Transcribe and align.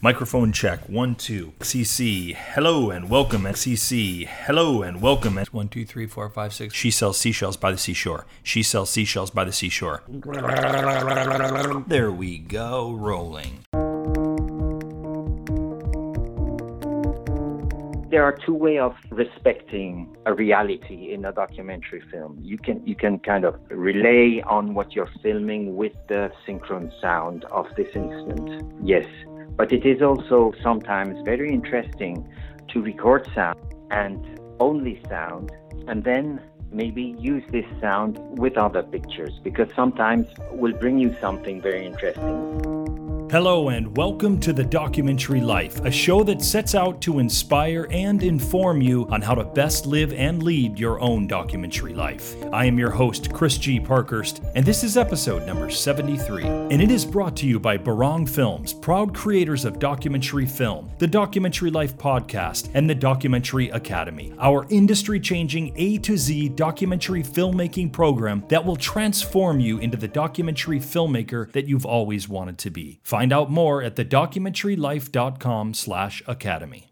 Microphone 0.00 0.52
check. 0.52 0.88
One, 0.88 1.16
two. 1.16 1.54
XCC. 1.58 2.32
Hello 2.32 2.90
and 2.90 3.10
welcome. 3.10 3.42
XCC. 3.42 4.28
Hello 4.28 4.82
and 4.82 5.02
welcome. 5.02 5.36
One, 5.50 5.68
two, 5.68 5.84
three, 5.84 6.06
four, 6.06 6.30
five, 6.30 6.54
six. 6.54 6.72
She 6.72 6.92
sells 6.92 7.18
seashells 7.18 7.56
by 7.56 7.72
the 7.72 7.78
seashore. 7.78 8.24
She 8.44 8.62
sells 8.62 8.90
seashells 8.90 9.30
by 9.30 9.42
the 9.42 9.52
seashore. 9.52 10.04
There 11.88 12.12
we 12.12 12.38
go. 12.38 12.92
Rolling. 12.92 13.64
there 18.10 18.24
are 18.24 18.32
two 18.32 18.54
ways 18.54 18.80
of 18.80 18.94
respecting 19.10 20.16
a 20.24 20.32
reality 20.32 21.12
in 21.12 21.24
a 21.26 21.32
documentary 21.32 22.02
film. 22.10 22.38
You 22.40 22.56
can 22.56 22.84
you 22.86 22.94
can 22.94 23.18
kind 23.18 23.44
of 23.44 23.56
relay 23.70 24.42
on 24.46 24.74
what 24.74 24.94
you're 24.94 25.10
filming 25.22 25.76
with 25.76 25.92
the 26.08 26.30
synchron 26.46 26.90
sound 27.00 27.44
of 27.46 27.66
this 27.76 27.88
instant. 27.94 28.64
Yes, 28.82 29.04
but 29.58 29.72
it 29.72 29.84
is 29.84 30.00
also 30.00 30.54
sometimes 30.62 31.20
very 31.24 31.52
interesting 31.52 32.26
to 32.68 32.80
record 32.80 33.28
sound 33.34 33.58
and 33.90 34.38
only 34.60 35.02
sound 35.08 35.50
and 35.88 36.04
then 36.04 36.40
maybe 36.70 37.16
use 37.18 37.42
this 37.50 37.66
sound 37.80 38.18
with 38.38 38.56
other 38.56 38.82
pictures 38.82 39.40
because 39.42 39.68
sometimes 39.74 40.28
will 40.52 40.74
bring 40.74 40.98
you 40.98 41.14
something 41.20 41.60
very 41.60 41.84
interesting. 41.84 42.77
Hello, 43.30 43.68
and 43.68 43.94
welcome 43.94 44.40
to 44.40 44.54
The 44.54 44.64
Documentary 44.64 45.42
Life, 45.42 45.84
a 45.84 45.90
show 45.90 46.24
that 46.24 46.40
sets 46.40 46.74
out 46.74 47.02
to 47.02 47.18
inspire 47.18 47.86
and 47.90 48.22
inform 48.22 48.80
you 48.80 49.06
on 49.10 49.20
how 49.20 49.34
to 49.34 49.44
best 49.44 49.84
live 49.84 50.14
and 50.14 50.42
lead 50.42 50.78
your 50.78 50.98
own 51.00 51.26
documentary 51.26 51.92
life. 51.92 52.34
I 52.54 52.64
am 52.64 52.78
your 52.78 52.88
host, 52.88 53.30
Chris 53.30 53.58
G. 53.58 53.78
Parkhurst, 53.80 54.42
and 54.54 54.64
this 54.64 54.82
is 54.82 54.96
episode 54.96 55.46
number 55.46 55.68
73. 55.68 56.44
And 56.44 56.80
it 56.80 56.90
is 56.90 57.04
brought 57.04 57.36
to 57.36 57.46
you 57.46 57.60
by 57.60 57.76
Barong 57.76 58.24
Films, 58.24 58.72
proud 58.72 59.14
creators 59.14 59.66
of 59.66 59.78
documentary 59.78 60.46
film, 60.46 60.90
the 60.96 61.06
Documentary 61.06 61.70
Life 61.70 61.98
podcast, 61.98 62.70
and 62.72 62.88
the 62.88 62.94
Documentary 62.94 63.68
Academy, 63.68 64.32
our 64.38 64.66
industry 64.70 65.20
changing 65.20 65.74
A 65.76 65.98
to 65.98 66.16
Z 66.16 66.48
documentary 66.50 67.22
filmmaking 67.22 67.92
program 67.92 68.42
that 68.48 68.64
will 68.64 68.76
transform 68.76 69.60
you 69.60 69.76
into 69.80 69.98
the 69.98 70.08
documentary 70.08 70.80
filmmaker 70.80 71.52
that 71.52 71.66
you've 71.66 71.84
always 71.84 72.26
wanted 72.26 72.56
to 72.56 72.70
be. 72.70 72.98
Find 73.18 73.32
out 73.32 73.50
more 73.50 73.82
at 73.82 73.96
thedocumentarylife.com 73.96 75.74
slash 75.74 76.22
academy. 76.28 76.86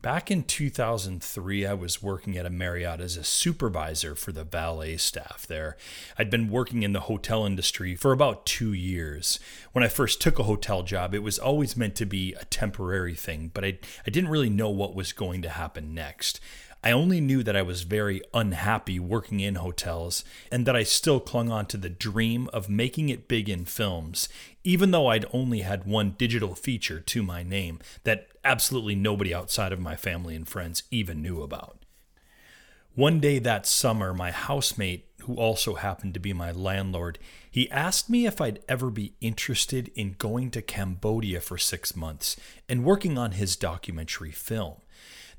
Back 0.00 0.30
in 0.30 0.44
2003, 0.44 1.66
I 1.66 1.74
was 1.74 2.02
working 2.02 2.38
at 2.38 2.46
a 2.46 2.50
Marriott 2.50 2.98
as 3.02 3.18
a 3.18 3.24
supervisor 3.24 4.14
for 4.14 4.32
the 4.32 4.42
valet 4.42 4.96
staff 4.96 5.46
there. 5.46 5.76
I'd 6.16 6.30
been 6.30 6.48
working 6.48 6.82
in 6.82 6.94
the 6.94 7.00
hotel 7.00 7.44
industry 7.44 7.94
for 7.94 8.10
about 8.10 8.46
two 8.46 8.72
years. 8.72 9.38
When 9.72 9.84
I 9.84 9.88
first 9.88 10.22
took 10.22 10.38
a 10.38 10.44
hotel 10.44 10.82
job, 10.82 11.14
it 11.14 11.22
was 11.22 11.38
always 11.38 11.76
meant 11.76 11.94
to 11.96 12.06
be 12.06 12.32
a 12.32 12.46
temporary 12.46 13.14
thing, 13.14 13.50
but 13.52 13.66
I, 13.66 13.80
I 14.06 14.10
didn't 14.10 14.30
really 14.30 14.48
know 14.48 14.70
what 14.70 14.94
was 14.94 15.12
going 15.12 15.42
to 15.42 15.50
happen 15.50 15.92
next. 15.92 16.40
I 16.84 16.90
only 16.90 17.20
knew 17.20 17.44
that 17.44 17.56
I 17.56 17.62
was 17.62 17.82
very 17.82 18.22
unhappy 18.34 18.98
working 18.98 19.38
in 19.38 19.54
hotels 19.54 20.24
and 20.50 20.66
that 20.66 20.74
I 20.74 20.82
still 20.82 21.20
clung 21.20 21.48
on 21.48 21.66
to 21.66 21.76
the 21.76 21.88
dream 21.88 22.48
of 22.52 22.68
making 22.68 23.08
it 23.08 23.28
big 23.28 23.48
in 23.48 23.66
films, 23.66 24.28
even 24.64 24.90
though 24.90 25.06
I'd 25.06 25.26
only 25.32 25.60
had 25.60 25.84
one 25.84 26.16
digital 26.18 26.56
feature 26.56 26.98
to 26.98 27.22
my 27.22 27.44
name 27.44 27.78
that 28.02 28.28
absolutely 28.44 28.96
nobody 28.96 29.32
outside 29.32 29.72
of 29.72 29.78
my 29.78 29.94
family 29.94 30.34
and 30.34 30.48
friends 30.48 30.82
even 30.90 31.22
knew 31.22 31.40
about. 31.42 31.78
One 32.94 33.20
day 33.20 33.38
that 33.38 33.64
summer, 33.64 34.12
my 34.12 34.32
housemate, 34.32 35.06
who 35.22 35.36
also 35.36 35.76
happened 35.76 36.14
to 36.14 36.20
be 36.20 36.32
my 36.32 36.50
landlord, 36.50 37.18
he 37.48 37.70
asked 37.70 38.10
me 38.10 38.26
if 38.26 38.40
I'd 38.40 38.58
ever 38.68 38.90
be 38.90 39.14
interested 39.20 39.90
in 39.94 40.16
going 40.18 40.50
to 40.50 40.60
Cambodia 40.60 41.40
for 41.40 41.56
six 41.56 41.94
months 41.94 42.36
and 42.68 42.84
working 42.84 43.16
on 43.16 43.32
his 43.32 43.56
documentary 43.56 44.32
film. 44.32 44.82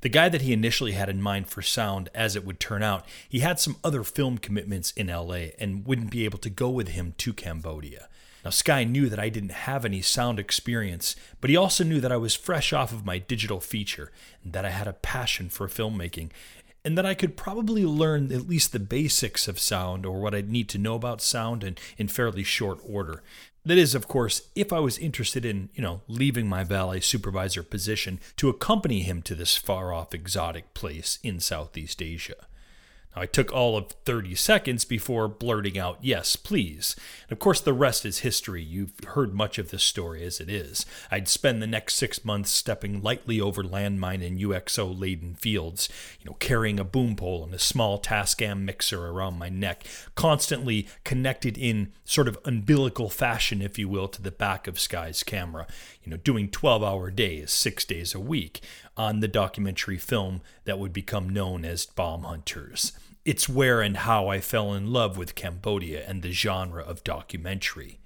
The 0.04 0.10
guy 0.10 0.28
that 0.28 0.42
he 0.42 0.52
initially 0.52 0.92
had 0.92 1.08
in 1.08 1.22
mind 1.22 1.48
for 1.48 1.62
sound, 1.62 2.10
as 2.14 2.36
it 2.36 2.44
would 2.44 2.60
turn 2.60 2.82
out, 2.82 3.06
he 3.26 3.40
had 3.40 3.58
some 3.58 3.76
other 3.82 4.04
film 4.04 4.36
commitments 4.36 4.90
in 4.90 5.06
LA 5.06 5.54
and 5.58 5.86
wouldn't 5.86 6.10
be 6.10 6.26
able 6.26 6.36
to 6.40 6.50
go 6.50 6.68
with 6.68 6.88
him 6.88 7.14
to 7.16 7.32
Cambodia. 7.32 8.10
Now, 8.44 8.50
Skye 8.50 8.84
knew 8.84 9.08
that 9.08 9.18
I 9.18 9.30
didn't 9.30 9.52
have 9.52 9.86
any 9.86 10.02
sound 10.02 10.38
experience, 10.38 11.16
but 11.40 11.48
he 11.48 11.56
also 11.56 11.84
knew 11.84 12.02
that 12.02 12.12
I 12.12 12.18
was 12.18 12.34
fresh 12.34 12.70
off 12.74 12.92
of 12.92 13.06
my 13.06 13.16
digital 13.16 13.60
feature 13.60 14.12
and 14.42 14.52
that 14.52 14.66
I 14.66 14.70
had 14.72 14.86
a 14.86 14.92
passion 14.92 15.48
for 15.48 15.68
filmmaking, 15.68 16.32
and 16.84 16.98
that 16.98 17.06
I 17.06 17.14
could 17.14 17.34
probably 17.34 17.86
learn 17.86 18.30
at 18.30 18.46
least 18.46 18.72
the 18.72 18.80
basics 18.80 19.48
of 19.48 19.58
sound 19.58 20.04
or 20.04 20.20
what 20.20 20.34
I'd 20.34 20.50
need 20.50 20.68
to 20.68 20.78
know 20.78 20.96
about 20.96 21.22
sound 21.22 21.64
in, 21.64 21.78
in 21.96 22.08
fairly 22.08 22.42
short 22.42 22.78
order. 22.86 23.22
That 23.66 23.78
is, 23.78 23.94
of 23.94 24.08
course, 24.08 24.42
if 24.54 24.72
I 24.72 24.80
was 24.80 24.98
interested 24.98 25.44
in, 25.44 25.70
you 25.74 25.80
know, 25.80 26.02
leaving 26.06 26.46
my 26.46 26.64
valet 26.64 27.00
supervisor 27.00 27.62
position 27.62 28.20
to 28.36 28.50
accompany 28.50 29.02
him 29.02 29.22
to 29.22 29.34
this 29.34 29.56
far 29.56 29.92
off 29.92 30.12
exotic 30.12 30.74
place 30.74 31.18
in 31.22 31.40
Southeast 31.40 32.02
Asia. 32.02 32.46
I 33.16 33.26
took 33.26 33.52
all 33.52 33.76
of 33.76 33.92
30 34.04 34.34
seconds 34.34 34.84
before 34.84 35.28
blurting 35.28 35.78
out, 35.78 35.98
Yes, 36.00 36.36
please. 36.36 36.96
And 37.24 37.32
of 37.32 37.38
course, 37.38 37.60
the 37.60 37.72
rest 37.72 38.04
is 38.04 38.18
history. 38.20 38.62
You've 38.62 38.92
heard 39.08 39.34
much 39.34 39.58
of 39.58 39.70
this 39.70 39.84
story 39.84 40.24
as 40.24 40.40
it 40.40 40.50
is. 40.50 40.84
I'd 41.10 41.28
spend 41.28 41.62
the 41.62 41.66
next 41.66 41.94
six 41.94 42.24
months 42.24 42.50
stepping 42.50 43.02
lightly 43.02 43.40
over 43.40 43.62
landmine 43.62 44.26
and 44.26 44.38
UXO 44.38 44.98
laden 44.98 45.34
fields, 45.34 45.88
you 46.20 46.26
know, 46.26 46.36
carrying 46.40 46.80
a 46.80 46.84
boom 46.84 47.14
pole 47.14 47.44
and 47.44 47.54
a 47.54 47.58
small 47.58 48.00
Tascam 48.00 48.62
mixer 48.62 49.06
around 49.06 49.38
my 49.38 49.48
neck, 49.48 49.84
constantly 50.14 50.88
connected 51.04 51.56
in 51.56 51.92
sort 52.04 52.28
of 52.28 52.38
umbilical 52.44 53.08
fashion, 53.08 53.62
if 53.62 53.78
you 53.78 53.88
will, 53.88 54.08
to 54.08 54.20
the 54.20 54.30
back 54.30 54.66
of 54.66 54.78
Skye's 54.78 55.22
camera, 55.22 55.66
you 56.02 56.10
know, 56.10 56.16
doing 56.16 56.48
12 56.48 56.82
hour 56.82 57.10
days, 57.10 57.52
six 57.52 57.84
days 57.84 58.14
a 58.14 58.20
week 58.20 58.60
on 58.96 59.20
the 59.20 59.28
documentary 59.28 59.98
film 59.98 60.40
that 60.64 60.78
would 60.78 60.92
become 60.92 61.28
known 61.28 61.64
as 61.64 61.86
Bomb 61.86 62.22
Hunters. 62.22 62.92
It's 63.24 63.48
where 63.48 63.80
and 63.80 63.96
how 63.96 64.28
I 64.28 64.40
fell 64.40 64.74
in 64.74 64.92
love 64.92 65.16
with 65.16 65.34
Cambodia 65.34 66.04
and 66.06 66.22
the 66.22 66.30
genre 66.30 66.82
of 66.82 67.02
documentary. 67.04 67.98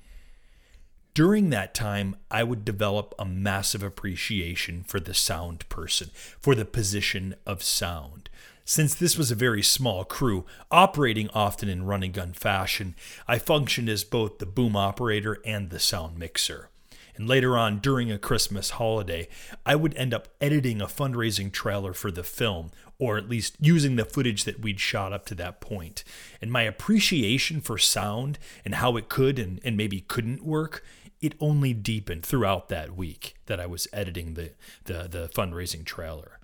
During 1.12 1.50
that 1.50 1.74
time, 1.74 2.14
I 2.30 2.44
would 2.44 2.64
develop 2.64 3.16
a 3.18 3.24
massive 3.24 3.82
appreciation 3.82 4.84
for 4.84 5.00
the 5.00 5.14
sound 5.14 5.68
person, 5.68 6.10
for 6.40 6.54
the 6.54 6.64
position 6.64 7.34
of 7.44 7.64
sound. 7.64 8.30
Since 8.64 8.94
this 8.94 9.18
was 9.18 9.32
a 9.32 9.34
very 9.34 9.62
small 9.62 10.04
crew, 10.04 10.46
operating 10.70 11.28
often 11.30 11.68
in 11.68 11.84
run 11.84 12.04
and 12.04 12.14
gun 12.14 12.32
fashion, 12.32 12.94
I 13.26 13.40
functioned 13.40 13.88
as 13.88 14.04
both 14.04 14.38
the 14.38 14.46
boom 14.46 14.76
operator 14.76 15.38
and 15.44 15.70
the 15.70 15.80
sound 15.80 16.16
mixer. 16.16 16.70
And 17.18 17.28
later 17.28 17.58
on, 17.58 17.80
during 17.80 18.10
a 18.10 18.18
Christmas 18.18 18.70
holiday, 18.70 19.28
I 19.66 19.74
would 19.74 19.94
end 19.96 20.14
up 20.14 20.28
editing 20.40 20.80
a 20.80 20.86
fundraising 20.86 21.50
trailer 21.50 21.92
for 21.92 22.12
the 22.12 22.22
film, 22.22 22.70
or 22.98 23.18
at 23.18 23.28
least 23.28 23.56
using 23.60 23.96
the 23.96 24.04
footage 24.04 24.44
that 24.44 24.60
we'd 24.60 24.80
shot 24.80 25.12
up 25.12 25.26
to 25.26 25.34
that 25.34 25.60
point. 25.60 26.04
And 26.40 26.52
my 26.52 26.62
appreciation 26.62 27.60
for 27.60 27.76
sound 27.76 28.38
and 28.64 28.76
how 28.76 28.96
it 28.96 29.08
could 29.08 29.38
and, 29.38 29.60
and 29.64 29.76
maybe 29.76 30.00
couldn't 30.00 30.44
work, 30.44 30.84
it 31.20 31.34
only 31.40 31.74
deepened 31.74 32.24
throughout 32.24 32.68
that 32.68 32.96
week 32.96 33.34
that 33.46 33.58
I 33.58 33.66
was 33.66 33.88
editing 33.92 34.34
the, 34.34 34.52
the, 34.84 35.08
the 35.08 35.30
fundraising 35.34 35.84
trailer. 35.84 36.38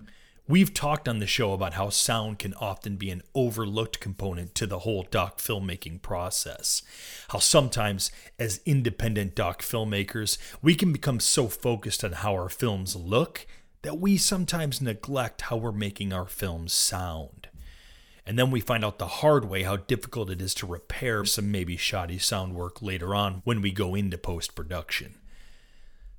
We've 0.47 0.75
talked 0.75 1.07
on 1.07 1.17
the 1.17 1.25
show 1.25 1.53
about 1.53 1.73
how 1.73 1.89
sound 1.89 2.37
can 2.37 2.53
often 2.55 2.97
be 2.97 3.09
an 3.09 3.23
overlooked 3.33 3.99
component 3.99 4.53
to 4.55 4.67
the 4.67 4.79
whole 4.79 5.01
doc 5.09 5.39
filmmaking 5.39 6.03
process. 6.03 6.83
How 7.29 7.39
sometimes, 7.39 8.11
as 8.37 8.61
independent 8.63 9.33
doc 9.33 9.63
filmmakers, 9.63 10.37
we 10.61 10.75
can 10.75 10.93
become 10.93 11.19
so 11.19 11.47
focused 11.47 12.03
on 12.03 12.11
how 12.11 12.33
our 12.33 12.49
films 12.49 12.95
look 12.95 13.47
that 13.81 13.97
we 13.97 14.17
sometimes 14.17 14.81
neglect 14.81 15.41
how 15.41 15.57
we're 15.57 15.71
making 15.71 16.13
our 16.13 16.27
films 16.27 16.73
sound. 16.73 17.47
And 18.23 18.37
then 18.37 18.51
we 18.51 18.59
find 18.59 18.85
out 18.85 18.99
the 18.99 19.07
hard 19.07 19.45
way 19.45 19.63
how 19.63 19.77
difficult 19.77 20.29
it 20.29 20.43
is 20.43 20.53
to 20.55 20.67
repair 20.67 21.25
some 21.25 21.51
maybe 21.51 21.75
shoddy 21.75 22.19
sound 22.19 22.53
work 22.53 22.83
later 22.83 23.15
on 23.15 23.41
when 23.45 23.63
we 23.63 23.71
go 23.71 23.95
into 23.95 24.19
post 24.19 24.53
production. 24.53 25.15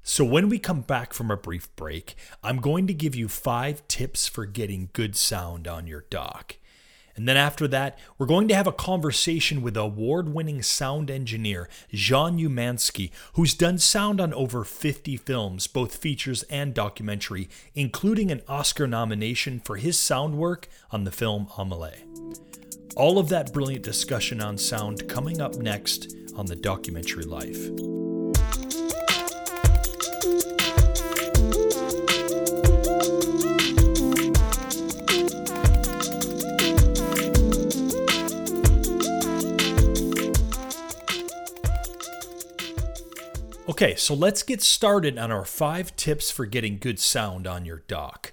So, 0.08 0.24
when 0.24 0.48
we 0.48 0.60
come 0.60 0.82
back 0.82 1.12
from 1.12 1.32
a 1.32 1.36
brief 1.36 1.74
break, 1.74 2.14
I'm 2.40 2.58
going 2.58 2.86
to 2.86 2.94
give 2.94 3.16
you 3.16 3.26
five 3.26 3.86
tips 3.88 4.28
for 4.28 4.46
getting 4.46 4.88
good 4.92 5.16
sound 5.16 5.66
on 5.66 5.88
your 5.88 6.04
doc. 6.10 6.58
And 7.16 7.26
then 7.26 7.36
after 7.36 7.66
that, 7.66 7.98
we're 8.16 8.26
going 8.26 8.46
to 8.46 8.54
have 8.54 8.68
a 8.68 8.72
conversation 8.72 9.62
with 9.62 9.76
award 9.76 10.32
winning 10.32 10.62
sound 10.62 11.10
engineer 11.10 11.68
Jean 11.92 12.38
Umansky, 12.38 13.10
who's 13.32 13.52
done 13.52 13.78
sound 13.78 14.20
on 14.20 14.32
over 14.32 14.62
50 14.62 15.16
films, 15.16 15.66
both 15.66 15.96
features 15.96 16.44
and 16.44 16.72
documentary, 16.72 17.48
including 17.74 18.30
an 18.30 18.42
Oscar 18.46 18.86
nomination 18.86 19.58
for 19.64 19.74
his 19.74 19.98
sound 19.98 20.38
work 20.38 20.68
on 20.92 21.02
the 21.02 21.10
film 21.10 21.48
Amelie. 21.58 22.04
All 22.94 23.18
of 23.18 23.28
that 23.30 23.52
brilliant 23.52 23.82
discussion 23.82 24.40
on 24.40 24.56
sound 24.56 25.08
coming 25.08 25.40
up 25.40 25.56
next 25.56 26.14
on 26.36 26.46
the 26.46 26.54
documentary 26.54 27.24
life. 27.24 28.05
Okay, 43.68 43.96
so 43.96 44.14
let's 44.14 44.44
get 44.44 44.62
started 44.62 45.18
on 45.18 45.32
our 45.32 45.44
five 45.44 45.96
tips 45.96 46.30
for 46.30 46.46
getting 46.46 46.78
good 46.78 47.00
sound 47.00 47.48
on 47.48 47.64
your 47.64 47.82
doc. 47.88 48.32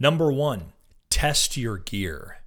Number 0.00 0.32
one, 0.32 0.72
test 1.08 1.56
your 1.56 1.78
gear. 1.78 2.38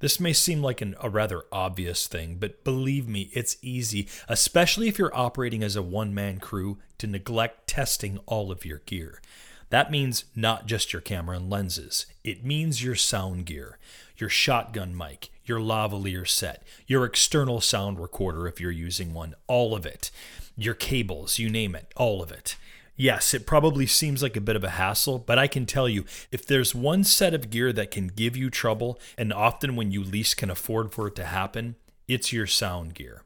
This 0.00 0.20
may 0.20 0.34
seem 0.34 0.60
like 0.60 0.82
an, 0.82 0.94
a 1.00 1.08
rather 1.08 1.44
obvious 1.50 2.06
thing, 2.06 2.36
but 2.38 2.64
believe 2.64 3.08
me, 3.08 3.30
it's 3.32 3.56
easy, 3.62 4.08
especially 4.28 4.88
if 4.88 4.98
you're 4.98 5.16
operating 5.16 5.62
as 5.62 5.74
a 5.74 5.80
one 5.82 6.12
man 6.12 6.38
crew, 6.38 6.76
to 6.98 7.06
neglect 7.06 7.66
testing 7.66 8.18
all 8.26 8.52
of 8.52 8.66
your 8.66 8.82
gear. 8.84 9.22
That 9.70 9.90
means 9.90 10.26
not 10.36 10.66
just 10.66 10.92
your 10.92 11.00
camera 11.00 11.38
and 11.38 11.48
lenses, 11.48 12.04
it 12.22 12.44
means 12.44 12.84
your 12.84 12.94
sound 12.94 13.46
gear, 13.46 13.78
your 14.18 14.28
shotgun 14.28 14.94
mic, 14.94 15.30
your 15.44 15.58
lavalier 15.58 16.26
set, 16.26 16.62
your 16.86 17.04
external 17.04 17.60
sound 17.60 17.98
recorder 17.98 18.46
if 18.46 18.60
you're 18.60 18.70
using 18.70 19.12
one, 19.12 19.34
all 19.46 19.74
of 19.74 19.84
it, 19.84 20.10
your 20.56 20.74
cables, 20.74 21.38
you 21.38 21.50
name 21.50 21.74
it, 21.74 21.92
all 21.96 22.22
of 22.22 22.30
it. 22.30 22.56
Yes, 22.96 23.34
it 23.34 23.44
probably 23.44 23.86
seems 23.86 24.22
like 24.22 24.36
a 24.36 24.40
bit 24.40 24.54
of 24.54 24.62
a 24.62 24.70
hassle, 24.70 25.18
but 25.18 25.36
I 25.36 25.48
can 25.48 25.66
tell 25.66 25.88
you 25.88 26.04
if 26.30 26.46
there's 26.46 26.76
one 26.76 27.02
set 27.02 27.34
of 27.34 27.50
gear 27.50 27.72
that 27.72 27.90
can 27.90 28.06
give 28.06 28.36
you 28.36 28.50
trouble, 28.50 29.00
and 29.18 29.32
often 29.32 29.74
when 29.74 29.90
you 29.90 30.04
least 30.04 30.36
can 30.36 30.48
afford 30.48 30.92
for 30.92 31.08
it 31.08 31.16
to 31.16 31.24
happen, 31.24 31.74
it's 32.06 32.32
your 32.32 32.46
sound 32.46 32.94
gear. 32.94 33.23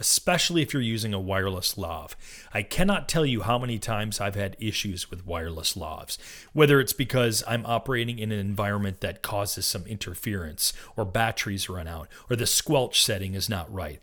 Especially 0.00 0.62
if 0.62 0.72
you're 0.72 0.80
using 0.80 1.12
a 1.12 1.20
wireless 1.20 1.76
lav. 1.76 2.16
I 2.54 2.62
cannot 2.62 3.08
tell 3.08 3.26
you 3.26 3.42
how 3.42 3.58
many 3.58 3.78
times 3.78 4.20
I've 4.20 4.36
had 4.36 4.56
issues 4.60 5.10
with 5.10 5.26
wireless 5.26 5.74
lavs, 5.74 6.18
whether 6.52 6.80
it's 6.80 6.92
because 6.92 7.42
I'm 7.48 7.66
operating 7.66 8.18
in 8.18 8.30
an 8.30 8.38
environment 8.38 9.00
that 9.00 9.22
causes 9.22 9.66
some 9.66 9.84
interference, 9.86 10.72
or 10.96 11.04
batteries 11.04 11.68
run 11.68 11.88
out, 11.88 12.08
or 12.30 12.36
the 12.36 12.46
squelch 12.46 13.02
setting 13.02 13.34
is 13.34 13.48
not 13.48 13.72
right. 13.72 14.00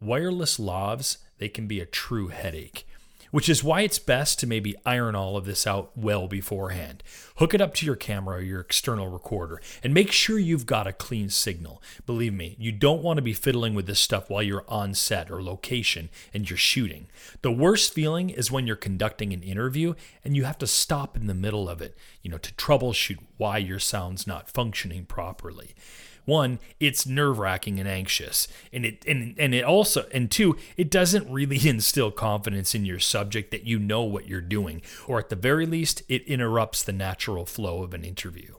Wireless 0.00 0.58
lavs, 0.58 1.18
they 1.38 1.48
can 1.48 1.66
be 1.66 1.80
a 1.80 1.86
true 1.86 2.28
headache 2.28 2.86
which 3.30 3.48
is 3.48 3.64
why 3.64 3.82
it's 3.82 3.98
best 3.98 4.38
to 4.38 4.46
maybe 4.46 4.74
iron 4.84 5.14
all 5.14 5.36
of 5.36 5.44
this 5.44 5.66
out 5.66 5.90
well 5.96 6.28
beforehand. 6.28 7.02
Hook 7.36 7.54
it 7.54 7.60
up 7.60 7.74
to 7.74 7.86
your 7.86 7.96
camera 7.96 8.38
or 8.38 8.42
your 8.42 8.60
external 8.60 9.08
recorder 9.08 9.60
and 9.82 9.94
make 9.94 10.12
sure 10.12 10.38
you've 10.38 10.66
got 10.66 10.86
a 10.86 10.92
clean 10.92 11.28
signal. 11.30 11.82
Believe 12.06 12.34
me, 12.34 12.56
you 12.58 12.72
don't 12.72 13.02
want 13.02 13.18
to 13.18 13.22
be 13.22 13.32
fiddling 13.32 13.74
with 13.74 13.86
this 13.86 14.00
stuff 14.00 14.28
while 14.28 14.42
you're 14.42 14.64
on 14.68 14.94
set 14.94 15.30
or 15.30 15.42
location 15.42 16.10
and 16.34 16.48
you're 16.48 16.56
shooting. 16.56 17.08
The 17.42 17.52
worst 17.52 17.94
feeling 17.94 18.30
is 18.30 18.50
when 18.50 18.66
you're 18.66 18.76
conducting 18.76 19.32
an 19.32 19.42
interview 19.42 19.94
and 20.24 20.36
you 20.36 20.44
have 20.44 20.58
to 20.58 20.66
stop 20.66 21.16
in 21.16 21.26
the 21.26 21.34
middle 21.34 21.68
of 21.68 21.80
it, 21.80 21.96
you 22.22 22.30
know, 22.30 22.38
to 22.38 22.52
troubleshoot 22.54 23.18
why 23.36 23.58
your 23.58 23.78
sound's 23.78 24.26
not 24.26 24.50
functioning 24.50 25.04
properly 25.04 25.74
one 26.24 26.58
it's 26.78 27.06
nerve-wracking 27.06 27.78
and 27.78 27.88
anxious 27.88 28.48
and 28.72 28.84
it 28.84 29.04
and, 29.06 29.34
and 29.38 29.54
it 29.54 29.64
also 29.64 30.06
and 30.12 30.30
two 30.30 30.56
it 30.76 30.90
doesn't 30.90 31.30
really 31.30 31.60
instill 31.68 32.10
confidence 32.10 32.74
in 32.74 32.84
your 32.84 32.98
subject 32.98 33.50
that 33.50 33.64
you 33.64 33.78
know 33.78 34.02
what 34.02 34.26
you're 34.26 34.40
doing 34.40 34.82
or 35.06 35.18
at 35.18 35.28
the 35.28 35.36
very 35.36 35.66
least 35.66 36.02
it 36.08 36.22
interrupts 36.24 36.82
the 36.82 36.92
natural 36.92 37.44
flow 37.44 37.82
of 37.82 37.94
an 37.94 38.04
interview 38.04 38.54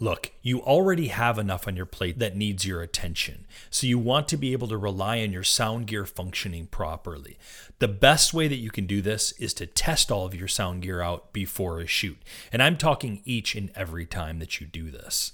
Look, 0.00 0.30
you 0.42 0.60
already 0.60 1.08
have 1.08 1.38
enough 1.38 1.66
on 1.66 1.74
your 1.74 1.86
plate 1.86 2.20
that 2.20 2.36
needs 2.36 2.64
your 2.64 2.82
attention, 2.82 3.46
so 3.68 3.84
you 3.84 3.98
want 3.98 4.28
to 4.28 4.36
be 4.36 4.52
able 4.52 4.68
to 4.68 4.76
rely 4.76 5.20
on 5.22 5.32
your 5.32 5.42
sound 5.42 5.88
gear 5.88 6.06
functioning 6.06 6.68
properly. 6.68 7.36
The 7.80 7.88
best 7.88 8.32
way 8.32 8.46
that 8.46 8.58
you 8.58 8.70
can 8.70 8.86
do 8.86 9.02
this 9.02 9.32
is 9.32 9.52
to 9.54 9.66
test 9.66 10.12
all 10.12 10.24
of 10.24 10.36
your 10.36 10.46
sound 10.46 10.82
gear 10.82 11.02
out 11.02 11.32
before 11.32 11.80
a 11.80 11.86
shoot, 11.86 12.18
and 12.52 12.62
I'm 12.62 12.76
talking 12.76 13.22
each 13.24 13.56
and 13.56 13.72
every 13.74 14.06
time 14.06 14.38
that 14.38 14.60
you 14.60 14.68
do 14.68 14.92
this. 14.92 15.32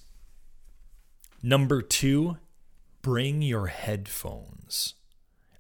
Number 1.47 1.83
two, 1.83 2.39
bring 3.03 3.43
your 3.43 3.67
headphones. 3.67 4.95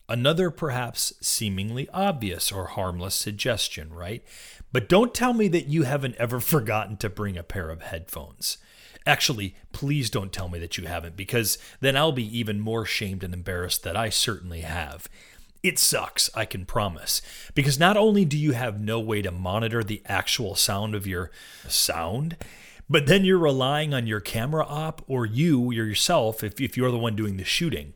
Another 0.08 0.50
perhaps 0.50 1.12
seemingly 1.20 1.90
obvious 1.90 2.50
or 2.50 2.68
harmless 2.68 3.14
suggestion, 3.14 3.92
right? 3.92 4.24
But 4.72 4.88
don't 4.88 5.12
tell 5.12 5.34
me 5.34 5.46
that 5.48 5.66
you 5.66 5.82
haven't 5.82 6.14
ever 6.14 6.40
forgotten 6.40 6.96
to 6.96 7.10
bring 7.10 7.36
a 7.36 7.42
pair 7.42 7.68
of 7.68 7.82
headphones. 7.82 8.56
Actually, 9.04 9.56
please 9.72 10.08
don't 10.08 10.32
tell 10.32 10.48
me 10.48 10.58
that 10.58 10.78
you 10.78 10.86
haven't, 10.86 11.18
because 11.18 11.58
then 11.80 11.98
I'll 11.98 12.12
be 12.12 12.38
even 12.38 12.60
more 12.60 12.86
shamed 12.86 13.22
and 13.22 13.34
embarrassed 13.34 13.82
that 13.82 13.94
I 13.94 14.08
certainly 14.08 14.62
have. 14.62 15.06
It 15.62 15.78
sucks, 15.78 16.30
I 16.34 16.46
can 16.46 16.64
promise, 16.64 17.20
because 17.54 17.78
not 17.78 17.98
only 17.98 18.24
do 18.24 18.38
you 18.38 18.52
have 18.52 18.80
no 18.80 19.00
way 19.00 19.20
to 19.20 19.30
monitor 19.30 19.84
the 19.84 20.00
actual 20.06 20.54
sound 20.54 20.94
of 20.94 21.06
your 21.06 21.30
sound, 21.68 22.38
but 22.88 23.06
then 23.06 23.24
you're 23.24 23.38
relying 23.38 23.94
on 23.94 24.06
your 24.06 24.20
camera 24.20 24.64
op 24.66 25.02
or 25.06 25.26
you 25.26 25.72
yourself 25.72 26.42
if, 26.42 26.60
if 26.60 26.76
you're 26.76 26.90
the 26.90 26.98
one 26.98 27.16
doing 27.16 27.36
the 27.36 27.44
shooting 27.44 27.94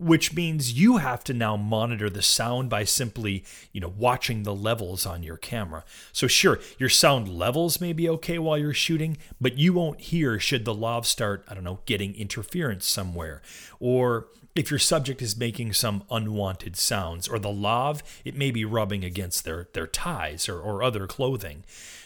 which 0.00 0.32
means 0.32 0.72
you 0.72 0.96
have 0.96 1.22
to 1.22 1.34
now 1.34 1.58
monitor 1.58 2.08
the 2.08 2.22
sound 2.22 2.70
by 2.70 2.84
simply, 2.84 3.44
you 3.70 3.82
know, 3.82 3.92
watching 3.98 4.44
the 4.44 4.54
levels 4.54 5.04
on 5.04 5.22
your 5.22 5.36
camera. 5.36 5.84
So 6.10 6.26
sure, 6.26 6.58
your 6.78 6.88
sound 6.88 7.28
levels 7.28 7.82
may 7.82 7.92
be 7.92 8.08
okay 8.08 8.38
while 8.38 8.56
you're 8.56 8.72
shooting, 8.72 9.18
but 9.38 9.58
you 9.58 9.74
won't 9.74 10.00
hear 10.00 10.40
should 10.40 10.64
the 10.64 10.74
lav 10.74 11.06
start, 11.06 11.44
I 11.46 11.54
don't 11.54 11.64
know, 11.64 11.80
getting 11.84 12.14
interference 12.14 12.86
somewhere 12.86 13.42
or 13.78 14.28
if 14.56 14.70
your 14.70 14.78
subject 14.78 15.22
is 15.22 15.36
making 15.36 15.72
some 15.72 16.02
unwanted 16.10 16.76
sounds 16.76 17.28
or 17.28 17.38
the 17.38 17.52
lav, 17.52 18.02
it 18.24 18.34
may 18.34 18.50
be 18.50 18.64
rubbing 18.64 19.04
against 19.04 19.44
their 19.44 19.68
their 19.74 19.86
ties 19.86 20.48
or, 20.48 20.60
or 20.60 20.82
other 20.82 21.06
clothing. 21.06 21.64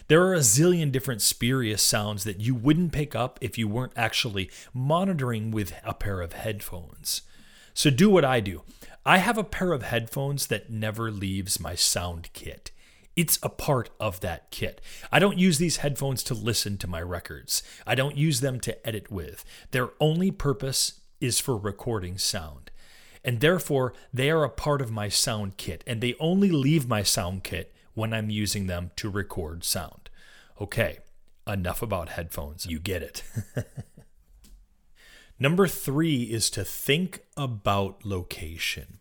There 0.08 0.22
are 0.22 0.34
a 0.34 0.40
zillion 0.40 0.92
different 0.92 1.22
spurious 1.22 1.82
sounds 1.82 2.24
that 2.24 2.40
you 2.40 2.54
wouldn't 2.54 2.92
pick 2.92 3.14
up 3.14 3.38
if 3.40 3.56
you 3.56 3.66
weren't 3.66 3.94
actually 3.96 4.50
monitoring 4.74 5.50
with 5.50 5.72
a 5.82 5.94
pair 5.94 6.20
of 6.20 6.34
headphones. 6.34 7.22
So 7.72 7.88
do 7.88 8.10
what 8.10 8.24
I 8.24 8.40
do. 8.40 8.62
I 9.06 9.18
have 9.18 9.38
a 9.38 9.44
pair 9.44 9.72
of 9.72 9.82
headphones 9.82 10.48
that 10.48 10.70
never 10.70 11.10
leaves 11.10 11.58
my 11.58 11.74
sound 11.74 12.28
kit. 12.34 12.70
It's 13.16 13.38
a 13.42 13.48
part 13.48 13.90
of 13.98 14.20
that 14.20 14.50
kit. 14.50 14.80
I 15.10 15.18
don't 15.18 15.38
use 15.38 15.58
these 15.58 15.78
headphones 15.78 16.22
to 16.24 16.34
listen 16.34 16.76
to 16.78 16.86
my 16.86 17.00
records. 17.00 17.62
I 17.86 17.94
don't 17.94 18.16
use 18.16 18.40
them 18.40 18.60
to 18.60 18.86
edit 18.86 19.10
with. 19.10 19.44
Their 19.70 19.90
only 20.00 20.30
purpose 20.30 21.00
is 21.20 21.40
for 21.40 21.56
recording 21.56 22.18
sound. 22.18 22.70
And 23.24 23.40
therefore, 23.40 23.94
they 24.12 24.30
are 24.30 24.44
a 24.44 24.50
part 24.50 24.82
of 24.82 24.90
my 24.90 25.08
sound 25.08 25.56
kit, 25.56 25.82
and 25.86 26.00
they 26.00 26.14
only 26.20 26.50
leave 26.50 26.86
my 26.86 27.02
sound 27.02 27.42
kit 27.44 27.74
when 27.94 28.12
I'm 28.12 28.31
using 28.31 28.67
them 28.67 28.91
to 28.96 29.08
record 29.08 29.64
sound. 29.64 30.11
Okay, 30.61 30.99
enough 31.46 31.82
about 31.82 32.11
headphones. 32.11 32.67
You 32.67 32.79
get 32.79 33.02
it. 33.02 33.23
Number 35.38 35.67
three 35.67 36.25
is 36.25 36.49
to 36.50 36.64
think 36.64 37.20
about 37.37 38.05
location. 38.05 38.99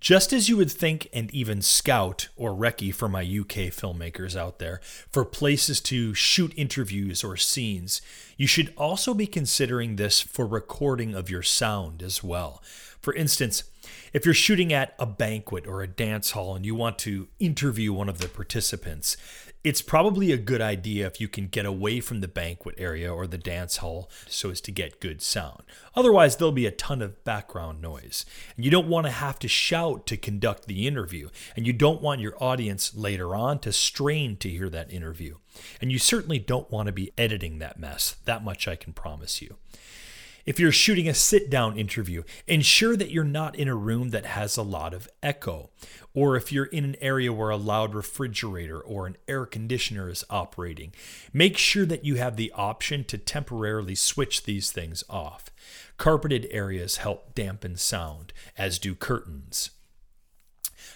Just 0.00 0.32
as 0.32 0.48
you 0.48 0.56
would 0.56 0.70
think 0.70 1.08
and 1.12 1.30
even 1.30 1.60
scout 1.60 2.28
or 2.34 2.52
recce 2.52 2.94
for 2.94 3.06
my 3.06 3.20
UK 3.20 3.68
filmmakers 3.68 4.34
out 4.34 4.58
there 4.58 4.80
for 4.82 5.26
places 5.26 5.78
to 5.82 6.14
shoot 6.14 6.54
interviews 6.56 7.22
or 7.22 7.36
scenes, 7.36 8.00
you 8.38 8.46
should 8.46 8.72
also 8.78 9.12
be 9.12 9.26
considering 9.26 9.96
this 9.96 10.18
for 10.22 10.46
recording 10.46 11.14
of 11.14 11.28
your 11.28 11.42
sound 11.42 12.02
as 12.02 12.24
well. 12.24 12.62
For 13.02 13.12
instance, 13.12 13.64
if 14.12 14.24
you're 14.24 14.34
shooting 14.34 14.72
at 14.72 14.94
a 14.98 15.06
banquet 15.06 15.66
or 15.66 15.82
a 15.82 15.86
dance 15.86 16.32
hall 16.32 16.56
and 16.56 16.66
you 16.66 16.74
want 16.74 16.98
to 17.00 17.28
interview 17.38 17.92
one 17.92 18.08
of 18.08 18.18
the 18.18 18.28
participants, 18.28 19.16
it's 19.62 19.82
probably 19.82 20.32
a 20.32 20.38
good 20.38 20.62
idea 20.62 21.06
if 21.06 21.20
you 21.20 21.28
can 21.28 21.46
get 21.46 21.66
away 21.66 22.00
from 22.00 22.20
the 22.20 22.28
banquet 22.28 22.74
area 22.78 23.12
or 23.12 23.26
the 23.26 23.36
dance 23.36 23.78
hall 23.78 24.10
so 24.26 24.50
as 24.50 24.60
to 24.62 24.72
get 24.72 25.00
good 25.00 25.20
sound. 25.20 25.62
Otherwise, 25.94 26.36
there'll 26.36 26.50
be 26.50 26.66
a 26.66 26.70
ton 26.70 27.02
of 27.02 27.22
background 27.24 27.82
noise. 27.82 28.24
And 28.56 28.64
you 28.64 28.70
don't 28.70 28.88
want 28.88 29.06
to 29.06 29.12
have 29.12 29.38
to 29.40 29.48
shout 29.48 30.06
to 30.06 30.16
conduct 30.16 30.66
the 30.66 30.86
interview, 30.86 31.28
and 31.54 31.66
you 31.66 31.74
don't 31.74 32.00
want 32.00 32.22
your 32.22 32.42
audience 32.42 32.94
later 32.94 33.34
on 33.34 33.58
to 33.60 33.72
strain 33.72 34.38
to 34.38 34.48
hear 34.48 34.70
that 34.70 34.90
interview. 34.90 35.36
And 35.80 35.92
you 35.92 35.98
certainly 35.98 36.38
don't 36.38 36.70
want 36.70 36.86
to 36.86 36.92
be 36.92 37.12
editing 37.18 37.58
that 37.58 37.78
mess. 37.78 38.16
That 38.24 38.42
much 38.42 38.66
I 38.66 38.76
can 38.76 38.94
promise 38.94 39.42
you. 39.42 39.56
If 40.46 40.58
you're 40.58 40.72
shooting 40.72 41.08
a 41.08 41.14
sit 41.14 41.50
down 41.50 41.78
interview, 41.78 42.22
ensure 42.46 42.96
that 42.96 43.10
you're 43.10 43.24
not 43.24 43.56
in 43.56 43.68
a 43.68 43.74
room 43.74 44.10
that 44.10 44.26
has 44.26 44.56
a 44.56 44.62
lot 44.62 44.94
of 44.94 45.08
echo. 45.22 45.70
Or 46.14 46.36
if 46.36 46.50
you're 46.50 46.64
in 46.66 46.84
an 46.84 46.96
area 47.00 47.32
where 47.32 47.50
a 47.50 47.56
loud 47.56 47.94
refrigerator 47.94 48.80
or 48.80 49.06
an 49.06 49.16
air 49.28 49.46
conditioner 49.46 50.08
is 50.08 50.24
operating, 50.30 50.92
make 51.32 51.58
sure 51.58 51.86
that 51.86 52.04
you 52.04 52.16
have 52.16 52.36
the 52.36 52.52
option 52.52 53.04
to 53.04 53.18
temporarily 53.18 53.94
switch 53.94 54.44
these 54.44 54.72
things 54.72 55.04
off. 55.08 55.50
Carpeted 55.98 56.48
areas 56.50 56.96
help 56.98 57.34
dampen 57.34 57.76
sound, 57.76 58.32
as 58.56 58.78
do 58.78 58.94
curtains. 58.94 59.70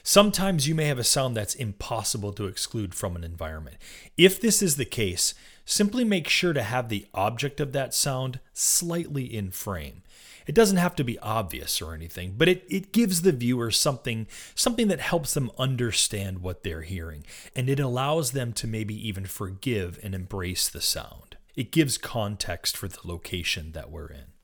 Sometimes 0.02 0.68
you 0.68 0.74
may 0.74 0.84
have 0.84 0.98
a 0.98 1.04
sound 1.04 1.36
that's 1.36 1.54
impossible 1.54 2.32
to 2.34 2.46
exclude 2.46 2.94
from 2.94 3.16
an 3.16 3.24
environment. 3.24 3.76
If 4.18 4.40
this 4.40 4.60
is 4.60 4.76
the 4.76 4.84
case, 4.84 5.34
simply 5.64 6.04
make 6.04 6.28
sure 6.28 6.52
to 6.52 6.62
have 6.62 6.88
the 6.88 7.06
object 7.14 7.61
of 7.61 7.73
that 7.73 7.94
sound 7.94 8.40
slightly 8.52 9.25
in 9.25 9.50
frame. 9.50 10.02
It 10.47 10.54
doesn't 10.54 10.76
have 10.76 10.94
to 10.97 11.04
be 11.04 11.18
obvious 11.21 11.80
or 11.80 11.94
anything, 11.94 12.35
but 12.37 12.49
it, 12.49 12.64
it 12.68 12.92
gives 12.92 13.23
the 13.23 13.33
viewer 13.33 13.71
something 13.71 14.26
something 14.54 14.88
that 14.88 15.00
helps 15.00 15.33
them 15.33 15.50
understand 15.59 16.40
what 16.42 16.62
they're 16.62 16.83
hearing, 16.83 17.25
and 17.56 17.68
it 17.68 17.80
allows 17.80 18.33
them 18.33 18.52
to 18.54 18.66
maybe 18.66 19.09
even 19.09 19.25
forgive 19.25 19.99
and 20.02 20.14
embrace 20.14 20.68
the 20.68 20.83
sound. 20.83 21.37
It 21.56 21.73
gives 21.73 21.97
context 21.97 22.76
for 22.76 22.88
the 22.88 22.99
location 23.04 23.73
that 23.73 23.90
we're 23.90 24.09
in. 24.09 24.35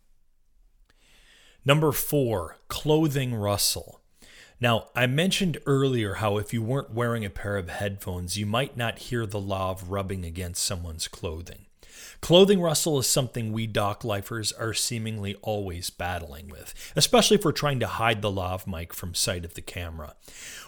Number 1.64 1.92
four, 1.92 2.56
clothing 2.68 3.34
rustle. 3.34 3.99
Now, 4.60 4.88
I 4.94 5.06
mentioned 5.06 5.58
earlier 5.64 6.14
how 6.14 6.36
if 6.36 6.52
you 6.52 6.62
weren't 6.62 6.92
wearing 6.92 7.24
a 7.24 7.30
pair 7.30 7.56
of 7.56 7.70
headphones, 7.70 8.36
you 8.36 8.44
might 8.44 8.76
not 8.76 8.98
hear 8.98 9.24
the 9.24 9.40
lav 9.40 9.88
rubbing 9.88 10.24
against 10.26 10.62
someone's 10.62 11.08
clothing. 11.08 11.64
Clothing 12.20 12.60
rustle 12.60 12.98
is 12.98 13.06
something 13.06 13.52
we 13.52 13.66
doc 13.66 14.04
lifers 14.04 14.52
are 14.52 14.74
seemingly 14.74 15.36
always 15.40 15.88
battling 15.88 16.48
with, 16.48 16.74
especially 16.94 17.36
if 17.36 17.44
we're 17.44 17.52
trying 17.52 17.80
to 17.80 17.86
hide 17.86 18.20
the 18.20 18.30
lav 18.30 18.66
mic 18.66 18.92
from 18.92 19.14
sight 19.14 19.46
of 19.46 19.54
the 19.54 19.62
camera. 19.62 20.14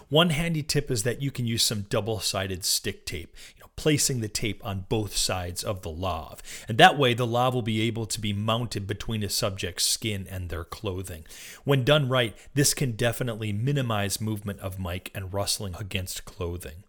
One 0.09 0.31
handy 0.31 0.63
tip 0.63 0.89
is 0.89 1.03
that 1.03 1.21
you 1.21 1.29
can 1.29 1.45
use 1.45 1.61
some 1.61 1.83
double 1.83 2.19
sided 2.19 2.65
stick 2.65 3.05
tape, 3.05 3.35
placing 3.75 4.21
the 4.21 4.27
tape 4.27 4.65
on 4.65 4.85
both 4.89 5.15
sides 5.15 5.63
of 5.63 5.81
the 5.81 5.89
lav. 5.89 6.41
And 6.67 6.77
that 6.77 6.97
way, 6.97 7.13
the 7.13 7.27
lav 7.27 7.53
will 7.53 7.61
be 7.61 7.81
able 7.81 8.05
to 8.05 8.21
be 8.21 8.33
mounted 8.33 8.87
between 8.87 9.23
a 9.23 9.29
subject's 9.29 9.85
skin 9.85 10.27
and 10.29 10.49
their 10.49 10.63
clothing. 10.63 11.25
When 11.63 11.83
done 11.83 12.07
right, 12.07 12.35
this 12.53 12.73
can 12.73 12.93
definitely 12.93 13.51
minimize 13.51 14.21
movement 14.21 14.59
of 14.59 14.79
mic 14.79 15.11
and 15.13 15.33
rustling 15.33 15.75
against 15.79 16.25
clothing. 16.25 16.83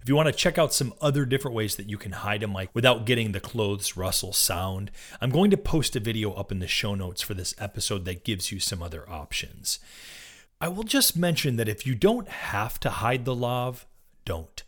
If 0.00 0.08
you 0.08 0.16
want 0.16 0.26
to 0.26 0.32
check 0.32 0.58
out 0.58 0.74
some 0.74 0.94
other 1.00 1.24
different 1.24 1.54
ways 1.54 1.76
that 1.76 1.88
you 1.88 1.98
can 1.98 2.12
hide 2.12 2.42
a 2.42 2.48
mic 2.48 2.70
without 2.74 3.06
getting 3.06 3.32
the 3.32 3.40
clothes 3.40 3.96
rustle 3.96 4.32
sound, 4.32 4.90
I'm 5.20 5.30
going 5.30 5.50
to 5.50 5.56
post 5.56 5.96
a 5.96 6.00
video 6.00 6.32
up 6.32 6.52
in 6.52 6.58
the 6.58 6.66
show 6.66 6.94
notes 6.94 7.22
for 7.22 7.34
this 7.34 7.54
episode 7.58 8.04
that 8.04 8.24
gives 8.24 8.52
you 8.52 8.60
some 8.60 8.82
other 8.82 9.08
options. 9.08 9.78
I 10.60 10.68
will 10.68 10.82
just 10.82 11.16
mention 11.16 11.56
that 11.56 11.68
if 11.68 11.86
you 11.86 11.94
don't 11.94 12.28
have 12.28 12.78
to 12.80 12.90
hide 12.90 13.24
the 13.24 13.34
lav, 13.34 13.86
don't. 14.24 14.62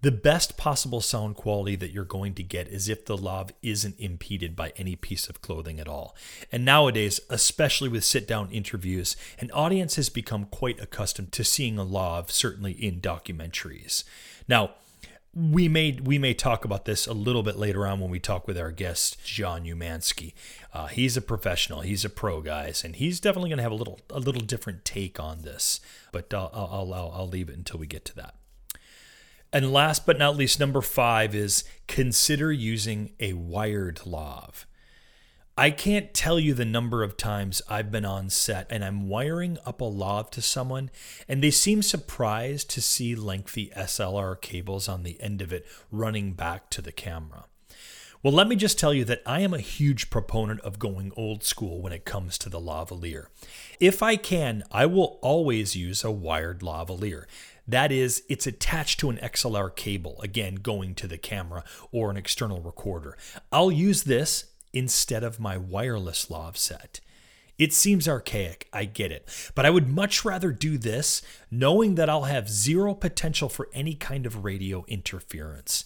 The 0.00 0.12
best 0.12 0.56
possible 0.56 1.00
sound 1.00 1.34
quality 1.34 1.74
that 1.74 1.90
you're 1.90 2.04
going 2.04 2.34
to 2.34 2.44
get 2.44 2.68
is 2.68 2.88
if 2.88 3.04
the 3.04 3.16
lav 3.16 3.50
isn't 3.62 3.98
impeded 3.98 4.54
by 4.54 4.72
any 4.76 4.94
piece 4.94 5.28
of 5.28 5.42
clothing 5.42 5.80
at 5.80 5.88
all. 5.88 6.14
And 6.52 6.64
nowadays, 6.64 7.18
especially 7.28 7.88
with 7.88 8.04
sit 8.04 8.28
down 8.28 8.48
interviews, 8.52 9.16
an 9.40 9.50
audience 9.50 9.96
has 9.96 10.08
become 10.08 10.44
quite 10.44 10.80
accustomed 10.80 11.32
to 11.32 11.42
seeing 11.42 11.78
a 11.78 11.82
lav, 11.82 12.30
certainly 12.30 12.72
in 12.72 13.00
documentaries. 13.00 14.04
Now, 14.46 14.74
we 15.34 15.68
may 15.68 15.98
we 16.02 16.16
may 16.16 16.32
talk 16.32 16.64
about 16.64 16.84
this 16.84 17.06
a 17.06 17.12
little 17.12 17.42
bit 17.42 17.56
later 17.56 17.84
on 17.84 17.98
when 17.98 18.10
we 18.10 18.20
talk 18.20 18.46
with 18.46 18.56
our 18.56 18.70
guest 18.70 19.22
Jean 19.24 19.64
Umansky. 19.64 20.32
Uh, 20.72 20.86
he's 20.86 21.16
a 21.16 21.20
professional, 21.20 21.80
he's 21.80 22.04
a 22.04 22.08
pro, 22.08 22.40
guys, 22.40 22.84
and 22.84 22.96
he's 22.96 23.20
definitely 23.20 23.50
going 23.50 23.58
to 23.58 23.62
have 23.64 23.72
a 23.72 23.76
little 23.76 24.00
a 24.10 24.20
little 24.20 24.42
different 24.42 24.84
take 24.84 25.18
on 25.18 25.42
this. 25.42 25.80
But 26.12 26.32
I'll, 26.32 26.50
I'll 26.54 26.94
I'll 26.94 27.12
I'll 27.14 27.28
leave 27.28 27.48
it 27.48 27.56
until 27.56 27.80
we 27.80 27.86
get 27.86 28.04
to 28.06 28.14
that. 28.16 28.37
And 29.52 29.72
last 29.72 30.04
but 30.04 30.18
not 30.18 30.36
least, 30.36 30.60
number 30.60 30.82
five 30.82 31.34
is 31.34 31.64
consider 31.86 32.52
using 32.52 33.12
a 33.18 33.32
wired 33.32 34.04
lav. 34.04 34.66
I 35.56 35.72
can't 35.72 36.14
tell 36.14 36.38
you 36.38 36.54
the 36.54 36.64
number 36.64 37.02
of 37.02 37.16
times 37.16 37.62
I've 37.68 37.90
been 37.90 38.04
on 38.04 38.30
set 38.30 38.68
and 38.70 38.84
I'm 38.84 39.08
wiring 39.08 39.58
up 39.66 39.80
a 39.80 39.86
lav 39.86 40.30
to 40.30 40.42
someone 40.42 40.88
and 41.26 41.42
they 41.42 41.50
seem 41.50 41.82
surprised 41.82 42.70
to 42.70 42.80
see 42.80 43.16
lengthy 43.16 43.72
XLR 43.76 44.40
cables 44.40 44.88
on 44.88 45.02
the 45.02 45.20
end 45.20 45.42
of 45.42 45.52
it 45.52 45.66
running 45.90 46.34
back 46.34 46.70
to 46.70 46.80
the 46.80 46.92
camera. 46.92 47.46
Well, 48.22 48.32
let 48.32 48.46
me 48.48 48.54
just 48.56 48.78
tell 48.78 48.94
you 48.94 49.04
that 49.06 49.22
I 49.26 49.40
am 49.40 49.54
a 49.54 49.60
huge 49.60 50.10
proponent 50.10 50.60
of 50.60 50.78
going 50.78 51.12
old 51.16 51.42
school 51.42 51.80
when 51.80 51.92
it 51.92 52.04
comes 52.04 52.36
to 52.38 52.48
the 52.48 52.60
lavalier. 52.60 53.26
If 53.80 54.02
I 54.02 54.14
can, 54.14 54.62
I 54.70 54.86
will 54.86 55.18
always 55.22 55.74
use 55.74 56.04
a 56.04 56.10
wired 56.10 56.60
lavalier. 56.60 57.24
That 57.68 57.92
is, 57.92 58.22
it's 58.30 58.46
attached 58.46 58.98
to 59.00 59.10
an 59.10 59.18
XLR 59.18 59.76
cable, 59.76 60.18
again, 60.22 60.54
going 60.56 60.94
to 60.96 61.06
the 61.06 61.18
camera 61.18 61.64
or 61.92 62.10
an 62.10 62.16
external 62.16 62.62
recorder. 62.62 63.18
I'll 63.52 63.70
use 63.70 64.04
this 64.04 64.46
instead 64.72 65.22
of 65.22 65.38
my 65.38 65.58
wireless 65.58 66.30
lav 66.30 66.56
set. 66.56 67.00
It 67.58 67.74
seems 67.74 68.08
archaic, 68.08 68.68
I 68.72 68.86
get 68.86 69.12
it, 69.12 69.28
but 69.54 69.66
I 69.66 69.70
would 69.70 69.88
much 69.88 70.24
rather 70.24 70.50
do 70.50 70.78
this 70.78 71.20
knowing 71.50 71.96
that 71.96 72.08
I'll 72.08 72.22
have 72.22 72.48
zero 72.48 72.94
potential 72.94 73.48
for 73.48 73.68
any 73.74 73.94
kind 73.94 74.24
of 74.24 74.44
radio 74.44 74.84
interference. 74.88 75.84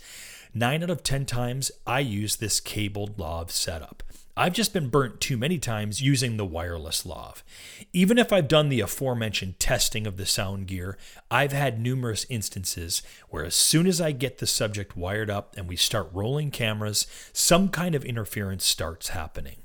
Nine 0.55 0.83
out 0.83 0.91
of 0.91 1.03
10 1.03 1.25
times, 1.25 1.73
I 1.87 2.01
use 2.01 2.37
this 2.37 2.61
cabled 2.61 3.19
lav 3.19 3.51
setup. 3.51 4.03
I've 4.35 4.55
just 4.55 4.73
been 4.73 4.89
burnt 4.89 5.21
too 5.21 5.37
many 5.37 5.59
times 5.59 6.01
using 6.01 6.39
the 6.39 6.47
wireless 6.47 7.05
lav. 7.05 7.45
Even 7.93 8.17
if 8.17 8.33
I've 8.33 8.49
done 8.49 8.71
the 8.71 8.81
aforementioned 8.81 9.61
testing 9.61 10.07
of 10.07 10.17
the 10.17 10.25
sound 10.25 10.69
gear, 10.69 10.97
I've 11.31 11.53
had 11.53 11.79
numerous 11.79 12.25
instances 12.31 13.03
where 13.29 13.45
as 13.45 13.55
soon 13.55 13.87
as 13.87 14.01
I 14.01 14.12
get 14.12 14.39
the 14.39 14.47
subject 14.47 14.97
wired 14.97 15.29
up 15.29 15.55
and 15.59 15.69
we 15.69 15.77
start 15.77 16.09
rolling 16.15 16.51
cameras, 16.51 17.07
some 17.35 17.69
kind 17.69 17.95
of 17.95 18.07
interference 18.07 18.65
starts 18.65 19.09
happening. 19.09 19.57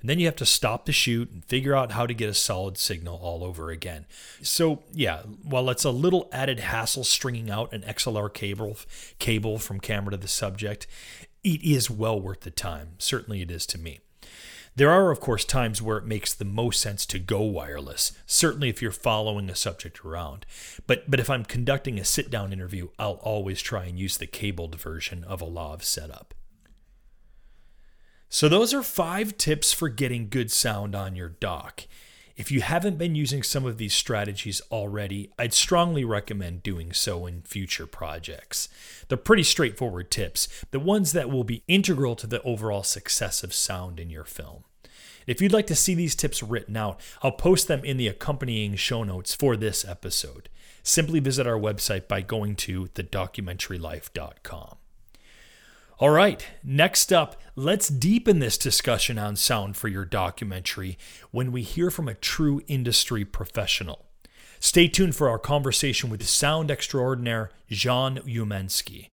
And 0.00 0.10
then 0.10 0.18
you 0.18 0.26
have 0.26 0.36
to 0.36 0.46
stop 0.46 0.86
the 0.86 0.92
shoot 0.92 1.30
and 1.30 1.44
figure 1.44 1.76
out 1.76 1.92
how 1.92 2.04
to 2.04 2.14
get 2.14 2.28
a 2.28 2.34
solid 2.34 2.76
signal 2.76 3.20
all 3.22 3.44
over 3.44 3.70
again. 3.70 4.04
So, 4.42 4.82
yeah, 4.92 5.22
while 5.44 5.70
it's 5.70 5.84
a 5.84 5.90
little 5.90 6.28
added 6.32 6.58
hassle 6.58 7.04
stringing 7.04 7.50
out 7.50 7.72
an 7.72 7.82
XLR 7.82 8.32
cable 8.32 8.78
cable 9.20 9.58
from 9.58 9.78
camera 9.78 10.10
to 10.10 10.16
the 10.16 10.28
subject, 10.28 10.88
it 11.44 11.62
is 11.62 11.88
well 11.88 12.20
worth 12.20 12.40
the 12.40 12.50
time. 12.50 12.90
Certainly 12.98 13.42
it 13.42 13.50
is 13.52 13.64
to 13.66 13.78
me. 13.78 14.00
There 14.78 14.92
are, 14.92 15.10
of 15.10 15.18
course, 15.18 15.44
times 15.44 15.82
where 15.82 15.98
it 15.98 16.06
makes 16.06 16.32
the 16.32 16.44
most 16.44 16.78
sense 16.78 17.04
to 17.06 17.18
go 17.18 17.42
wireless, 17.42 18.12
certainly 18.26 18.68
if 18.68 18.80
you're 18.80 18.92
following 18.92 19.50
a 19.50 19.56
subject 19.56 20.04
around. 20.04 20.46
But, 20.86 21.10
but 21.10 21.18
if 21.18 21.28
I'm 21.28 21.44
conducting 21.44 21.98
a 21.98 22.04
sit 22.04 22.30
down 22.30 22.52
interview, 22.52 22.90
I'll 22.96 23.18
always 23.24 23.60
try 23.60 23.86
and 23.86 23.98
use 23.98 24.18
the 24.18 24.28
cabled 24.28 24.76
version 24.76 25.24
of 25.24 25.40
a 25.40 25.46
lav 25.46 25.82
setup. 25.82 26.32
So, 28.28 28.48
those 28.48 28.72
are 28.72 28.84
five 28.84 29.36
tips 29.36 29.72
for 29.72 29.88
getting 29.88 30.28
good 30.28 30.48
sound 30.48 30.94
on 30.94 31.16
your 31.16 31.30
doc. 31.30 31.88
If 32.36 32.52
you 32.52 32.60
haven't 32.60 32.98
been 32.98 33.16
using 33.16 33.42
some 33.42 33.66
of 33.66 33.78
these 33.78 33.94
strategies 33.94 34.62
already, 34.70 35.32
I'd 35.36 35.54
strongly 35.54 36.04
recommend 36.04 36.62
doing 36.62 36.92
so 36.92 37.26
in 37.26 37.42
future 37.42 37.88
projects. 37.88 38.68
They're 39.08 39.18
pretty 39.18 39.42
straightforward 39.42 40.12
tips, 40.12 40.46
the 40.70 40.78
ones 40.78 41.10
that 41.14 41.30
will 41.30 41.42
be 41.42 41.64
integral 41.66 42.14
to 42.14 42.28
the 42.28 42.40
overall 42.42 42.84
success 42.84 43.42
of 43.42 43.52
sound 43.52 43.98
in 43.98 44.08
your 44.08 44.22
film. 44.22 44.62
If 45.28 45.42
you'd 45.42 45.52
like 45.52 45.66
to 45.66 45.74
see 45.74 45.94
these 45.94 46.14
tips 46.14 46.42
written 46.42 46.74
out, 46.74 46.98
I'll 47.22 47.32
post 47.32 47.68
them 47.68 47.84
in 47.84 47.98
the 47.98 48.08
accompanying 48.08 48.76
show 48.76 49.04
notes 49.04 49.34
for 49.34 49.58
this 49.58 49.84
episode. 49.84 50.48
Simply 50.82 51.20
visit 51.20 51.46
our 51.46 51.58
website 51.58 52.08
by 52.08 52.22
going 52.22 52.56
to 52.56 52.86
thedocumentarylife.com. 52.86 54.76
All 55.98 56.10
right, 56.10 56.46
next 56.64 57.12
up, 57.12 57.36
let's 57.54 57.88
deepen 57.88 58.38
this 58.38 58.56
discussion 58.56 59.18
on 59.18 59.36
sound 59.36 59.76
for 59.76 59.88
your 59.88 60.06
documentary 60.06 60.96
when 61.30 61.52
we 61.52 61.60
hear 61.60 61.90
from 61.90 62.08
a 62.08 62.14
true 62.14 62.62
industry 62.66 63.26
professional. 63.26 64.06
Stay 64.60 64.88
tuned 64.88 65.14
for 65.14 65.28
our 65.28 65.38
conversation 65.38 66.08
with 66.08 66.26
sound 66.26 66.70
extraordinaire 66.70 67.50
Jean 67.68 68.16
Umansky. 68.16 69.08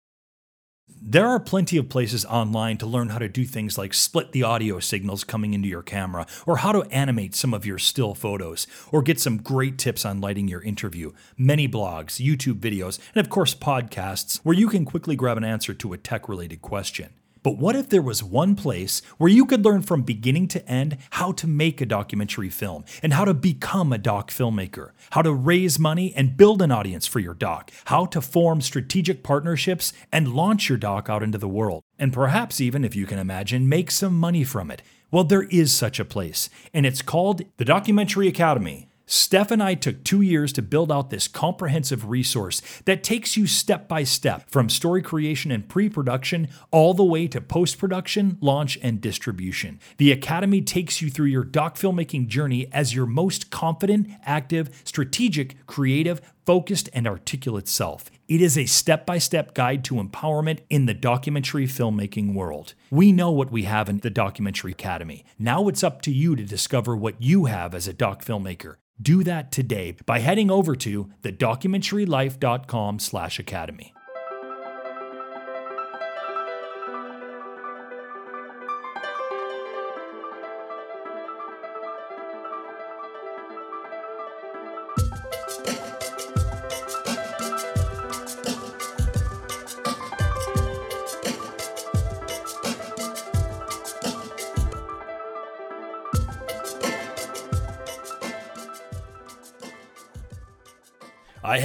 There 1.00 1.26
are 1.26 1.40
plenty 1.40 1.76
of 1.76 1.88
places 1.88 2.24
online 2.24 2.78
to 2.78 2.86
learn 2.86 3.10
how 3.10 3.18
to 3.18 3.28
do 3.28 3.44
things 3.44 3.78
like 3.78 3.94
split 3.94 4.32
the 4.32 4.42
audio 4.42 4.80
signals 4.80 5.24
coming 5.24 5.54
into 5.54 5.68
your 5.68 5.82
camera, 5.82 6.26
or 6.46 6.58
how 6.58 6.72
to 6.72 6.82
animate 6.90 7.34
some 7.34 7.54
of 7.54 7.64
your 7.64 7.78
still 7.78 8.14
photos, 8.14 8.66
or 8.90 9.02
get 9.02 9.20
some 9.20 9.38
great 9.38 9.78
tips 9.78 10.04
on 10.04 10.20
lighting 10.20 10.48
your 10.48 10.62
interview. 10.62 11.12
Many 11.36 11.68
blogs, 11.68 12.20
YouTube 12.20 12.60
videos, 12.60 12.98
and 13.14 13.24
of 13.24 13.30
course 13.30 13.54
podcasts 13.54 14.38
where 14.42 14.56
you 14.56 14.68
can 14.68 14.84
quickly 14.84 15.16
grab 15.16 15.36
an 15.36 15.44
answer 15.44 15.74
to 15.74 15.92
a 15.92 15.98
tech 15.98 16.28
related 16.28 16.62
question. 16.62 17.10
But 17.42 17.58
what 17.58 17.74
if 17.74 17.88
there 17.88 18.02
was 18.02 18.22
one 18.22 18.54
place 18.54 19.02
where 19.18 19.30
you 19.30 19.44
could 19.46 19.64
learn 19.64 19.82
from 19.82 20.02
beginning 20.02 20.48
to 20.48 20.68
end 20.68 20.98
how 21.10 21.32
to 21.32 21.46
make 21.46 21.80
a 21.80 21.86
documentary 21.86 22.50
film 22.50 22.84
and 23.02 23.12
how 23.12 23.24
to 23.24 23.34
become 23.34 23.92
a 23.92 23.98
doc 23.98 24.30
filmmaker, 24.30 24.92
how 25.10 25.22
to 25.22 25.32
raise 25.32 25.78
money 25.78 26.14
and 26.14 26.36
build 26.36 26.62
an 26.62 26.70
audience 26.70 27.06
for 27.06 27.18
your 27.18 27.34
doc, 27.34 27.72
how 27.86 28.06
to 28.06 28.20
form 28.20 28.60
strategic 28.60 29.22
partnerships 29.24 29.92
and 30.12 30.34
launch 30.34 30.68
your 30.68 30.78
doc 30.78 31.10
out 31.10 31.22
into 31.22 31.38
the 31.38 31.48
world, 31.48 31.82
and 31.98 32.12
perhaps 32.12 32.60
even, 32.60 32.84
if 32.84 32.94
you 32.94 33.06
can 33.06 33.18
imagine, 33.18 33.68
make 33.68 33.90
some 33.90 34.18
money 34.18 34.44
from 34.44 34.70
it? 34.70 34.82
Well, 35.10 35.24
there 35.24 35.42
is 35.42 35.72
such 35.72 36.00
a 36.00 36.04
place, 36.04 36.48
and 36.72 36.86
it's 36.86 37.02
called 37.02 37.42
the 37.56 37.64
Documentary 37.64 38.28
Academy. 38.28 38.88
Steph 39.12 39.50
and 39.50 39.62
I 39.62 39.74
took 39.74 40.04
two 40.04 40.22
years 40.22 40.54
to 40.54 40.62
build 40.62 40.90
out 40.90 41.10
this 41.10 41.28
comprehensive 41.28 42.08
resource 42.08 42.62
that 42.86 43.04
takes 43.04 43.36
you 43.36 43.46
step 43.46 43.86
by 43.86 44.04
step 44.04 44.48
from 44.48 44.70
story 44.70 45.02
creation 45.02 45.50
and 45.50 45.68
pre 45.68 45.90
production 45.90 46.48
all 46.70 46.94
the 46.94 47.04
way 47.04 47.28
to 47.28 47.42
post 47.42 47.76
production, 47.76 48.38
launch, 48.40 48.78
and 48.82 49.02
distribution. 49.02 49.80
The 49.98 50.12
Academy 50.12 50.62
takes 50.62 51.02
you 51.02 51.10
through 51.10 51.26
your 51.26 51.44
doc 51.44 51.76
filmmaking 51.76 52.28
journey 52.28 52.72
as 52.72 52.94
your 52.94 53.04
most 53.04 53.50
confident, 53.50 54.08
active, 54.24 54.80
strategic, 54.82 55.66
creative, 55.66 56.22
focused, 56.46 56.88
and 56.94 57.06
articulate 57.06 57.68
self. 57.68 58.10
It 58.28 58.40
is 58.40 58.56
a 58.56 58.64
step 58.64 59.04
by 59.04 59.18
step 59.18 59.52
guide 59.52 59.84
to 59.84 59.96
empowerment 59.96 60.60
in 60.70 60.86
the 60.86 60.94
documentary 60.94 61.66
filmmaking 61.66 62.32
world. 62.32 62.72
We 62.90 63.12
know 63.12 63.30
what 63.30 63.52
we 63.52 63.64
have 63.64 63.90
in 63.90 63.98
the 63.98 64.08
Documentary 64.08 64.72
Academy. 64.72 65.26
Now 65.38 65.68
it's 65.68 65.84
up 65.84 66.00
to 66.02 66.10
you 66.10 66.34
to 66.34 66.44
discover 66.44 66.96
what 66.96 67.20
you 67.20 67.44
have 67.44 67.74
as 67.74 67.86
a 67.86 67.92
doc 67.92 68.24
filmmaker. 68.24 68.76
Do 69.00 69.24
that 69.24 69.50
today 69.50 69.96
by 70.06 70.18
heading 70.20 70.50
over 70.50 70.76
to 70.76 71.10
thedocumentarylife.com 71.22 72.98
slash 72.98 73.38
academy. 73.38 73.94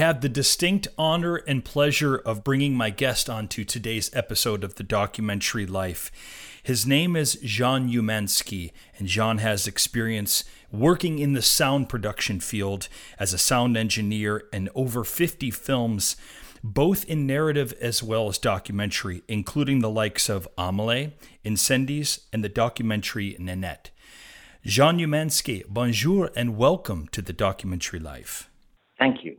Have 0.08 0.22
the 0.22 0.30
distinct 0.30 0.88
honor 0.98 1.36
and 1.36 1.66
pleasure 1.66 2.16
of 2.16 2.46
bringing 2.46 2.76
my 2.76 2.92
guest 2.92 3.30
onto 3.30 3.66
today's 3.66 4.10
episode 4.14 4.64
of 4.64 4.76
the 4.76 4.84
documentary 4.84 5.66
Life. 5.66 6.14
His 6.64 6.88
name 6.88 7.18
is 7.18 7.38
Jean 7.44 7.90
Umansky, 7.90 8.72
and 8.98 9.10
Jean 9.10 9.40
has 9.40 9.68
experience 9.68 10.46
working 10.72 11.20
in 11.20 11.34
the 11.34 11.42
sound 11.42 11.90
production 11.90 12.40
field 12.40 12.88
as 13.20 13.34
a 13.34 13.38
sound 13.38 13.76
engineer 13.76 14.46
and 14.54 14.70
over 14.74 15.04
50 15.04 15.52
films, 15.52 16.16
both 16.64 17.04
in 17.04 17.28
narrative 17.28 17.74
as 17.82 18.02
well 18.02 18.30
as 18.30 18.38
documentary, 18.38 19.24
including 19.28 19.80
the 19.80 19.90
likes 19.90 20.30
of 20.30 20.48
Amelie, 20.58 21.18
Incendies, 21.44 22.28
and 22.32 22.46
the 22.46 22.48
documentary 22.48 23.36
Nenette. 23.42 23.90
Jean 24.64 25.00
Umansky, 25.00 25.68
bonjour 25.68 26.32
and 26.34 26.56
welcome 26.56 27.10
to 27.10 27.22
the 27.22 27.34
documentary 27.34 28.00
life. 28.00 28.50
Thank 28.98 29.26
you. 29.26 29.36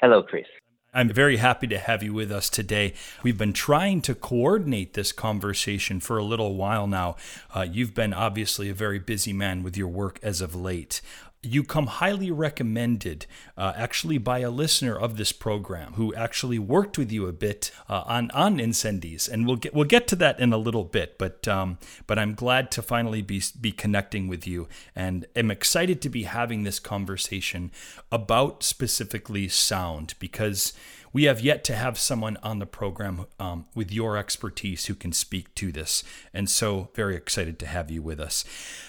Hello, 0.00 0.22
Chris. 0.22 0.46
I'm 0.94 1.10
very 1.10 1.36
happy 1.36 1.66
to 1.66 1.78
have 1.78 2.02
you 2.02 2.14
with 2.14 2.32
us 2.32 2.48
today. 2.48 2.94
We've 3.22 3.36
been 3.36 3.52
trying 3.52 4.00
to 4.02 4.14
coordinate 4.14 4.94
this 4.94 5.12
conversation 5.12 6.00
for 6.00 6.16
a 6.16 6.24
little 6.24 6.56
while 6.56 6.86
now. 6.86 7.16
Uh, 7.54 7.66
you've 7.70 7.94
been 7.94 8.14
obviously 8.14 8.70
a 8.70 8.74
very 8.74 8.98
busy 8.98 9.34
man 9.34 9.62
with 9.62 9.76
your 9.76 9.88
work 9.88 10.18
as 10.22 10.40
of 10.40 10.54
late 10.54 11.02
you 11.42 11.64
come 11.64 11.86
highly 11.86 12.30
recommended 12.30 13.24
uh, 13.56 13.72
actually 13.74 14.18
by 14.18 14.40
a 14.40 14.50
listener 14.50 14.96
of 14.96 15.16
this 15.16 15.32
program 15.32 15.94
who 15.94 16.14
actually 16.14 16.58
worked 16.58 16.98
with 16.98 17.10
you 17.10 17.26
a 17.26 17.32
bit 17.32 17.70
uh, 17.88 18.02
on 18.06 18.30
on 18.32 18.58
Incendies. 18.58 19.28
And 19.28 19.46
we'll 19.46 19.56
get 19.56 19.74
we'll 19.74 19.84
get 19.84 20.06
to 20.08 20.16
that 20.16 20.38
in 20.38 20.52
a 20.52 20.58
little 20.58 20.84
bit 20.84 21.16
but 21.18 21.48
um, 21.48 21.78
but 22.06 22.18
I'm 22.18 22.34
glad 22.34 22.70
to 22.72 22.82
finally 22.82 23.22
be 23.22 23.42
be 23.58 23.72
connecting 23.72 24.28
with 24.28 24.46
you. 24.46 24.68
And 24.94 25.26
am 25.34 25.50
excited 25.50 26.02
to 26.02 26.10
be 26.10 26.24
having 26.24 26.64
this 26.64 26.78
conversation 26.78 27.70
about 28.12 28.62
specifically 28.62 29.48
sound 29.48 30.14
because 30.18 30.74
we 31.12 31.24
have 31.24 31.40
yet 31.40 31.64
to 31.64 31.74
have 31.74 31.98
someone 31.98 32.36
on 32.42 32.58
the 32.58 32.66
program 32.66 33.26
um, 33.38 33.66
with 33.74 33.90
your 33.90 34.16
expertise 34.16 34.86
who 34.86 34.94
can 34.94 35.12
speak 35.12 35.54
to 35.56 35.72
this. 35.72 36.04
And 36.32 36.48
so 36.48 36.90
very 36.94 37.16
excited 37.16 37.58
to 37.60 37.66
have 37.66 37.90
you 37.90 38.00
with 38.02 38.20
us. 38.20 38.44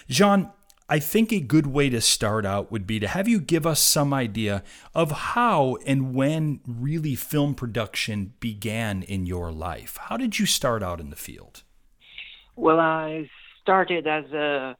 Jean 0.08 0.51
I 0.91 1.00
think 1.00 1.31
a 1.31 1.39
good 1.39 1.67
way 1.67 1.89
to 1.89 2.01
start 2.01 2.45
out 2.45 2.69
would 2.69 2.86
be 2.86 3.00
to 3.00 3.07
have 3.07 3.25
you 3.25 3.39
give 3.39 3.65
us 3.65 3.79
some 3.79 4.13
idea 4.13 4.62
of 4.93 5.12
how 5.33 5.77
and 5.86 6.13
when 6.13 6.60
really 6.67 7.15
film 7.15 7.55
production 7.55 8.33
began 8.41 9.01
in 9.03 9.25
your 9.25 9.53
life. 9.53 9.98
How 10.10 10.17
did 10.17 10.38
you 10.38 10.45
start 10.45 10.83
out 10.83 11.00
in 11.00 11.10
the 11.10 11.15
field? 11.15 11.63
Well, 12.57 12.81
I 12.81 13.29
started 13.62 14.05
as 14.05 14.25
a 14.33 14.75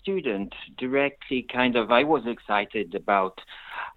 student 0.00 0.54
directly 0.78 1.46
kind 1.52 1.76
of 1.76 1.90
I 1.92 2.04
was 2.04 2.22
excited 2.26 2.94
about 2.94 3.38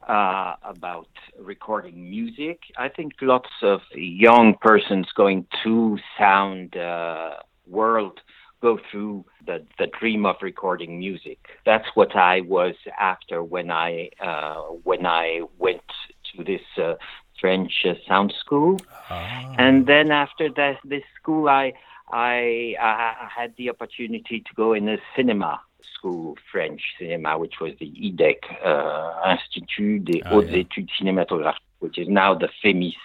uh, 0.06 0.56
about 0.64 1.08
recording 1.40 2.10
music. 2.10 2.60
I 2.78 2.90
think 2.90 3.14
lots 3.22 3.52
of 3.62 3.80
young 3.96 4.56
persons 4.60 5.08
going 5.16 5.48
to 5.64 5.98
sound 6.18 6.76
uh, 6.76 7.36
world 7.66 8.20
go 8.64 8.80
through 8.90 9.26
the, 9.46 9.58
the 9.78 9.88
dream 10.00 10.26
of 10.26 10.38
recording 10.42 10.98
music. 10.98 11.40
That's 11.66 11.90
what 11.96 12.16
I 12.16 12.42
was 12.42 12.76
after 12.98 13.44
when 13.44 13.70
I 13.70 14.10
uh, 14.30 14.62
when 14.90 15.06
I 15.06 15.42
went 15.60 15.90
to 16.30 16.44
this 16.44 16.66
uh, 16.78 16.96
French 17.40 17.74
uh, 17.86 17.96
sound 18.08 18.34
school, 18.40 18.80
ah. 19.10 19.56
and 19.60 19.86
then 19.86 20.08
after 20.12 20.46
that 20.60 20.78
this 20.86 21.04
school, 21.20 21.50
I, 21.50 21.74
I 22.12 22.76
I 22.80 23.28
had 23.38 23.52
the 23.58 23.70
opportunity 23.70 24.38
to 24.48 24.52
go 24.56 24.68
in 24.74 24.88
a 24.88 24.98
cinema 25.16 25.60
school, 25.96 26.38
French 26.52 26.82
cinema, 26.98 27.38
which 27.38 27.56
was 27.60 27.74
the 27.82 27.92
IDHEC 28.08 28.40
uh, 28.72 29.34
Institut 29.34 30.06
des 30.06 30.22
oh, 30.26 30.30
Hautes 30.30 30.52
yeah. 30.52 30.64
Études 30.64 30.90
Cinématographiques, 30.98 31.76
which 31.80 31.98
is 31.98 32.08
now 32.08 32.34
the 32.34 32.50
FEMIS, 32.62 33.04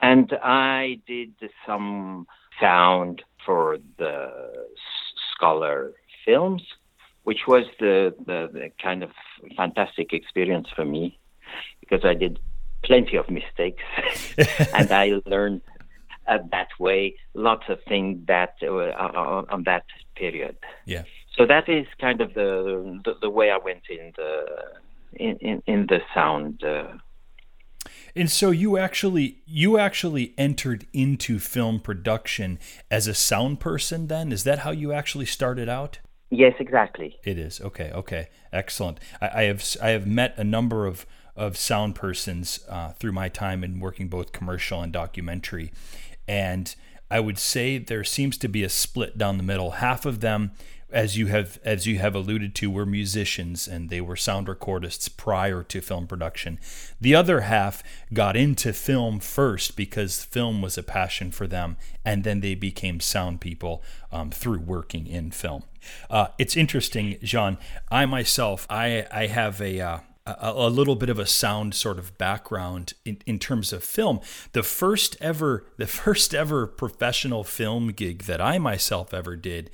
and 0.00 0.26
I 0.42 1.00
did 1.06 1.34
some 1.66 2.26
sound 2.58 3.22
for 3.44 3.78
the 3.98 4.66
scholar 5.34 5.92
films, 6.24 6.62
which 7.24 7.46
was 7.46 7.64
the, 7.78 8.14
the, 8.26 8.48
the 8.52 8.70
kind 8.82 9.02
of 9.02 9.10
fantastic 9.56 10.12
experience 10.12 10.68
for 10.74 10.84
me 10.84 11.18
because 11.80 12.04
I 12.04 12.14
did 12.14 12.38
plenty 12.82 13.16
of 13.16 13.28
mistakes 13.28 13.82
and 14.74 14.90
I 14.90 15.20
learned 15.26 15.62
uh, 16.26 16.38
that 16.50 16.68
way 16.78 17.16
lots 17.34 17.64
of 17.68 17.78
things 17.88 18.20
that 18.26 18.54
uh, 18.62 18.68
on, 18.68 19.46
on 19.50 19.64
that 19.64 19.84
period. 20.16 20.56
Yeah. 20.84 21.02
So 21.36 21.46
that 21.46 21.68
is 21.68 21.86
kind 22.00 22.20
of 22.20 22.34
the 22.34 23.00
the, 23.04 23.14
the 23.22 23.30
way 23.30 23.50
I 23.50 23.58
went 23.58 23.82
in 23.88 24.12
the 24.16 24.44
in, 25.12 25.36
in, 25.38 25.62
in 25.66 25.86
the 25.86 26.00
sound 26.14 26.62
uh, 26.62 26.92
and 28.14 28.30
so 28.30 28.50
you 28.50 28.76
actually 28.76 29.42
you 29.46 29.78
actually 29.78 30.34
entered 30.36 30.86
into 30.92 31.38
film 31.38 31.80
production 31.80 32.58
as 32.90 33.06
a 33.06 33.14
sound 33.14 33.60
person 33.60 34.06
then? 34.06 34.32
Is 34.32 34.44
that 34.44 34.60
how 34.60 34.70
you 34.70 34.92
actually 34.92 35.26
started 35.26 35.68
out? 35.68 35.98
Yes, 36.30 36.54
exactly. 36.60 37.18
It 37.24 37.38
is. 37.38 37.60
Okay, 37.60 37.90
okay. 37.92 38.28
Excellent. 38.52 39.00
I, 39.20 39.28
I 39.28 39.42
have 39.44 39.64
I 39.82 39.90
have 39.90 40.06
met 40.06 40.34
a 40.36 40.44
number 40.44 40.86
of 40.86 41.06
of 41.36 41.56
sound 41.56 41.94
persons 41.94 42.60
uh, 42.68 42.92
through 42.92 43.12
my 43.12 43.28
time 43.28 43.64
in 43.64 43.80
working 43.80 44.08
both 44.08 44.32
commercial 44.32 44.82
and 44.82 44.92
documentary. 44.92 45.72
And 46.28 46.74
I 47.10 47.20
would 47.20 47.38
say 47.38 47.78
there 47.78 48.04
seems 48.04 48.36
to 48.38 48.48
be 48.48 48.62
a 48.62 48.68
split 48.68 49.18
down 49.18 49.36
the 49.36 49.42
middle. 49.42 49.72
Half 49.72 50.06
of 50.06 50.20
them 50.20 50.52
as 50.92 51.16
you 51.16 51.26
have 51.26 51.58
as 51.64 51.86
you 51.86 51.98
have 51.98 52.14
alluded 52.14 52.54
to 52.54 52.70
were 52.70 52.86
musicians 52.86 53.68
and 53.68 53.90
they 53.90 54.00
were 54.00 54.16
sound 54.16 54.46
recordists 54.46 55.14
prior 55.14 55.62
to 55.62 55.80
film 55.80 56.06
production 56.06 56.58
the 57.00 57.14
other 57.14 57.42
half 57.42 57.82
got 58.12 58.36
into 58.36 58.72
film 58.72 59.18
first 59.20 59.76
because 59.76 60.24
film 60.24 60.62
was 60.62 60.76
a 60.76 60.82
passion 60.82 61.30
for 61.30 61.46
them 61.46 61.76
and 62.04 62.24
then 62.24 62.40
they 62.40 62.54
became 62.54 63.00
sound 63.00 63.40
people 63.40 63.82
um, 64.12 64.30
through 64.30 64.60
working 64.60 65.06
in 65.06 65.30
film 65.30 65.62
uh, 66.10 66.28
it's 66.38 66.56
interesting 66.56 67.16
jean 67.22 67.56
i 67.90 68.04
myself 68.04 68.66
i 68.68 69.06
i 69.12 69.26
have 69.26 69.60
a 69.60 69.80
uh, 69.80 69.98
a, 70.26 70.52
a, 70.54 70.68
little 70.68 70.96
bit 70.96 71.08
of 71.08 71.18
a 71.18 71.26
sound 71.26 71.74
sort 71.74 71.98
of 71.98 72.16
background 72.18 72.92
in, 73.04 73.18
in 73.26 73.38
terms 73.38 73.72
of 73.72 73.82
film. 73.82 74.20
The 74.52 74.62
first 74.62 75.16
ever, 75.20 75.64
the 75.76 75.86
first 75.86 76.34
ever 76.34 76.66
professional 76.66 77.44
film 77.44 77.88
gig 77.88 78.24
that 78.24 78.40
I 78.40 78.58
myself 78.58 79.14
ever 79.14 79.36
did 79.36 79.70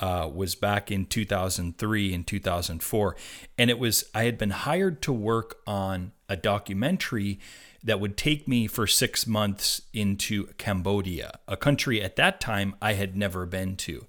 uh, 0.00 0.28
was 0.32 0.54
back 0.54 0.90
in 0.90 1.06
2003 1.06 2.14
and 2.14 2.26
2004. 2.26 3.16
And 3.56 3.70
it 3.70 3.78
was, 3.78 4.04
I 4.14 4.24
had 4.24 4.38
been 4.38 4.50
hired 4.50 5.02
to 5.02 5.12
work 5.12 5.58
on 5.66 6.12
a 6.28 6.36
documentary 6.36 7.38
that 7.82 8.00
would 8.00 8.16
take 8.16 8.48
me 8.48 8.66
for 8.66 8.86
six 8.86 9.26
months 9.26 9.82
into 9.92 10.48
Cambodia, 10.58 11.38
a 11.46 11.56
country 11.56 12.02
at 12.02 12.16
that 12.16 12.40
time 12.40 12.74
I 12.82 12.94
had 12.94 13.16
never 13.16 13.46
been 13.46 13.76
to. 13.76 14.06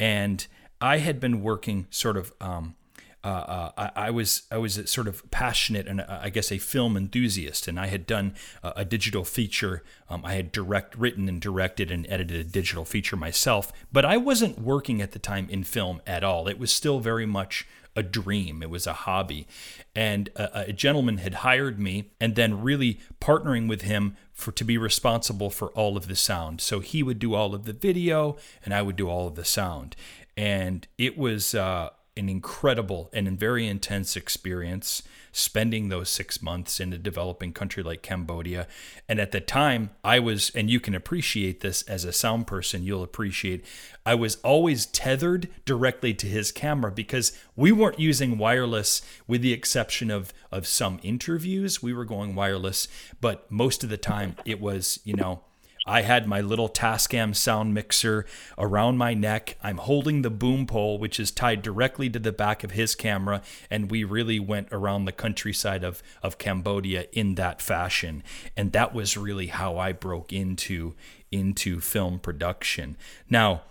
And 0.00 0.46
I 0.80 0.98
had 0.98 1.20
been 1.20 1.42
working 1.42 1.86
sort 1.90 2.16
of 2.16 2.32
um, 2.40 2.74
uh, 3.24 3.28
uh, 3.28 3.70
I, 3.76 4.06
I, 4.06 4.10
was 4.10 4.42
I 4.50 4.58
was 4.58 4.90
sort 4.90 5.06
of 5.06 5.28
passionate 5.30 5.86
and 5.86 6.00
uh, 6.00 6.18
I 6.22 6.30
guess 6.30 6.50
a 6.50 6.58
film 6.58 6.96
enthusiast, 6.96 7.68
and 7.68 7.78
I 7.78 7.86
had 7.86 8.06
done 8.06 8.34
a, 8.62 8.72
a 8.76 8.84
digital 8.84 9.24
feature. 9.24 9.84
Um, 10.08 10.24
I 10.24 10.34
had 10.34 10.50
direct 10.50 10.96
written 10.96 11.28
and 11.28 11.40
directed 11.40 11.90
and 11.90 12.06
edited 12.08 12.40
a 12.40 12.44
digital 12.44 12.84
feature 12.84 13.16
myself, 13.16 13.72
but 13.92 14.04
I 14.04 14.16
wasn't 14.16 14.58
working 14.60 15.00
at 15.00 15.12
the 15.12 15.20
time 15.20 15.48
in 15.50 15.62
film 15.62 16.02
at 16.06 16.24
all. 16.24 16.48
It 16.48 16.58
was 16.58 16.72
still 16.72 16.98
very 16.98 17.26
much 17.26 17.66
a 17.94 18.02
dream. 18.02 18.62
It 18.62 18.70
was 18.70 18.86
a 18.86 18.92
hobby, 18.92 19.46
and 19.94 20.28
a, 20.34 20.70
a 20.70 20.72
gentleman 20.72 21.18
had 21.18 21.34
hired 21.34 21.78
me, 21.78 22.10
and 22.20 22.34
then 22.34 22.62
really 22.62 22.98
partnering 23.20 23.68
with 23.68 23.82
him 23.82 24.16
for 24.32 24.50
to 24.52 24.64
be 24.64 24.78
responsible 24.78 25.50
for 25.50 25.68
all 25.72 25.96
of 25.96 26.08
the 26.08 26.16
sound. 26.16 26.60
So 26.60 26.80
he 26.80 27.02
would 27.02 27.20
do 27.20 27.34
all 27.34 27.54
of 27.54 27.66
the 27.66 27.72
video, 27.72 28.36
and 28.64 28.74
I 28.74 28.82
would 28.82 28.96
do 28.96 29.08
all 29.08 29.28
of 29.28 29.36
the 29.36 29.44
sound, 29.44 29.94
and 30.36 30.88
it 30.98 31.16
was. 31.16 31.54
Uh, 31.54 31.90
an 32.16 32.28
incredible 32.28 33.08
and 33.12 33.38
very 33.38 33.66
intense 33.66 34.16
experience 34.16 35.02
spending 35.32 35.88
those 35.88 36.10
six 36.10 36.42
months 36.42 36.78
in 36.78 36.92
a 36.92 36.98
developing 36.98 37.52
country 37.52 37.82
like 37.82 38.02
Cambodia. 38.02 38.66
And 39.08 39.18
at 39.18 39.32
the 39.32 39.40
time, 39.40 39.90
I 40.04 40.18
was, 40.18 40.50
and 40.50 40.68
you 40.68 40.78
can 40.78 40.94
appreciate 40.94 41.60
this 41.60 41.82
as 41.82 42.04
a 42.04 42.12
sound 42.12 42.46
person, 42.46 42.84
you'll 42.84 43.02
appreciate, 43.02 43.64
I 44.04 44.14
was 44.14 44.36
always 44.36 44.84
tethered 44.84 45.48
directly 45.64 46.12
to 46.14 46.26
his 46.26 46.52
camera 46.52 46.92
because 46.92 47.32
we 47.56 47.72
weren't 47.72 47.98
using 47.98 48.36
wireless 48.36 49.00
with 49.26 49.40
the 49.40 49.54
exception 49.54 50.10
of, 50.10 50.34
of 50.50 50.66
some 50.66 51.00
interviews. 51.02 51.82
We 51.82 51.94
were 51.94 52.04
going 52.04 52.34
wireless, 52.34 52.88
but 53.22 53.50
most 53.50 53.82
of 53.82 53.88
the 53.88 53.96
time 53.96 54.36
it 54.44 54.60
was, 54.60 55.00
you 55.04 55.14
know, 55.14 55.44
I 55.84 56.02
had 56.02 56.26
my 56.26 56.40
little 56.40 56.68
Tascam 56.68 57.34
sound 57.34 57.74
mixer 57.74 58.24
around 58.56 58.98
my 58.98 59.14
neck. 59.14 59.56
I'm 59.62 59.78
holding 59.78 60.22
the 60.22 60.30
boom 60.30 60.66
pole, 60.66 60.98
which 60.98 61.18
is 61.18 61.30
tied 61.30 61.62
directly 61.62 62.08
to 62.10 62.18
the 62.18 62.32
back 62.32 62.62
of 62.62 62.72
his 62.72 62.94
camera, 62.94 63.42
and 63.70 63.90
we 63.90 64.04
really 64.04 64.38
went 64.38 64.68
around 64.70 65.04
the 65.04 65.12
countryside 65.12 65.82
of, 65.82 66.02
of 66.22 66.38
Cambodia 66.38 67.06
in 67.12 67.34
that 67.34 67.60
fashion. 67.60 68.22
And 68.56 68.72
that 68.72 68.94
was 68.94 69.16
really 69.16 69.48
how 69.48 69.76
I 69.76 69.92
broke 69.92 70.32
into 70.32 70.94
into 71.32 71.80
film 71.80 72.18
production. 72.18 72.94
Now, 73.30 73.62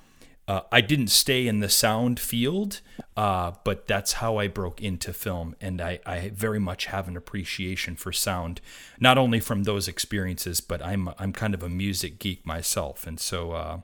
uh, 0.51 0.63
I 0.69 0.81
didn't 0.81 1.07
stay 1.07 1.47
in 1.47 1.61
the 1.61 1.69
sound 1.69 2.19
field, 2.19 2.81
uh, 3.15 3.53
but 3.63 3.87
that's 3.87 4.13
how 4.13 4.35
I 4.35 4.49
broke 4.49 4.81
into 4.81 5.13
film. 5.13 5.55
And 5.61 5.79
I, 5.79 5.99
I 6.05 6.31
very 6.35 6.59
much 6.59 6.87
have 6.87 7.07
an 7.07 7.15
appreciation 7.15 7.95
for 7.95 8.11
sound, 8.11 8.59
not 8.99 9.17
only 9.17 9.39
from 9.39 9.63
those 9.63 9.87
experiences, 9.87 10.59
but 10.59 10.83
I'm, 10.83 11.09
I'm 11.17 11.31
kind 11.31 11.53
of 11.53 11.63
a 11.63 11.69
music 11.69 12.19
geek 12.19 12.45
myself. 12.45 13.07
And 13.07 13.17
so, 13.17 13.53
uh, 13.53 13.79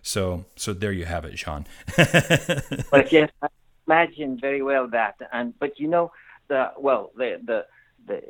so, 0.00 0.44
so 0.54 0.72
there 0.72 0.92
you 0.92 1.06
have 1.06 1.24
it, 1.24 1.34
Jean. 1.34 1.66
but 1.96 3.10
yes, 3.10 3.30
I 3.42 3.48
imagine 3.88 4.38
very 4.38 4.62
well 4.62 4.86
that. 4.90 5.16
And, 5.32 5.58
but 5.58 5.80
you 5.80 5.88
know, 5.88 6.12
the, 6.46 6.70
well, 6.78 7.10
the, 7.16 7.40
the, 7.44 7.66
the, 8.06 8.22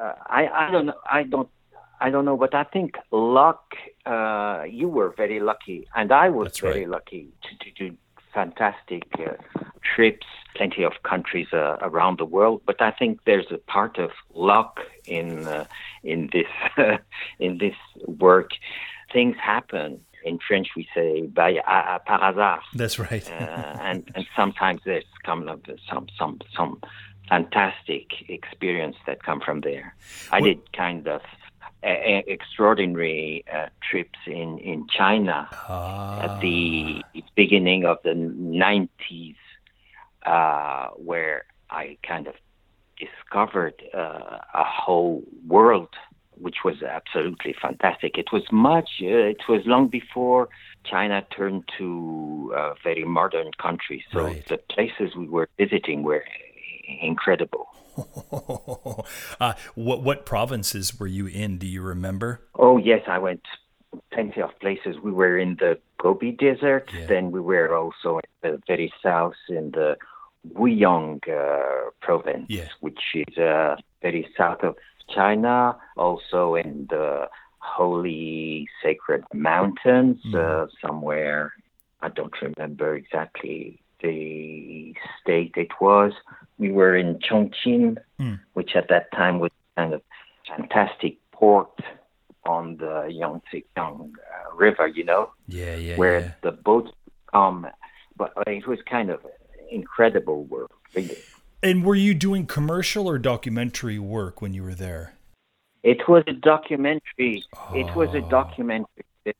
uh, 0.00 0.14
I, 0.24 0.46
I 0.46 0.70
don't 0.70 0.86
know, 0.86 1.00
I 1.10 1.24
don't 1.24 1.48
I 2.00 2.10
don't 2.10 2.24
know, 2.24 2.36
but 2.36 2.54
I 2.54 2.64
think 2.64 2.96
luck. 3.10 3.74
Uh, 4.06 4.64
you 4.68 4.88
were 4.88 5.10
very 5.16 5.40
lucky, 5.40 5.86
and 5.94 6.10
I 6.10 6.30
was 6.30 6.46
That's 6.46 6.60
very 6.60 6.80
right. 6.80 6.88
lucky 6.88 7.28
to, 7.42 7.50
to 7.64 7.70
do 7.90 7.96
fantastic 8.32 9.04
uh, 9.18 9.32
trips, 9.94 10.26
plenty 10.56 10.82
of 10.84 10.92
countries 11.02 11.48
uh, 11.52 11.76
around 11.82 12.18
the 12.18 12.24
world. 12.24 12.62
But 12.64 12.80
I 12.80 12.90
think 12.92 13.20
there's 13.26 13.50
a 13.50 13.58
part 13.58 13.98
of 13.98 14.10
luck 14.34 14.80
in 15.06 15.46
uh, 15.46 15.66
in 16.02 16.30
this 16.32 16.50
in 17.38 17.58
this 17.58 17.74
work. 18.06 18.50
Things 19.12 19.36
happen. 19.42 20.00
In 20.22 20.38
French, 20.46 20.68
we 20.76 20.86
say 20.94 21.22
by 21.26 21.56
uh, 21.66 21.98
par 22.00 22.20
hasard, 22.20 22.60
That's 22.74 22.98
right. 22.98 23.26
uh, 23.30 23.78
and 23.80 24.10
and 24.14 24.26
sometimes 24.36 24.80
there's 24.84 25.04
come 25.24 25.48
some 25.90 26.06
some 26.18 26.38
some 26.56 26.80
fantastic 27.28 28.06
experience 28.28 28.96
that 29.06 29.22
come 29.22 29.40
from 29.40 29.60
there. 29.62 29.94
I 30.32 30.40
Well- 30.40 30.48
did 30.50 30.72
kind 30.72 31.06
of 31.08 31.22
uh, 31.82 32.22
extraordinary 32.26 33.44
uh, 33.52 33.66
trips 33.90 34.18
in 34.26 34.58
in 34.58 34.86
China 34.88 35.48
Ah, 35.68 36.24
at 36.24 36.40
the 36.42 37.04
beginning 37.36 37.84
of 37.84 37.98
the 38.04 38.10
90s, 38.14 39.36
uh, 40.26 40.88
where 40.96 41.44
I 41.70 41.96
kind 42.06 42.26
of 42.26 42.34
discovered 42.98 43.74
uh, 43.94 44.38
a 44.54 44.64
whole 44.64 45.22
world, 45.46 45.88
which 46.36 46.58
was 46.64 46.82
absolutely 46.82 47.54
fantastic. 47.60 48.18
It 48.18 48.28
was 48.32 48.42
much, 48.52 48.90
uh, 49.02 49.06
it 49.34 49.42
was 49.48 49.62
long 49.66 49.88
before 49.88 50.48
China 50.84 51.22
turned 51.36 51.64
to 51.78 52.52
a 52.56 52.74
very 52.82 53.04
modern 53.04 53.50
country. 53.60 54.04
So 54.12 54.20
Right. 54.20 54.44
the 54.48 54.58
places 54.74 55.16
we 55.16 55.28
were 55.28 55.48
visiting 55.58 56.02
were 56.02 56.24
incredible. 57.02 57.66
uh, 59.40 59.52
what 59.74 60.02
what 60.02 60.24
provinces 60.26 60.98
were 60.98 61.06
you 61.06 61.26
in? 61.26 61.58
Do 61.58 61.66
you 61.66 61.82
remember? 61.82 62.40
Oh 62.54 62.76
yes, 62.78 63.02
I 63.06 63.18
went 63.18 63.42
plenty 64.12 64.40
of 64.40 64.50
places. 64.60 64.96
We 65.02 65.12
were 65.12 65.36
in 65.38 65.56
the 65.56 65.78
Gobi 65.98 66.32
Desert. 66.32 66.90
Yeah. 66.94 67.06
Then 67.06 67.30
we 67.30 67.40
were 67.40 67.74
also 67.76 68.18
in 68.18 68.30
the 68.50 68.62
very 68.66 68.92
south 69.02 69.34
in 69.48 69.72
the 69.72 69.96
Guiyang 70.54 71.20
uh, 71.28 71.90
province, 72.00 72.46
Yeah. 72.48 72.68
which 72.80 73.00
is 73.14 73.36
uh, 73.36 73.76
very 74.00 74.26
south 74.38 74.62
of 74.62 74.76
China. 75.14 75.76
Also 75.96 76.54
in 76.54 76.86
the 76.88 77.28
holy 77.58 78.68
sacred 78.82 79.24
mountains, 79.34 80.18
Mm. 80.26 80.34
uh, 80.34 80.66
somewhere. 80.80 81.52
I 82.00 82.08
don't 82.08 82.34
remember 82.40 82.94
exactly 82.96 83.82
the 84.02 84.94
state 85.20 85.52
it 85.56 85.72
was. 85.80 86.12
We 86.60 86.70
were 86.70 86.94
in 86.94 87.18
Chongqing, 87.26 87.96
Mm. 88.20 88.38
which 88.52 88.76
at 88.76 88.88
that 88.88 89.10
time 89.12 89.40
was 89.40 89.50
kind 89.76 89.94
of 89.94 90.02
fantastic 90.46 91.14
port 91.32 91.72
on 92.44 92.76
the 92.76 93.06
Yangtze 93.10 93.64
uh, 93.76 93.94
River, 94.54 94.86
you 94.86 95.04
know, 95.04 95.30
Yeah, 95.48 95.76
yeah, 95.76 95.96
where 95.96 96.20
yeah. 96.20 96.32
the 96.42 96.52
boats 96.52 96.92
come. 97.32 97.66
But 98.16 98.32
it 98.46 98.66
was 98.66 98.78
kind 98.82 99.08
of 99.10 99.20
incredible 99.70 100.44
work, 100.44 100.70
really. 100.94 101.16
And 101.62 101.82
were 101.84 101.94
you 101.94 102.12
doing 102.14 102.46
commercial 102.46 103.08
or 103.08 103.18
documentary 103.18 103.98
work 103.98 104.42
when 104.42 104.52
you 104.52 104.62
were 104.62 104.74
there? 104.74 105.14
It 105.82 106.08
was 106.08 106.24
a 106.26 106.32
documentary. 106.32 107.42
It 107.74 107.88
was 107.96 108.10
a 108.14 108.18
Oh. 108.22 108.28
documentary 108.28 109.06
film 109.24 109.34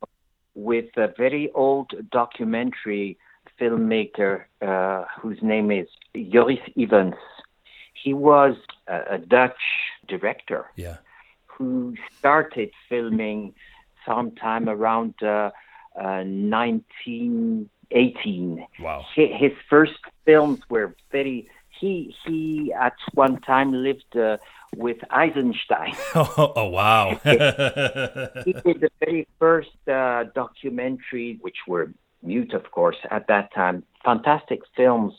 with 0.55 0.91
a 0.97 1.09
very 1.19 1.51
old 1.53 1.89
documentary 2.11 3.19
filmmaker 3.61 4.45
uh, 4.63 5.05
whose 5.21 5.39
name 5.43 5.71
is 5.71 5.87
Joris 6.33 6.59
Ivens. 6.77 7.15
He 8.03 8.15
was 8.15 8.57
a, 8.89 9.01
a 9.17 9.19
Dutch 9.19 9.61
director 10.09 10.65
Yeah. 10.77 10.97
who 11.47 11.95
started 12.19 12.71
filming 12.89 13.55
sometime 14.07 14.69
around 14.69 15.15
uh, 15.23 15.51
uh, 16.01 16.25
1918. 16.25 18.67
Wow. 18.81 19.05
Hi- 19.15 19.37
His 19.39 19.53
first 19.69 19.93
films 20.25 20.61
were 20.69 20.95
very. 21.13 21.49
He 21.79 22.15
he 22.27 22.73
at 22.79 22.95
one 23.15 23.41
time 23.41 23.73
lived 23.73 24.17
uh, 24.17 24.37
with 24.77 24.99
Eisenstein. 25.11 25.95
Oh, 26.15 26.53
oh 26.57 26.69
wow. 26.69 27.19
he 27.25 28.53
did 28.53 28.81
the 28.81 28.91
very 29.05 29.27
first 29.39 29.71
uh, 29.89 30.25
documentary, 30.35 31.39
which 31.41 31.57
were 31.67 31.93
mute, 32.23 32.53
of 32.53 32.71
course, 32.71 32.97
at 33.11 33.27
that 33.29 33.53
time. 33.55 33.85
Fantastic 34.05 34.61
films 34.77 35.15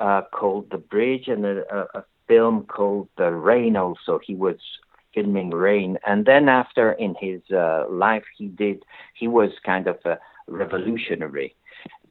uh, 0.00 0.22
called 0.32 0.70
The 0.70 0.78
Bridge 0.78 1.28
and 1.28 1.44
a, 1.44 1.86
a, 1.94 2.04
film 2.26 2.66
called 2.66 3.08
The 3.16 3.32
Rain. 3.32 3.74
Also, 3.76 4.20
he 4.22 4.34
was 4.34 4.56
filming 5.14 5.50
Rain, 5.50 5.98
and 6.06 6.26
then 6.26 6.48
after 6.48 6.92
in 6.92 7.14
his 7.18 7.40
uh, 7.50 7.86
life, 7.88 8.24
he 8.36 8.48
did. 8.48 8.84
He 9.14 9.26
was 9.26 9.50
kind 9.64 9.86
of 9.86 9.98
a 10.04 10.18
revolutionary. 10.46 11.54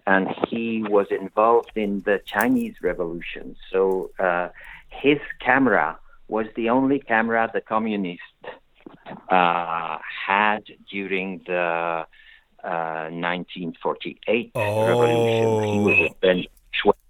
And 0.08 0.30
he 0.48 0.84
was 0.88 1.08
involved 1.12 1.74
in 1.76 2.02
the 2.06 2.22
Chinese 2.26 2.76
Revolution. 2.82 3.58
So 3.72 4.10
uh, 4.20 4.50
his 4.90 5.20
camera 5.40 6.00
was 6.30 6.48
the 6.56 6.70
only 6.70 7.00
camera 7.00 7.50
the 7.54 7.62
communists 7.62 8.24
uh, 9.30 9.98
had 10.28 10.64
during 10.90 11.42
the 11.46 12.06
uh, 12.64 13.10
1948 13.12 14.52
revolution. 14.56 15.64
He 15.64 15.80
was 15.80 16.12
a 16.24 16.50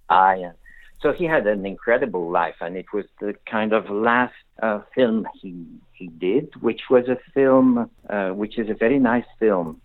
Shuai. 0.09 0.53
So 1.01 1.13
he 1.13 1.25
had 1.25 1.45
an 1.45 1.65
incredible 1.65 2.31
life, 2.31 2.55
and 2.59 2.75
it 2.75 2.91
was 2.91 3.05
the 3.19 3.35
kind 3.45 3.71
of 3.71 3.89
last 3.89 4.33
uh, 4.61 4.81
film 4.95 5.27
he 5.39 5.65
he 5.93 6.07
did, 6.07 6.49
which 6.61 6.81
was 6.89 7.07
a 7.07 7.17
film, 7.33 7.89
uh, 8.09 8.29
which 8.29 8.57
is 8.57 8.69
a 8.69 8.73
very 8.73 8.99
nice 8.99 9.25
film. 9.39 9.81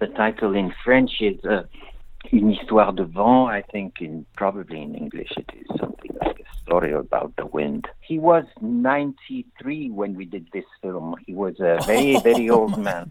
The 0.00 0.08
title 0.08 0.54
in 0.54 0.74
French 0.84 1.20
is 1.20 1.42
uh, 1.44 1.62
Une 2.32 2.50
histoire 2.50 2.92
de 2.92 3.04
vent. 3.04 3.48
I 3.48 3.62
think 3.62 4.00
in 4.00 4.26
probably 4.36 4.82
in 4.82 4.94
English 4.94 5.30
it 5.36 5.50
is 5.54 5.66
something 5.78 6.10
like 6.20 6.40
a 6.40 6.56
story 6.58 6.92
about 6.92 7.34
the 7.36 7.46
wind. 7.46 7.86
He 8.00 8.18
was 8.18 8.44
93 8.60 9.90
when 9.90 10.14
we 10.14 10.24
did 10.24 10.48
this 10.52 10.64
film. 10.82 11.14
He 11.26 11.34
was 11.34 11.60
a 11.60 11.78
very 11.86 12.18
very 12.20 12.50
old 12.56 12.76
man. 12.78 13.10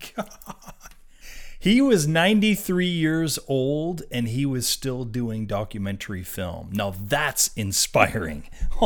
He 1.66 1.82
was 1.82 2.08
93 2.08 2.86
years 2.86 3.40
old 3.48 4.04
and 4.12 4.28
he 4.28 4.46
was 4.46 4.68
still 4.68 5.04
doing 5.04 5.48
documentary 5.48 6.22
film. 6.22 6.70
Now 6.72 6.94
that's 7.16 7.50
inspiring. 7.56 8.44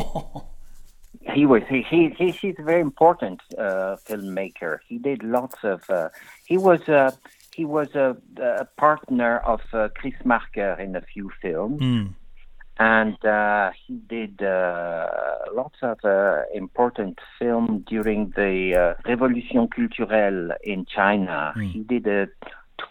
He 1.36 1.46
was 1.46 1.62
he, 1.70 1.82
he, 1.92 2.10
he 2.18 2.32
he's 2.32 2.56
a 2.58 2.64
very 2.64 2.82
important 2.82 3.40
uh, 3.58 3.98
filmmaker. 4.08 4.80
He 4.88 4.98
did 4.98 5.22
lots 5.24 5.58
of. 5.64 5.88
Uh, 5.90 6.10
he 6.46 6.58
was 6.58 6.82
uh, 6.90 7.12
he 7.54 7.66
was 7.66 7.94
a, 7.94 8.18
a 8.42 8.66
partner 8.78 9.38
of 9.40 9.62
uh, 9.74 9.90
Chris 9.96 10.16
Marker 10.24 10.74
in 10.80 10.96
a 10.96 11.02
few 11.02 11.30
films, 11.42 11.82
Mm. 11.82 12.14
and 12.80 13.26
uh, 13.26 13.70
he 13.86 13.96
did 14.16 14.42
uh, 14.42 15.08
lots 15.54 15.80
of 15.84 15.98
uh, 16.04 16.42
important 16.54 17.20
film 17.38 17.86
during 17.88 18.32
the 18.36 18.56
uh, 18.84 19.10
Révolution 19.10 19.68
culturelle 19.70 20.56
in 20.64 20.86
China. 20.86 21.54
He 21.74 21.82
did 21.94 22.08
a 22.08 22.28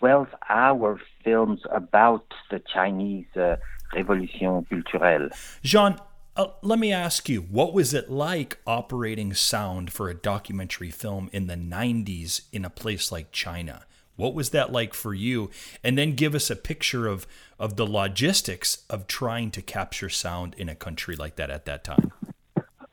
12-hour 0.01 1.01
films 1.25 1.61
about 1.71 2.25
the 2.51 2.61
Chinese 2.73 3.27
uh, 3.37 3.57
Révolution 3.95 4.67
culturelle. 4.69 5.31
Jean, 5.63 5.99
uh, 6.37 6.47
let 6.63 6.79
me 6.79 6.93
ask 6.93 7.29
you, 7.29 7.41
what 7.41 7.73
was 7.73 7.93
it 7.93 8.11
like 8.11 8.59
operating 8.67 9.35
sound 9.35 9.93
for 9.93 10.09
a 10.09 10.15
documentary 10.15 10.91
film 10.91 11.29
in 11.33 11.49
the 11.49 11.57
90s 11.57 12.43
in 12.53 12.65
a 12.65 12.71
place 12.71 13.11
like 13.11 13.33
China? 13.33 13.83
What 14.15 14.35
was 14.35 14.51
that 14.51 14.73
like 14.73 14.95
for 14.95 15.15
you? 15.15 15.51
And 15.83 15.97
then 15.97 16.15
give 16.15 16.35
us 16.35 16.51
a 16.51 16.57
picture 16.57 17.07
of, 17.07 17.27
of 17.59 17.77
the 17.77 17.87
logistics 17.87 18.85
of 18.91 19.07
trying 19.07 19.51
to 19.53 19.63
capture 19.63 20.09
sound 20.09 20.55
in 20.59 20.69
a 20.69 20.75
country 20.75 21.17
like 21.17 21.37
that 21.37 21.51
at 21.51 21.65
that 21.67 21.85
time. 21.85 22.13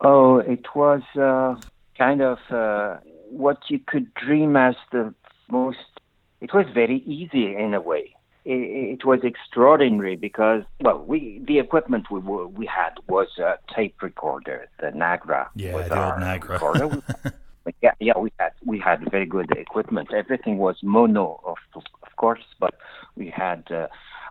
Oh, 0.01 0.37
it 0.37 0.65
was 0.75 1.01
uh, 1.19 1.59
kind 1.97 2.21
of 2.21 2.37
uh, 2.51 2.97
what 3.29 3.57
you 3.69 3.79
could 3.79 4.13
dream 4.13 4.55
as 4.55 4.75
the 4.91 5.13
most. 5.49 5.77
It 6.45 6.53
was 6.53 6.67
very 6.75 6.99
easy 7.07 7.55
in 7.55 7.73
a 7.73 7.81
way. 7.81 8.05
It, 8.53 8.61
it 8.93 9.01
was 9.03 9.21
extraordinary 9.23 10.15
because, 10.15 10.61
well, 10.79 10.99
we 11.11 11.41
the 11.47 11.57
equipment 11.57 12.11
we 12.11 12.19
we 12.19 12.67
had 12.67 12.93
was 13.07 13.29
a 13.39 13.53
tape 13.75 13.99
recorder, 14.03 14.67
the 14.79 14.89
Nagra. 15.03 15.47
Yeah, 15.55 15.73
was 15.73 15.89
the 15.89 16.05
old 16.05 16.21
Nagra. 16.27 16.55
yeah, 17.81 17.95
yeah, 17.99 18.17
we 18.25 18.31
had 18.39 18.53
we 18.63 18.77
had 18.77 18.99
very 19.09 19.25
good 19.25 19.49
equipment. 19.57 20.13
Everything 20.13 20.59
was 20.59 20.75
mono, 20.83 21.41
of 21.51 21.57
of 22.07 22.15
course, 22.17 22.45
but 22.59 22.75
we 23.15 23.27
had 23.43 23.63
uh, 23.71 23.87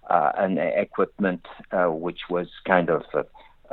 uh, 0.09 0.31
an 0.37 0.59
equipment 0.59 1.45
uh, 1.73 1.87
which 1.87 2.21
was 2.31 2.47
kind 2.65 2.91
of 2.91 3.03
uh, 3.13 3.25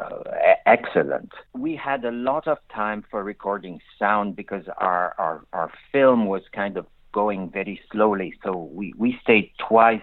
uh, 0.02 0.24
excellent. 0.66 1.32
We 1.54 1.76
had 1.76 2.06
a 2.06 2.12
lot 2.12 2.48
of 2.48 2.58
time 2.74 3.04
for 3.12 3.24
recording 3.24 3.82
sound 4.00 4.36
because 4.36 4.66
our, 4.78 5.14
our, 5.18 5.46
our 5.54 5.72
film 5.92 6.26
was 6.26 6.42
kind 6.54 6.78
of 6.78 6.88
going 7.12 7.50
very 7.50 7.82
slowly. 7.92 8.34
So 8.44 8.70
we, 8.74 8.94
we 8.98 9.20
stayed 9.24 9.52
twice 9.58 10.02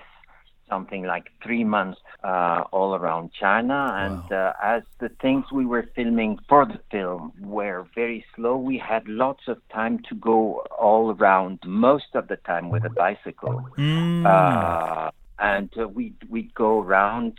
something 0.69 1.05
like 1.05 1.31
three 1.43 1.65
months 1.65 1.99
uh, 2.23 2.65
all 2.73 2.95
around 2.95 3.33
China. 3.33 3.93
And 3.97 4.23
wow. 4.31 4.55
uh, 4.61 4.77
as 4.77 4.83
the 4.99 5.09
things 5.21 5.47
we 5.53 5.67
were 5.67 5.89
filming 5.97 6.39
for 6.49 6.67
the 6.67 6.79
film 6.91 7.33
were 7.41 7.87
very 7.95 8.25
slow, 8.35 8.57
we 8.57 8.79
had 8.79 9.09
lots 9.09 9.49
of 9.49 9.57
time 9.69 10.01
to 10.09 10.15
go 10.15 10.65
all 10.79 11.15
around 11.15 11.61
most 11.65 12.15
of 12.15 12.29
the 12.29 12.37
time 12.37 12.69
with 12.71 12.85
a 12.85 12.91
bicycle. 12.91 13.67
Mm. 13.77 14.27
Uh, 14.27 15.11
and 15.39 15.71
uh, 15.79 15.87
we 15.87 16.13
we'd 16.29 16.53
go 16.55 16.81
around 16.81 17.39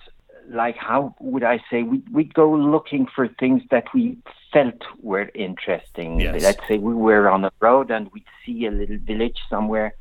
like 0.49 0.75
how 0.77 1.15
would 1.19 1.43
I 1.43 1.59
say 1.69 1.83
we 1.83 2.01
we'd 2.11 2.33
go 2.33 2.51
looking 2.51 3.07
for 3.15 3.27
things 3.27 3.61
that 3.71 3.85
we 3.93 4.17
felt 4.51 4.81
were 5.01 5.29
interesting. 5.35 6.19
Yes. 6.19 6.41
Let's 6.41 6.67
say 6.67 6.77
we 6.77 6.93
were 6.93 7.29
on 7.29 7.45
a 7.45 7.51
road 7.59 7.91
and 7.91 8.09
we'd 8.11 8.25
see 8.45 8.65
a 8.65 8.71
little 8.71 8.97
village 8.97 9.37
somewhere 9.49 9.93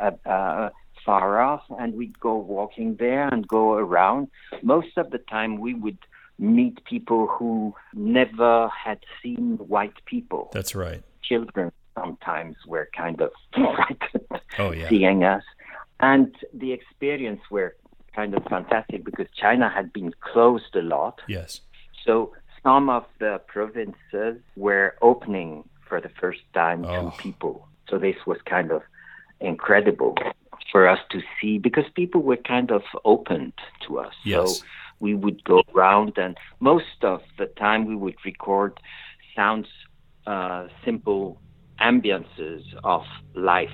uh, 0.00 0.12
uh, 0.26 0.70
far 1.04 1.40
off, 1.40 1.62
and 1.78 1.94
we'd 1.94 2.18
go 2.18 2.36
walking 2.36 2.96
there 2.96 3.28
and 3.28 3.46
go 3.46 3.74
around. 3.74 4.28
Most 4.62 4.96
of 4.96 5.10
the 5.10 5.18
time, 5.18 5.58
we 5.58 5.74
would 5.74 5.98
meet 6.38 6.84
people 6.84 7.26
who 7.26 7.74
never 7.92 8.68
had 8.68 8.98
seen 9.22 9.56
white 9.58 10.04
people. 10.06 10.50
That's 10.52 10.74
right. 10.74 11.02
Children 11.22 11.72
sometimes 11.94 12.56
were 12.66 12.88
kind 12.96 13.20
of 13.20 13.30
frightened 13.54 14.40
oh, 14.58 14.72
yeah. 14.72 14.88
seeing 14.88 15.24
us. 15.24 15.44
And 16.00 16.34
the 16.52 16.72
experience 16.72 17.40
were 17.50 17.76
kind 18.14 18.34
of 18.34 18.44
fantastic 18.44 19.04
because 19.04 19.26
China 19.34 19.68
had 19.68 19.92
been 19.92 20.12
closed 20.20 20.74
a 20.74 20.82
lot. 20.82 21.20
Yes. 21.28 21.60
So 22.04 22.32
some 22.62 22.88
of 22.88 23.04
the 23.18 23.40
provinces 23.46 24.40
were 24.56 24.96
opening 25.02 25.68
for 25.88 26.00
the 26.00 26.10
first 26.20 26.40
time 26.54 26.84
oh. 26.84 27.10
to 27.10 27.16
people. 27.18 27.68
So 27.88 27.98
this 27.98 28.16
was 28.26 28.38
kind 28.46 28.70
of 28.70 28.82
incredible 29.40 30.16
for 30.72 30.88
us 30.88 30.98
to 31.10 31.20
see 31.40 31.58
because 31.58 31.84
people 31.94 32.22
were 32.22 32.36
kind 32.36 32.70
of 32.70 32.82
opened 33.04 33.52
to 33.86 33.98
us. 33.98 34.14
Yes. 34.24 34.58
So 34.58 34.64
we 35.00 35.14
would 35.14 35.44
go 35.44 35.62
around, 35.74 36.16
and 36.16 36.36
most 36.60 37.02
of 37.02 37.20
the 37.38 37.46
time 37.46 37.84
we 37.84 37.96
would 37.96 38.16
record 38.24 38.80
sounds, 39.36 39.68
uh, 40.26 40.68
simple 40.84 41.40
ambiances 41.80 42.62
of 42.82 43.02
life, 43.34 43.68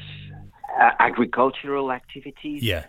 uh, 0.80 0.90
agricultural 0.98 1.92
activities. 1.92 2.62
Yeah. 2.62 2.86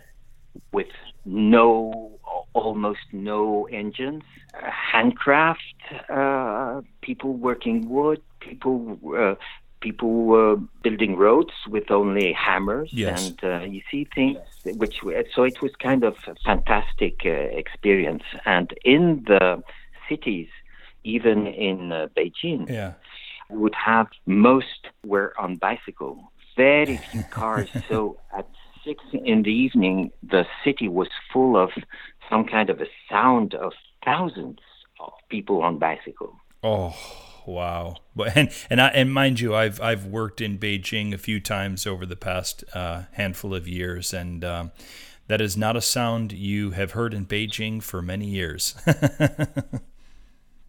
With 0.72 0.88
no, 1.24 2.18
almost 2.52 3.12
no 3.12 3.66
engines, 3.70 4.22
uh, 4.54 4.70
handcraft, 4.70 5.60
uh, 6.08 6.82
people 7.00 7.34
working 7.34 7.88
wood, 7.88 8.20
people 8.40 8.98
uh, 9.16 9.34
people 9.82 10.24
were 10.24 10.56
building 10.82 11.16
roads 11.16 11.52
with 11.68 11.90
only 11.90 12.32
hammers 12.32 12.90
yes. 12.92 13.28
and 13.28 13.44
uh, 13.44 13.64
you 13.64 13.82
see 13.90 14.06
things 14.14 14.38
which 14.64 15.00
so 15.34 15.42
it 15.42 15.60
was 15.60 15.72
kind 15.78 16.04
of 16.04 16.14
a 16.26 16.34
fantastic 16.46 17.22
uh, 17.26 17.30
experience 17.62 18.22
and 18.46 18.72
in 18.84 19.24
the 19.26 19.62
cities 20.08 20.48
even 21.04 21.46
in 21.46 21.92
uh, 21.92 22.06
beijing 22.16 22.70
yeah. 22.70 22.92
would 23.50 23.74
have 23.74 24.06
most 24.24 24.86
were 25.04 25.34
on 25.38 25.56
bicycle 25.56 26.32
very 26.56 26.96
few 26.96 27.22
cars 27.24 27.68
so 27.88 28.16
at 28.36 28.48
six 28.84 29.02
in 29.12 29.42
the 29.42 29.50
evening 29.50 30.10
the 30.22 30.44
city 30.64 30.88
was 30.88 31.08
full 31.32 31.56
of 31.56 31.70
some 32.28 32.44
kind 32.44 32.70
of 32.70 32.80
a 32.80 32.86
sound 33.08 33.54
of 33.54 33.72
thousands 34.04 34.58
of 35.00 35.12
people 35.28 35.62
on 35.62 35.78
bicycle 35.78 36.34
oh 36.62 36.94
wow! 37.46 37.96
But 38.14 38.36
and 38.36 38.50
and 38.70 38.80
I, 38.80 38.88
and 38.88 39.12
mind 39.12 39.40
you, 39.40 39.54
I've 39.54 39.80
I've 39.80 40.06
worked 40.06 40.40
in 40.40 40.58
Beijing 40.58 41.12
a 41.12 41.18
few 41.18 41.40
times 41.40 41.86
over 41.86 42.06
the 42.06 42.16
past 42.16 42.64
uh, 42.74 43.02
handful 43.12 43.54
of 43.54 43.68
years, 43.68 44.12
and 44.12 44.44
um, 44.44 44.72
that 45.28 45.40
is 45.40 45.56
not 45.56 45.76
a 45.76 45.80
sound 45.80 46.32
you 46.32 46.70
have 46.72 46.92
heard 46.92 47.14
in 47.14 47.26
Beijing 47.26 47.82
for 47.82 48.02
many 48.02 48.26
years. 48.26 48.74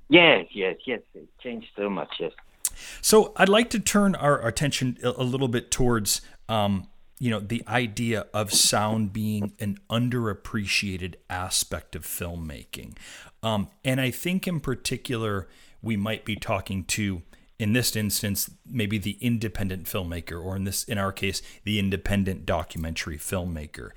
yes, 0.10 0.48
yes, 0.52 0.78
yes. 0.86 1.02
It 1.14 1.28
changed 1.42 1.68
so 1.76 1.90
much. 1.90 2.14
Yes. 2.20 2.32
So 3.02 3.34
I'd 3.38 3.50
like 3.50 3.70
to 3.72 3.80
turn 3.80 4.16
our 4.16 4.46
attention 4.46 4.98
a 5.04 5.24
little 5.24 5.48
bit 5.48 5.72
towards. 5.72 6.22
Um, 6.50 6.88
you 7.24 7.30
know 7.30 7.40
the 7.40 7.64
idea 7.70 8.26
of 8.34 8.52
sound 8.52 9.14
being 9.14 9.54
an 9.58 9.78
underappreciated 9.90 11.16
aspect 11.30 11.96
of 11.96 12.04
filmmaking. 12.04 12.98
Um, 13.42 13.70
and 13.86 14.02
i 14.02 14.12
think 14.12 14.46
in 14.46 14.60
particular 14.60 15.48
we 15.82 15.96
might 15.96 16.26
be 16.26 16.36
talking 16.36 16.84
to 16.84 17.22
in 17.58 17.72
this 17.72 17.96
instance 17.96 18.52
maybe 18.70 18.98
the 18.98 19.18
independent 19.22 19.86
filmmaker 19.86 20.44
or 20.44 20.58
in 20.58 20.66
this 20.66 20.84
in 20.84 20.98
our 20.98 21.14
case 21.14 21.42
the 21.64 21.80
independent 21.80 22.46
documentary 22.46 23.18
filmmaker. 23.18 23.92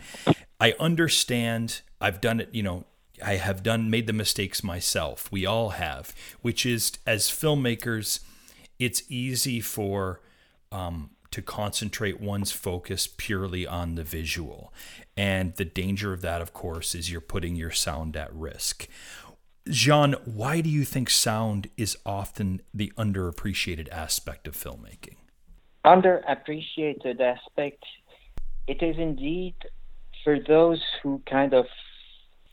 I 0.60 0.74
understand 0.78 1.80
i've 2.00 2.20
done 2.20 2.38
it 2.38 2.50
you 2.52 2.62
know 2.62 2.84
i 3.24 3.34
have 3.34 3.64
done 3.64 3.90
made 3.90 4.06
the 4.06 4.12
mistakes 4.12 4.62
myself. 4.62 5.32
We 5.32 5.44
all 5.44 5.70
have 5.70 6.14
which 6.42 6.64
is 6.64 6.92
as 7.04 7.24
filmmakers 7.24 8.20
it's 8.78 9.02
easy 9.08 9.60
for 9.60 10.20
um, 10.70 11.10
to 11.36 11.42
concentrate 11.42 12.18
one's 12.18 12.50
focus 12.50 13.06
purely 13.06 13.66
on 13.66 13.94
the 13.94 14.02
visual 14.02 14.72
and 15.18 15.54
the 15.56 15.66
danger 15.66 16.14
of 16.14 16.22
that 16.22 16.40
of 16.40 16.54
course 16.54 16.94
is 16.94 17.12
you're 17.12 17.20
putting 17.20 17.54
your 17.54 17.70
sound 17.70 18.16
at 18.16 18.32
risk 18.34 18.88
Jean, 19.68 20.14
why 20.24 20.62
do 20.62 20.70
you 20.70 20.84
think 20.84 21.10
sound 21.10 21.68
is 21.76 21.98
often 22.06 22.62
the 22.72 22.90
underappreciated 22.96 23.88
aspect 23.90 24.46
of 24.46 24.54
filmmaking? 24.54 25.16
Underappreciated 25.84 27.20
aspect, 27.20 27.84
it 28.68 28.80
is 28.80 28.96
indeed 28.96 29.56
for 30.22 30.38
those 30.38 30.80
who 31.02 31.20
kind 31.28 31.52
of 31.52 31.66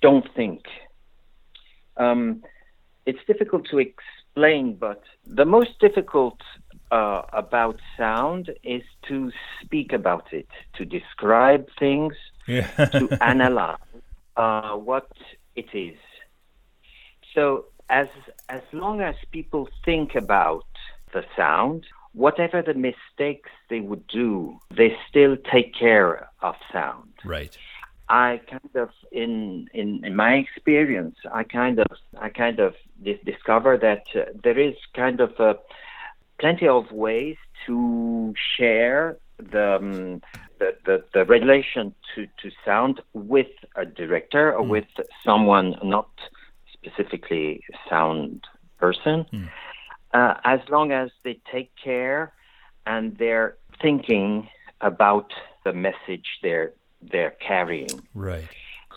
don't 0.01 0.27
think. 0.35 0.63
Um, 1.97 2.43
it's 3.05 3.23
difficult 3.27 3.67
to 3.69 3.77
explain, 3.77 4.75
but 4.75 5.03
the 5.27 5.45
most 5.45 5.79
difficult 5.79 6.39
uh, 6.97 7.21
about 7.43 7.77
sound 7.97 8.43
is 8.63 8.83
to 9.07 9.31
speak 9.61 9.89
about 9.93 10.27
it, 10.31 10.49
to 10.77 10.85
describe 10.85 11.67
things, 11.79 12.13
yeah. 12.47 12.67
to 12.95 13.17
analyze 13.33 13.77
uh, 14.35 14.73
what 14.89 15.09
it 15.55 15.69
is 15.73 15.97
so 17.33 17.65
as 17.89 18.07
as 18.49 18.61
long 18.71 19.01
as 19.01 19.15
people 19.31 19.67
think 19.85 20.15
about 20.15 20.65
the 21.13 21.23
sound, 21.35 21.85
whatever 22.13 22.61
the 22.61 22.73
mistakes 22.73 23.49
they 23.69 23.79
would 23.79 24.05
do, 24.07 24.57
they 24.75 24.95
still 25.09 25.37
take 25.51 25.73
care 25.75 26.29
of 26.41 26.55
sound. 26.71 27.13
Right. 27.25 27.55
I 28.09 28.41
kind 28.49 28.75
of 28.75 28.89
in 29.11 29.67
in, 29.73 30.05
in 30.05 30.15
my 30.15 30.33
experience, 30.35 31.15
I 31.31 31.43
kind 31.43 31.79
of 31.79 31.87
I 32.19 32.29
kind 32.29 32.59
of 32.59 32.75
discover 33.25 33.77
that 33.77 34.03
uh, 34.15 34.25
there 34.43 34.59
is 34.59 34.75
kind 34.95 35.19
of 35.19 35.31
a, 35.39 35.55
plenty 36.43 36.67
of 36.67 36.91
ways 36.91 37.37
to 37.65 38.33
share 38.57 39.17
the, 39.37 39.77
um, 39.77 40.21
the, 40.59 40.75
the, 40.85 41.01
the 41.13 41.23
relation 41.23 41.95
to, 42.13 42.25
to 42.41 42.51
sound 42.65 42.99
with 43.13 43.47
a 43.77 43.85
director 43.85 44.53
or 44.53 44.65
mm. 44.65 44.67
with 44.75 44.91
someone 45.23 45.73
not 45.83 46.09
specifically 46.73 47.63
sound 47.89 48.43
person, 48.77 49.25
mm. 49.31 49.49
uh, 50.13 50.33
as 50.43 50.59
long 50.69 50.91
as 50.91 51.11
they 51.23 51.39
take 51.49 51.71
care 51.81 52.33
and 52.85 53.17
they're 53.17 53.55
thinking 53.81 54.49
about 54.81 55.31
the 55.63 55.71
message 55.71 56.27
they're 56.41 56.73
they're 57.11 57.35
carrying. 57.47 58.01
Right. 58.13 58.47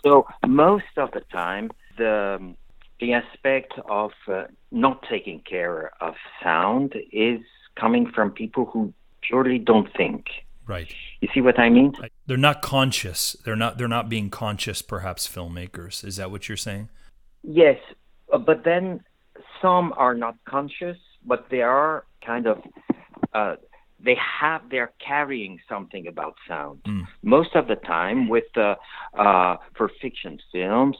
So 0.03 0.27
most 0.45 0.93
of 0.97 1.11
the 1.11 1.21
time, 1.31 1.71
the 1.97 2.55
the 2.99 3.13
aspect 3.13 3.73
of 3.89 4.11
uh, 4.27 4.45
not 4.71 5.03
taking 5.09 5.39
care 5.41 5.91
of 6.01 6.15
sound 6.43 6.93
is 7.11 7.41
coming 7.79 8.09
from 8.13 8.31
people 8.31 8.65
who 8.65 8.93
purely 9.21 9.59
don't 9.59 9.89
think. 9.95 10.25
Right. 10.65 10.93
You 11.21 11.29
see 11.33 11.41
what 11.41 11.59
I 11.59 11.69
mean? 11.69 11.93
They're 12.25 12.37
not 12.37 12.61
conscious. 12.61 13.37
They're 13.45 13.55
not. 13.55 13.77
They're 13.77 13.87
not 13.87 14.09
being 14.09 14.29
conscious. 14.29 14.81
Perhaps 14.81 15.27
filmmakers. 15.27 16.03
Is 16.03 16.17
that 16.17 16.29
what 16.29 16.49
you're 16.49 16.57
saying? 16.57 16.89
Yes, 17.43 17.77
uh, 18.33 18.37
but 18.37 18.65
then 18.65 19.01
some 19.61 19.93
are 19.95 20.13
not 20.13 20.35
conscious, 20.45 20.97
but 21.25 21.47
they 21.49 21.61
are 21.61 22.05
kind 22.25 22.47
of 22.47 22.61
uh, 23.33 23.55
they 24.03 24.15
have 24.41 24.61
they're 24.69 24.91
carrying 25.05 25.59
something 25.69 26.07
about 26.07 26.35
sound. 26.47 26.81
Mm. 26.83 27.07
Most 27.23 27.55
of 27.55 27.67
the 27.67 27.75
time, 27.75 28.27
with 28.27 28.45
uh, 28.55 28.75
uh, 29.17 29.57
for 29.75 29.89
fiction 30.01 30.39
films, 30.51 30.97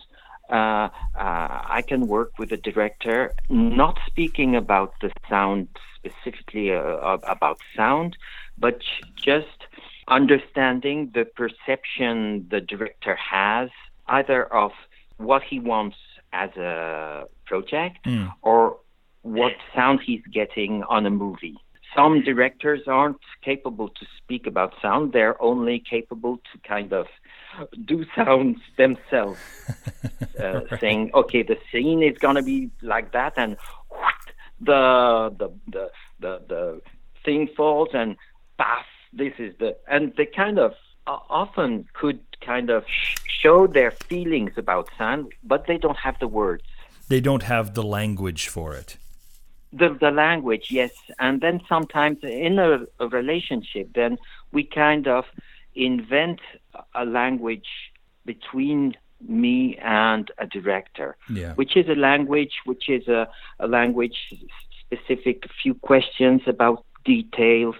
uh, 0.49 0.53
uh, 0.53 0.89
I 1.15 1.83
can 1.87 2.07
work 2.07 2.39
with 2.39 2.51
a 2.51 2.57
director 2.57 3.33
not 3.49 3.99
speaking 4.07 4.55
about 4.55 4.93
the 5.01 5.11
sound 5.29 5.67
specifically 5.95 6.71
uh, 6.71 7.17
about 7.27 7.59
sound, 7.75 8.17
but 8.57 8.81
just 9.15 9.65
understanding 10.07 11.11
the 11.13 11.25
perception 11.25 12.47
the 12.49 12.61
director 12.61 13.15
has 13.15 13.69
either 14.07 14.45
of 14.53 14.71
what 15.17 15.43
he 15.43 15.59
wants 15.59 15.97
as 16.31 16.49
a 16.55 17.25
project 17.45 18.05
mm. 18.05 18.31
or 18.41 18.77
what 19.23 19.53
sound 19.75 19.99
he's 20.05 20.21
getting 20.31 20.83
on 20.83 21.05
a 21.05 21.09
movie. 21.09 21.57
Some 21.95 22.21
directors 22.21 22.81
aren't 22.87 23.19
capable 23.41 23.89
to 23.89 24.05
speak 24.17 24.45
about 24.45 24.73
sound, 24.81 25.13
they're 25.13 25.41
only 25.41 25.79
capable 25.79 26.37
to 26.37 26.59
kind 26.67 26.93
of 26.93 27.07
do 27.85 28.05
sounds 28.15 28.59
themselves, 28.77 29.39
uh, 30.39 30.61
right. 30.61 30.79
saying, 30.79 31.11
okay, 31.13 31.43
the 31.43 31.57
scene 31.71 32.03
is 32.03 32.17
going 32.17 32.35
to 32.35 32.43
be 32.43 32.69
like 32.81 33.11
that, 33.13 33.33
and 33.37 33.57
the, 34.59 35.33
the, 35.37 35.49
the, 35.67 35.91
the, 36.19 36.41
the 36.47 36.81
thing 37.23 37.47
falls, 37.55 37.89
and 37.93 38.15
paf, 38.57 38.85
this 39.13 39.33
is 39.37 39.53
the. 39.59 39.77
And 39.87 40.13
they 40.17 40.25
kind 40.25 40.59
of 40.59 40.73
uh, 41.05 41.19
often 41.29 41.87
could 41.93 42.19
kind 42.41 42.69
of 42.69 42.85
sh- 42.87 43.15
show 43.27 43.67
their 43.67 43.91
feelings 43.91 44.53
about 44.57 44.89
sound, 44.97 45.33
but 45.43 45.67
they 45.67 45.77
don't 45.77 45.97
have 45.97 46.19
the 46.19 46.27
words. 46.27 46.63
They 47.07 47.21
don't 47.21 47.43
have 47.43 47.73
the 47.73 47.83
language 47.83 48.47
for 48.47 48.73
it. 48.73 48.97
The, 49.71 49.89
the 49.99 50.11
language, 50.11 50.67
yes. 50.71 50.91
And 51.19 51.41
then 51.41 51.61
sometimes 51.67 52.19
in 52.23 52.59
a, 52.59 52.85
a 52.99 53.07
relationship, 53.07 53.93
then 53.93 54.17
we 54.51 54.63
kind 54.63 55.07
of 55.07 55.25
invent 55.77 56.39
a 56.95 57.05
language 57.05 57.67
between 58.25 58.95
me 59.27 59.77
and 59.81 60.29
a 60.37 60.45
director, 60.45 61.15
yeah. 61.31 61.53
which 61.53 61.75
is 61.75 61.87
a 61.87 61.95
language 61.95 62.53
which 62.65 62.89
is 62.89 63.07
a, 63.07 63.27
a 63.59 63.67
language 63.67 64.33
specific, 64.79 65.43
few 65.61 65.73
questions 65.73 66.41
about 66.45 66.85
details 67.05 67.75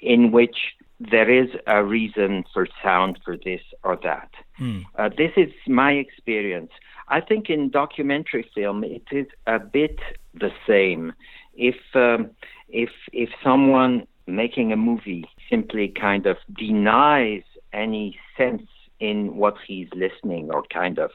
in 0.00 0.32
which 0.32 0.56
there 0.98 1.30
is 1.30 1.50
a 1.66 1.84
reason 1.84 2.44
for 2.52 2.66
sound 2.82 3.18
for 3.24 3.36
this 3.36 3.60
or 3.82 3.98
that. 4.02 4.30
Mm. 4.60 4.84
Uh, 4.96 5.08
this 5.16 5.32
is 5.36 5.50
my 5.66 5.92
experience. 5.92 6.70
I 7.08 7.20
think 7.20 7.50
in 7.50 7.70
documentary 7.70 8.48
film 8.54 8.84
it 8.84 9.04
is 9.10 9.26
a 9.46 9.58
bit 9.58 9.98
the 10.34 10.52
same. 10.66 11.12
If 11.54 11.76
um, 11.94 12.30
if 12.68 12.90
if 13.12 13.30
someone 13.42 14.06
making 14.26 14.72
a 14.72 14.76
movie 14.76 15.26
simply 15.52 15.88
kind 15.88 16.26
of 16.26 16.36
denies 16.56 17.42
any 17.72 18.18
sense 18.38 18.68
in 19.00 19.36
what 19.36 19.56
he's 19.66 19.88
listening 19.94 20.50
or 20.50 20.62
kind 20.72 20.98
of 20.98 21.10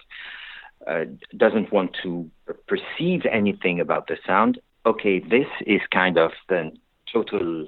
uh, 0.85 1.05
doesn't 1.35 1.71
want 1.71 1.95
to 2.03 2.29
perceive 2.67 3.21
anything 3.31 3.79
about 3.79 4.07
the 4.07 4.17
sound, 4.25 4.59
okay, 4.85 5.19
this 5.19 5.47
is 5.65 5.81
kind 5.91 6.17
of 6.17 6.31
the 6.49 6.71
total 7.11 7.67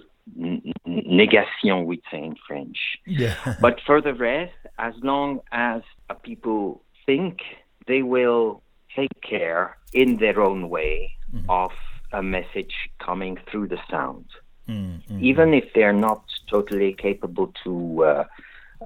negation, 0.85 1.85
we'd 1.85 2.01
say 2.11 2.23
in 2.23 2.35
French. 2.47 2.77
Yeah. 3.07 3.35
but 3.61 3.79
for 3.85 4.01
the 4.01 4.13
rest, 4.13 4.53
as 4.77 4.93
long 5.01 5.39
as 5.51 5.81
people 6.21 6.83
think, 7.05 7.39
they 7.87 8.03
will 8.03 8.61
take 8.95 9.21
care 9.21 9.77
in 9.93 10.17
their 10.17 10.39
own 10.39 10.69
way 10.69 11.15
mm-hmm. 11.33 11.49
of 11.49 11.71
a 12.11 12.21
message 12.21 12.73
coming 12.99 13.37
through 13.49 13.67
the 13.67 13.79
sound. 13.89 14.25
Mm-hmm. 14.67 15.23
Even 15.23 15.53
if 15.53 15.65
they're 15.73 15.93
not 15.93 16.23
totally 16.49 16.93
capable 16.93 17.53
to 17.63 18.03
uh, 18.03 18.23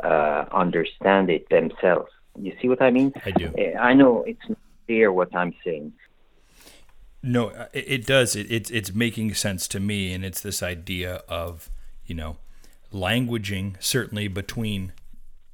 uh, 0.04 0.46
understand 0.52 1.30
it 1.30 1.48
themselves. 1.50 2.12
You 2.40 2.54
see 2.62 2.68
what 2.68 2.82
I 2.82 2.92
mean? 2.92 3.14
I 3.26 3.32
do. 3.32 3.54
I 3.80 3.94
know 3.94 4.24
it's 4.24 4.48
not 4.50 4.58
clear 4.88 5.12
what 5.12 5.36
I'm 5.36 5.54
saying. 5.64 5.94
No, 7.22 7.50
uh, 7.50 7.68
it, 7.74 7.86
it 7.88 8.06
does. 8.06 8.36
It, 8.36 8.52
it's 8.52 8.70
it's 8.70 8.94
making 8.94 9.34
sense 9.36 9.68
to 9.70 9.80
me, 9.80 10.14
and 10.14 10.26
it's 10.26 10.42
this 10.42 10.62
idea 10.62 11.24
of 11.30 11.70
you 12.06 12.16
know 12.16 12.38
languaging 12.92 13.76
certainly 13.80 14.28
between, 14.28 14.94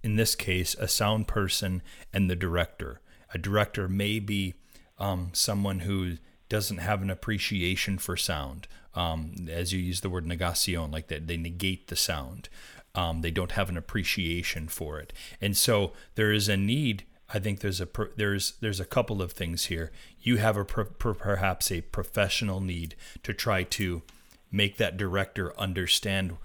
in 0.04 0.16
this 0.16 0.36
case, 0.36 0.76
a 0.76 0.88
sound 0.88 1.28
person 1.28 1.82
and 2.14 2.30
the 2.30 2.36
director. 2.36 3.02
A 3.34 3.38
director 3.38 3.88
may 3.88 4.20
be 4.20 4.56
um, 4.98 5.30
someone 5.34 5.82
who 5.82 6.18
doesn't 6.50 6.80
have 6.80 7.02
an 7.02 7.10
appreciation 7.10 7.98
for 7.98 8.18
sound, 8.18 8.68
um, 8.96 9.48
as 9.50 9.74
you 9.74 9.80
use 9.80 10.02
the 10.02 10.10
word 10.10 10.26
negation, 10.26 10.92
like 10.92 11.08
that 11.08 11.28
they 11.28 11.38
negate 11.38 11.88
the 11.88 11.96
sound. 11.96 12.50
Um, 12.96 13.22
they 13.22 13.32
don't 13.32 13.52
have 13.52 13.70
an 13.70 13.78
appreciation 13.78 14.68
for 14.68 15.00
it, 15.00 15.14
and 15.40 15.56
so 15.56 15.94
there 16.16 16.32
is 16.32 16.50
a 16.50 16.58
need 16.58 17.04
I 17.32 17.40
think 17.40 17.60
there's 17.60 17.80
a 17.80 17.88
there's 18.16 18.54
there's 18.60 18.80
a 18.80 18.86
couple 18.86 19.22
of 19.22 19.34
things 19.34 19.66
here. 19.66 19.92
You 20.20 20.38
have 20.38 20.58
a 20.58 20.66
perhaps 20.66 21.72
a 21.72 21.82
professional 21.82 22.60
need 22.60 22.96
to 23.24 23.34
try 23.34 23.64
to 23.64 24.02
make 24.52 24.78
that 24.78 24.98
director 24.98 25.58
understand 25.60 26.38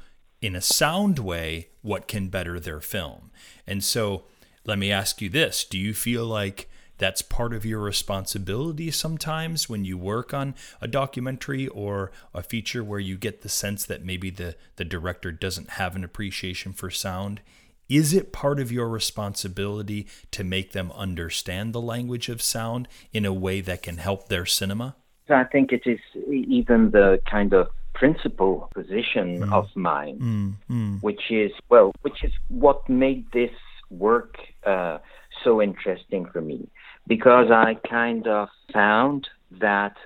in 0.42 0.54
a 0.54 0.61
sound 0.61 1.18
way 1.18 1.68
what 1.80 2.07
can 2.07 2.28
better 2.28 2.61
their 2.61 2.80
film. 2.80 3.30
And 3.66 3.83
so 3.83 4.24
let 4.66 4.78
me 4.78 4.92
ask 4.92 5.22
you 5.22 5.30
this, 5.30 5.64
do 5.64 5.78
you 5.78 5.94
feel 5.94 6.26
like 6.26 6.68
that's 6.98 7.22
part 7.22 7.52
of 7.52 7.64
your 7.64 7.80
responsibility 7.80 8.90
sometimes 8.90 9.68
when 9.68 9.85
you 9.85 9.98
work 9.98 10.33
on 10.33 10.54
a 10.80 10.88
documentary 10.88 11.68
or 11.68 12.12
a 12.33 12.42
feature 12.42 12.85
where 12.85 13.00
you 13.00 13.16
get 13.16 13.42
the 13.42 13.48
sense 13.48 13.85
that 13.85 14.04
maybe 14.04 14.30
the, 14.30 14.54
the 14.76 14.85
director 14.85 15.33
doesn't 15.33 15.70
have 15.70 15.96
an 15.96 16.04
appreciation 16.04 16.72
for 16.72 16.90
sound 16.90 17.40
is 17.88 18.14
it 18.14 18.33
part 18.33 18.61
of 18.61 18.72
your 18.72 18.88
responsibility 18.88 20.07
to 20.30 20.42
make 20.42 20.72
them 20.72 20.90
understand 20.92 21.72
the 21.72 21.80
language 21.80 22.28
of 22.28 22.40
sound 22.40 22.88
in 23.12 23.24
a 23.24 23.33
way 23.33 23.61
that 23.61 23.83
can 23.83 23.98
help 23.98 24.28
their 24.28 24.46
cinema? 24.46 24.96
I 25.28 25.44
think 25.44 25.72
it 25.72 25.83
is 25.87 26.00
even 26.28 26.90
the 26.90 27.20
kind 27.30 27.52
of 27.52 27.68
principal 27.94 28.68
position 28.74 29.40
mm. 29.40 29.52
of 29.52 29.68
mine, 29.74 30.18
mm, 30.18 30.74
mm. 30.74 31.02
which 31.02 31.30
is, 31.30 31.52
well, 31.68 31.92
which 32.02 32.24
is 32.24 32.33
what 32.48 32.88
made 32.88 33.24
this 33.33 33.52
work 33.90 34.37
uh, 34.66 34.98
so 35.42 35.62
interesting 35.62 36.26
for 36.26 36.40
me. 36.40 36.68
Because 37.06 37.50
I 37.50 37.74
kind 37.88 38.26
of 38.26 38.48
found 38.72 39.28
that 39.60 39.96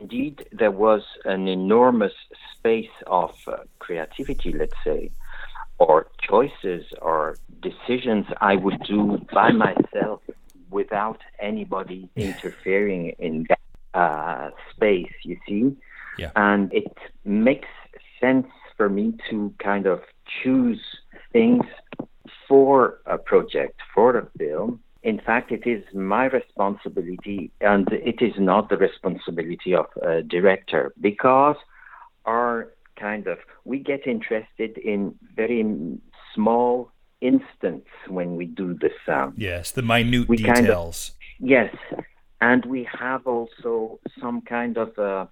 indeed 0.00 0.46
there 0.52 0.70
was 0.70 1.02
an 1.24 1.48
enormous 1.48 2.12
space 2.56 2.90
of 3.06 3.34
uh, 3.46 3.58
creativity, 3.78 4.52
let's 4.52 4.76
say, 4.84 5.10
or 5.78 6.08
choices 6.20 6.84
or 7.00 7.38
decisions 7.62 8.26
I 8.40 8.56
would 8.56 8.82
do 8.82 9.24
by 9.32 9.52
myself 9.52 10.20
without 10.70 11.20
anybody 11.40 12.08
interfering 12.16 13.14
in 13.18 13.46
that 13.48 13.58
uh, 13.94 14.50
space, 14.74 15.12
you 15.24 15.38
see? 15.48 15.76
Yeah. 16.18 16.30
And 16.36 16.72
it 16.72 16.96
makes 17.24 17.68
sense 18.20 18.46
for 18.76 18.88
me 18.88 19.14
to 19.30 19.54
kind 19.58 19.86
of 19.86 20.02
choose 20.42 20.80
things 21.32 21.64
for 22.46 23.00
a 23.06 23.18
project, 23.18 23.80
for 23.94 24.16
a 24.16 24.26
film. 24.38 24.80
In 25.02 25.18
fact, 25.18 25.50
it 25.50 25.66
is 25.66 25.82
my 25.94 26.26
responsibility, 26.26 27.50
and 27.60 27.88
it 27.90 28.20
is 28.20 28.34
not 28.38 28.68
the 28.68 28.76
responsibility 28.76 29.74
of 29.74 29.86
a 30.02 30.22
director, 30.22 30.92
because 31.00 31.56
our 32.26 32.72
kind 32.96 33.26
of 33.26 33.38
we 33.64 33.78
get 33.78 34.06
interested 34.06 34.76
in 34.76 35.14
very 35.34 35.64
small 36.34 36.92
instants 37.22 37.88
when 38.08 38.36
we 38.36 38.44
do 38.44 38.74
the 38.74 38.90
sound. 39.06 39.34
Yes, 39.38 39.72
the 39.72 39.82
minute 39.82 40.28
we 40.28 40.36
details. 40.36 40.56
Kind 40.60 40.68
of, 40.70 41.48
yes, 41.48 42.04
and 42.40 42.64
we 42.66 42.86
have 42.98 43.26
also 43.26 44.00
some 44.20 44.42
kind 44.42 44.76
of 44.76 44.96
a 44.98 45.28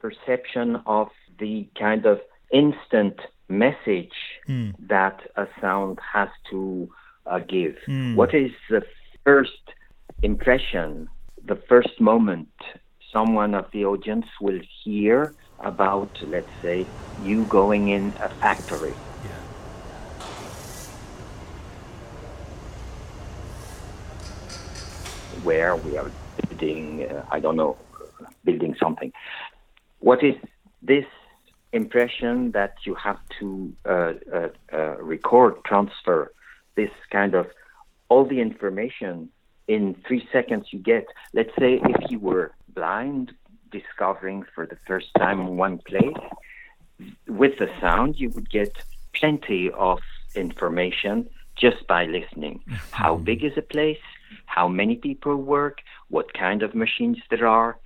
perception 0.00 0.82
of 0.86 1.08
the 1.38 1.66
kind 1.78 2.04
of 2.04 2.20
instant 2.52 3.18
message 3.48 4.12
mm. 4.46 4.74
that 4.88 5.20
a 5.36 5.46
sound 5.60 5.98
has 6.14 6.28
to 6.50 6.90
uh, 7.26 7.38
give. 7.38 7.76
Mm. 7.86 8.16
What 8.16 8.34
is 8.34 8.50
the 8.68 8.82
first 9.28 9.64
impression, 10.22 11.06
the 11.44 11.58
first 11.68 11.94
moment 12.00 12.48
someone 13.12 13.52
of 13.54 13.66
the 13.74 13.84
audience 13.84 14.24
will 14.40 14.60
hear 14.82 15.34
about, 15.62 16.10
let's 16.26 16.54
say, 16.62 16.78
you 17.18 17.44
going 17.44 17.90
in 17.90 18.04
a 18.26 18.30
factory. 18.40 18.94
Yeah. 19.22 19.42
Where 25.42 25.76
we 25.76 25.98
are 25.98 26.10
building, 26.48 27.06
uh, 27.10 27.26
I 27.30 27.38
don't 27.40 27.56
know, 27.56 27.76
building 28.46 28.76
something. 28.82 29.12
What 29.98 30.24
is 30.24 30.36
this 30.80 31.08
impression 31.74 32.52
that 32.52 32.74
you 32.86 32.94
have 32.94 33.20
to 33.40 33.72
uh, 33.84 34.12
uh, 34.34 34.48
uh 34.72 34.96
record, 35.14 35.52
transfer 35.66 36.32
this 36.76 36.94
kind 37.12 37.34
of 37.34 37.46
all 38.08 38.24
the 38.24 38.40
information 38.40 39.30
in 39.66 39.94
three 40.06 40.26
seconds 40.32 40.66
you 40.70 40.78
get? 40.78 41.06
Let's 41.32 41.54
say 41.58 41.80
if 41.82 42.10
you 42.10 42.18
were 42.18 42.52
blind, 42.74 43.32
discovering 43.70 44.44
for 44.54 44.66
the 44.66 44.78
first 44.86 45.08
time 45.16 45.56
one 45.56 45.78
place, 45.78 46.16
with 47.26 47.58
the 47.58 47.68
sound, 47.80 48.18
you 48.18 48.30
would 48.30 48.50
get 48.50 48.72
plenty 49.12 49.70
of 49.70 50.00
information 50.34 51.28
just 51.56 51.86
by 51.86 52.06
listening. 52.06 52.62
How 52.90 53.16
big 53.16 53.44
is 53.44 53.56
a 53.56 53.62
place? 53.62 53.98
How 54.46 54.68
many 54.68 54.96
people 54.96 55.36
work? 55.36 55.78
What 56.08 56.32
kind 56.34 56.62
of 56.62 56.74
machines 56.74 57.18
there 57.30 57.46
are? 57.46 57.78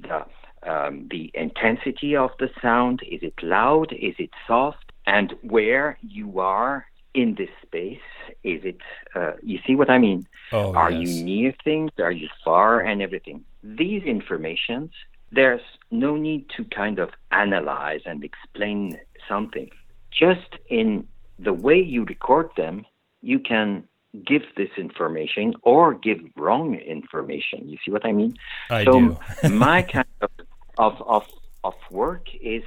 The, 0.00 0.26
um, 0.62 1.08
the 1.10 1.30
intensity 1.34 2.16
of 2.16 2.30
the 2.38 2.50
sound. 2.60 3.00
Is 3.02 3.22
it 3.22 3.34
loud? 3.42 3.92
Is 3.92 4.14
it 4.18 4.30
soft? 4.46 4.92
And 5.06 5.34
where 5.42 5.98
you 6.02 6.40
are 6.40 6.86
in 7.14 7.36
this 7.36 7.48
space 7.62 8.08
Is 8.42 8.64
it? 8.64 8.80
Uh, 9.14 9.32
you 9.42 9.58
see 9.66 9.74
what 9.76 9.88
I 9.88 9.98
mean? 9.98 10.26
Oh, 10.52 10.74
Are 10.74 10.90
yes. 10.90 11.00
you 11.08 11.24
near 11.24 11.54
things? 11.64 11.90
Are 11.98 12.12
you 12.12 12.28
far? 12.44 12.80
And 12.80 13.00
everything. 13.00 13.44
These 13.62 14.02
informations, 14.02 14.90
there's 15.32 15.66
no 15.90 16.16
need 16.16 16.50
to 16.56 16.64
kind 16.64 16.98
of 16.98 17.10
analyze 17.30 18.02
and 18.04 18.22
explain 18.24 18.98
something. 19.28 19.70
Just 20.10 20.50
in 20.68 21.06
the 21.38 21.52
way 21.52 21.80
you 21.80 22.04
record 22.04 22.50
them, 22.56 22.84
you 23.22 23.38
can 23.38 23.84
give 24.26 24.42
this 24.56 24.70
information 24.76 25.54
or 25.62 25.94
give 25.94 26.20
wrong 26.36 26.74
information. 26.74 27.68
You 27.68 27.78
see 27.84 27.90
what 27.90 28.04
I 28.04 28.12
mean? 28.12 28.36
I 28.70 28.84
so 28.84 29.18
my 29.50 29.82
kind 29.96 30.06
of, 30.20 30.30
of 30.78 31.02
of 31.02 31.24
of 31.64 31.74
work 31.90 32.26
is 32.40 32.64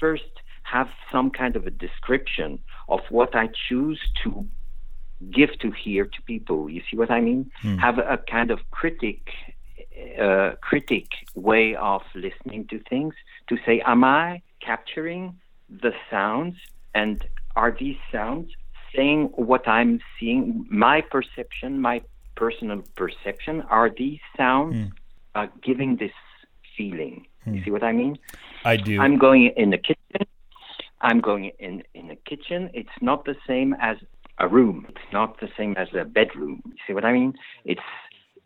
first 0.00 0.32
have 0.62 0.88
some 1.12 1.30
kind 1.30 1.54
of 1.54 1.66
a 1.66 1.70
description 1.70 2.58
of 2.94 3.00
what 3.08 3.34
I 3.34 3.46
choose 3.68 4.00
to 4.22 4.30
give 5.38 5.52
to 5.60 5.68
hear 5.70 6.04
to 6.14 6.20
people. 6.32 6.68
You 6.74 6.82
see 6.88 6.96
what 7.00 7.10
I 7.10 7.20
mean? 7.28 7.50
Have 7.78 7.98
a 7.98 8.18
kind 8.36 8.50
of 8.50 8.58
critic 8.70 9.20
uh, 10.26 10.52
critic 10.68 11.06
way 11.34 11.66
of 11.76 12.02
listening 12.14 12.66
to 12.70 12.76
things 12.90 13.14
to 13.48 13.54
say, 13.64 13.82
am 13.92 14.02
I 14.04 14.42
capturing 14.60 15.22
the 15.84 15.92
sounds 16.10 16.56
and 16.94 17.24
are 17.56 17.72
these 17.82 18.00
sounds 18.10 18.48
saying 18.94 19.20
what 19.50 19.66
I'm 19.66 20.00
seeing, 20.18 20.66
my 20.68 20.98
perception, 21.00 21.80
my 21.80 22.02
personal 22.34 22.82
perception? 23.02 23.54
Are 23.78 23.90
these 24.02 24.20
sounds 24.36 24.92
uh, 25.34 25.46
giving 25.62 25.96
this 25.96 26.16
feeling? 26.76 27.26
You 27.46 27.64
see 27.64 27.72
what 27.76 27.82
I 27.82 27.92
mean? 27.92 28.18
I 28.64 28.76
do. 28.76 29.00
I'm 29.00 29.16
going 29.18 29.52
in 29.56 29.70
the 29.70 29.78
kitchen. 29.78 30.26
I'm 31.02 31.20
going 31.20 31.50
in 31.58 31.82
in 31.94 32.08
the 32.08 32.16
kitchen. 32.16 32.70
It's 32.72 32.96
not 33.00 33.24
the 33.24 33.36
same 33.46 33.74
as 33.80 33.96
a 34.38 34.48
room. 34.48 34.86
It's 34.88 35.12
not 35.12 35.40
the 35.40 35.48
same 35.56 35.74
as 35.76 35.88
a 35.98 36.04
bedroom. 36.04 36.62
You 36.66 36.74
see 36.86 36.94
what 36.94 37.04
I 37.04 37.12
mean? 37.12 37.34
It's 37.64 37.80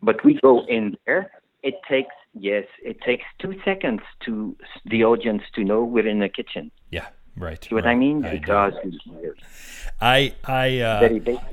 but 0.01 0.23
we 0.23 0.39
go 0.41 0.65
in 0.67 0.97
there. 1.05 1.31
It 1.63 1.75
takes 1.89 2.13
yes, 2.33 2.65
it 2.83 3.01
takes 3.01 3.23
two 3.39 3.55
seconds 3.63 4.01
to 4.25 4.55
the 4.85 5.03
audience 5.03 5.43
to 5.55 5.63
know 5.63 5.83
we're 5.83 6.07
in 6.07 6.19
the 6.19 6.29
kitchen. 6.29 6.71
yeah, 6.91 7.07
right. 7.35 7.63
See 7.63 7.75
what 7.75 7.85
right. 7.85 7.91
I 7.91 7.95
mean? 7.95 8.21
Because 8.21 8.73
I 10.01 10.33
I 10.43 10.81
uh, 10.81 10.99
very 10.99 11.19
basic. 11.19 11.43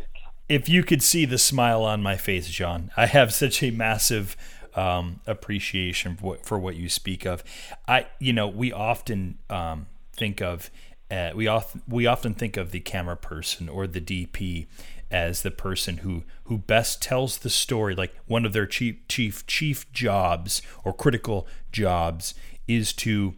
if 0.48 0.68
you 0.68 0.82
could 0.82 1.02
see 1.02 1.24
the 1.24 1.38
smile 1.38 1.82
on 1.84 2.02
my 2.02 2.16
face, 2.16 2.48
John, 2.48 2.90
I 2.96 3.06
have 3.06 3.32
such 3.32 3.62
a 3.62 3.70
massive 3.70 4.36
um, 4.74 5.20
appreciation 5.26 6.16
for 6.16 6.24
what, 6.26 6.46
for 6.46 6.58
what 6.58 6.76
you 6.76 6.88
speak 6.88 7.24
of. 7.24 7.44
I, 7.86 8.06
you 8.18 8.32
know, 8.32 8.48
we 8.48 8.72
often 8.72 9.38
um, 9.48 9.86
think 10.12 10.42
of 10.42 10.70
uh, 11.10 11.30
we 11.34 11.46
often 11.46 11.82
we 11.86 12.06
often 12.06 12.34
think 12.34 12.56
of 12.56 12.70
the 12.70 12.80
camera 12.80 13.16
person 13.16 13.68
or 13.68 13.86
the 13.86 14.00
DP 14.00 14.66
as 15.10 15.42
the 15.42 15.50
person 15.50 15.98
who 15.98 16.24
who 16.44 16.58
best 16.58 17.02
tells 17.02 17.38
the 17.38 17.50
story. 17.50 17.94
Like 17.94 18.14
one 18.26 18.44
of 18.44 18.52
their 18.52 18.66
chief 18.66 19.06
chief 19.08 19.46
chief 19.46 19.90
jobs 19.92 20.62
or 20.82 20.92
critical 20.92 21.46
jobs 21.70 22.34
is 22.66 22.92
to 22.94 23.34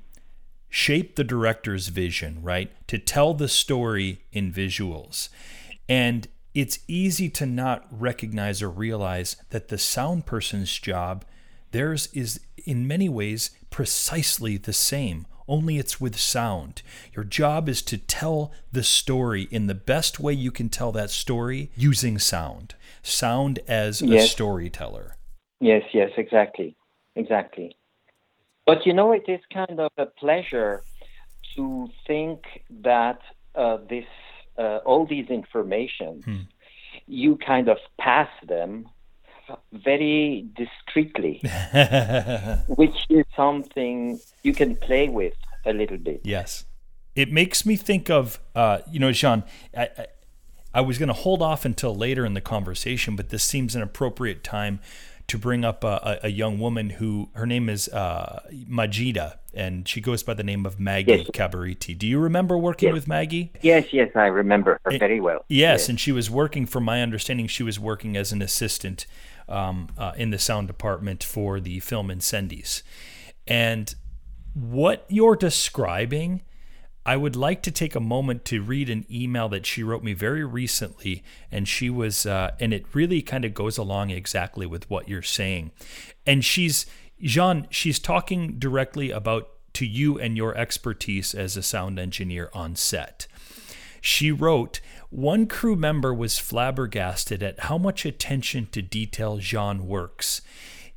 shape 0.68 1.16
the 1.16 1.24
director's 1.24 1.88
vision, 1.88 2.42
right? 2.42 2.70
To 2.88 2.98
tell 2.98 3.34
the 3.34 3.48
story 3.48 4.22
in 4.32 4.52
visuals. 4.52 5.28
And 5.88 6.28
it's 6.54 6.78
easy 6.88 7.28
to 7.30 7.46
not 7.46 7.86
recognize 7.90 8.62
or 8.62 8.70
realize 8.70 9.36
that 9.50 9.68
the 9.68 9.78
sound 9.78 10.26
person's 10.26 10.78
job, 10.78 11.24
theirs 11.72 12.08
is 12.12 12.40
in 12.64 12.86
many 12.86 13.08
ways 13.08 13.50
precisely 13.70 14.56
the 14.56 14.72
same, 14.72 15.26
only 15.48 15.78
it's 15.78 16.00
with 16.00 16.18
sound. 16.18 16.82
Your 17.14 17.24
job 17.24 17.68
is 17.68 17.82
to 17.82 17.98
tell 17.98 18.52
the 18.72 18.82
story 18.82 19.48
in 19.50 19.66
the 19.66 19.74
best 19.74 20.18
way 20.20 20.32
you 20.32 20.50
can 20.50 20.68
tell 20.68 20.92
that 20.92 21.10
story 21.10 21.70
using 21.76 22.18
sound. 22.18 22.74
Sound 23.02 23.60
as 23.68 24.02
a 24.02 24.20
storyteller. 24.20 25.16
Yes, 25.60 25.82
yes, 25.92 26.10
exactly, 26.16 26.76
exactly. 27.14 27.76
But 28.66 28.84
you 28.84 28.92
know, 28.92 29.12
it 29.12 29.24
is 29.28 29.40
kind 29.52 29.78
of 29.80 29.90
a 29.96 30.06
pleasure 30.06 30.82
to 31.54 31.88
think 32.06 32.40
that 32.82 33.20
uh, 33.54 33.78
this, 33.88 34.04
uh, 34.58 34.78
all 34.84 35.06
these 35.06 35.28
information, 35.28 36.48
you 37.06 37.36
kind 37.36 37.68
of 37.68 37.78
pass 37.98 38.28
them 38.46 38.88
very 39.72 40.46
discreetly, 40.56 41.40
which 42.68 42.96
is 43.08 43.24
something 43.34 44.18
you 44.42 44.52
can 44.52 44.76
play 44.76 45.08
with 45.08 45.34
a 45.64 45.72
little 45.72 45.98
bit. 45.98 46.20
Yes. 46.24 46.64
It 47.14 47.32
makes 47.32 47.64
me 47.64 47.76
think 47.76 48.10
of, 48.10 48.38
uh, 48.54 48.78
you 48.90 48.98
know, 48.98 49.12
Jean, 49.12 49.42
I, 49.76 49.82
I, 49.98 50.06
I 50.74 50.80
was 50.82 50.98
going 50.98 51.08
to 51.08 51.14
hold 51.14 51.40
off 51.40 51.64
until 51.64 51.96
later 51.96 52.26
in 52.26 52.34
the 52.34 52.40
conversation, 52.42 53.16
but 53.16 53.30
this 53.30 53.42
seems 53.42 53.74
an 53.74 53.82
appropriate 53.82 54.44
time 54.44 54.80
to 55.28 55.38
bring 55.38 55.64
up 55.64 55.82
a, 55.82 56.18
a, 56.22 56.26
a 56.26 56.28
young 56.28 56.58
woman 56.60 56.90
who, 56.90 57.30
her 57.32 57.46
name 57.46 57.68
is 57.68 57.88
uh, 57.88 58.42
Majida, 58.52 59.38
and 59.54 59.88
she 59.88 60.00
goes 60.00 60.22
by 60.22 60.34
the 60.34 60.44
name 60.44 60.64
of 60.66 60.78
Maggie 60.78 61.12
Yes. 61.12 61.26
Cabariti. 61.30 61.98
Do 61.98 62.06
you 62.06 62.18
remember 62.20 62.56
working 62.58 62.88
Yes. 62.88 62.94
with 62.94 63.08
Maggie? 63.08 63.50
Yes, 63.62 63.92
yes, 63.92 64.10
I 64.14 64.26
remember 64.26 64.78
her 64.84 64.98
very 64.98 65.20
well. 65.20 65.44
Yes, 65.48 65.88
and 65.88 65.98
she 65.98 66.12
was 66.12 66.30
working, 66.30 66.66
from 66.66 66.84
my 66.84 67.02
understanding, 67.02 67.48
she 67.48 67.62
was 67.64 67.80
working 67.80 68.16
as 68.16 68.30
an 68.30 68.40
assistant 68.42 69.06
um, 69.48 69.88
uh, 69.96 70.12
in 70.16 70.30
the 70.30 70.38
sound 70.38 70.66
department 70.66 71.22
for 71.22 71.60
the 71.60 71.80
film 71.80 72.08
Incendies. 72.08 72.82
And 73.46 73.94
what 74.54 75.04
you're 75.08 75.36
describing, 75.36 76.42
I 77.04 77.16
would 77.16 77.36
like 77.36 77.62
to 77.62 77.70
take 77.70 77.94
a 77.94 78.00
moment 78.00 78.44
to 78.46 78.62
read 78.62 78.90
an 78.90 79.06
email 79.10 79.48
that 79.50 79.66
she 79.66 79.82
wrote 79.82 80.02
me 80.02 80.12
very 80.12 80.44
recently, 80.44 81.22
and 81.52 81.68
she 81.68 81.88
was, 81.88 82.26
uh, 82.26 82.52
and 82.58 82.72
it 82.72 82.86
really 82.94 83.22
kind 83.22 83.44
of 83.44 83.54
goes 83.54 83.78
along 83.78 84.10
exactly 84.10 84.66
with 84.66 84.88
what 84.90 85.08
you're 85.08 85.22
saying. 85.22 85.70
And 86.26 86.44
she's, 86.44 86.86
Jean, 87.20 87.68
she's 87.70 87.98
talking 87.98 88.58
directly 88.58 89.10
about 89.10 89.50
to 89.74 89.86
you 89.86 90.18
and 90.18 90.36
your 90.36 90.56
expertise 90.56 91.34
as 91.34 91.56
a 91.56 91.62
sound 91.62 91.98
engineer 91.98 92.50
on 92.54 92.74
set. 92.74 93.26
She 94.06 94.30
wrote, 94.30 94.80
One 95.10 95.48
crew 95.48 95.74
member 95.74 96.14
was 96.14 96.38
flabbergasted 96.38 97.42
at 97.42 97.64
how 97.64 97.76
much 97.76 98.06
attention 98.06 98.68
to 98.70 98.80
detail 98.80 99.38
Jean 99.38 99.88
works. 99.88 100.42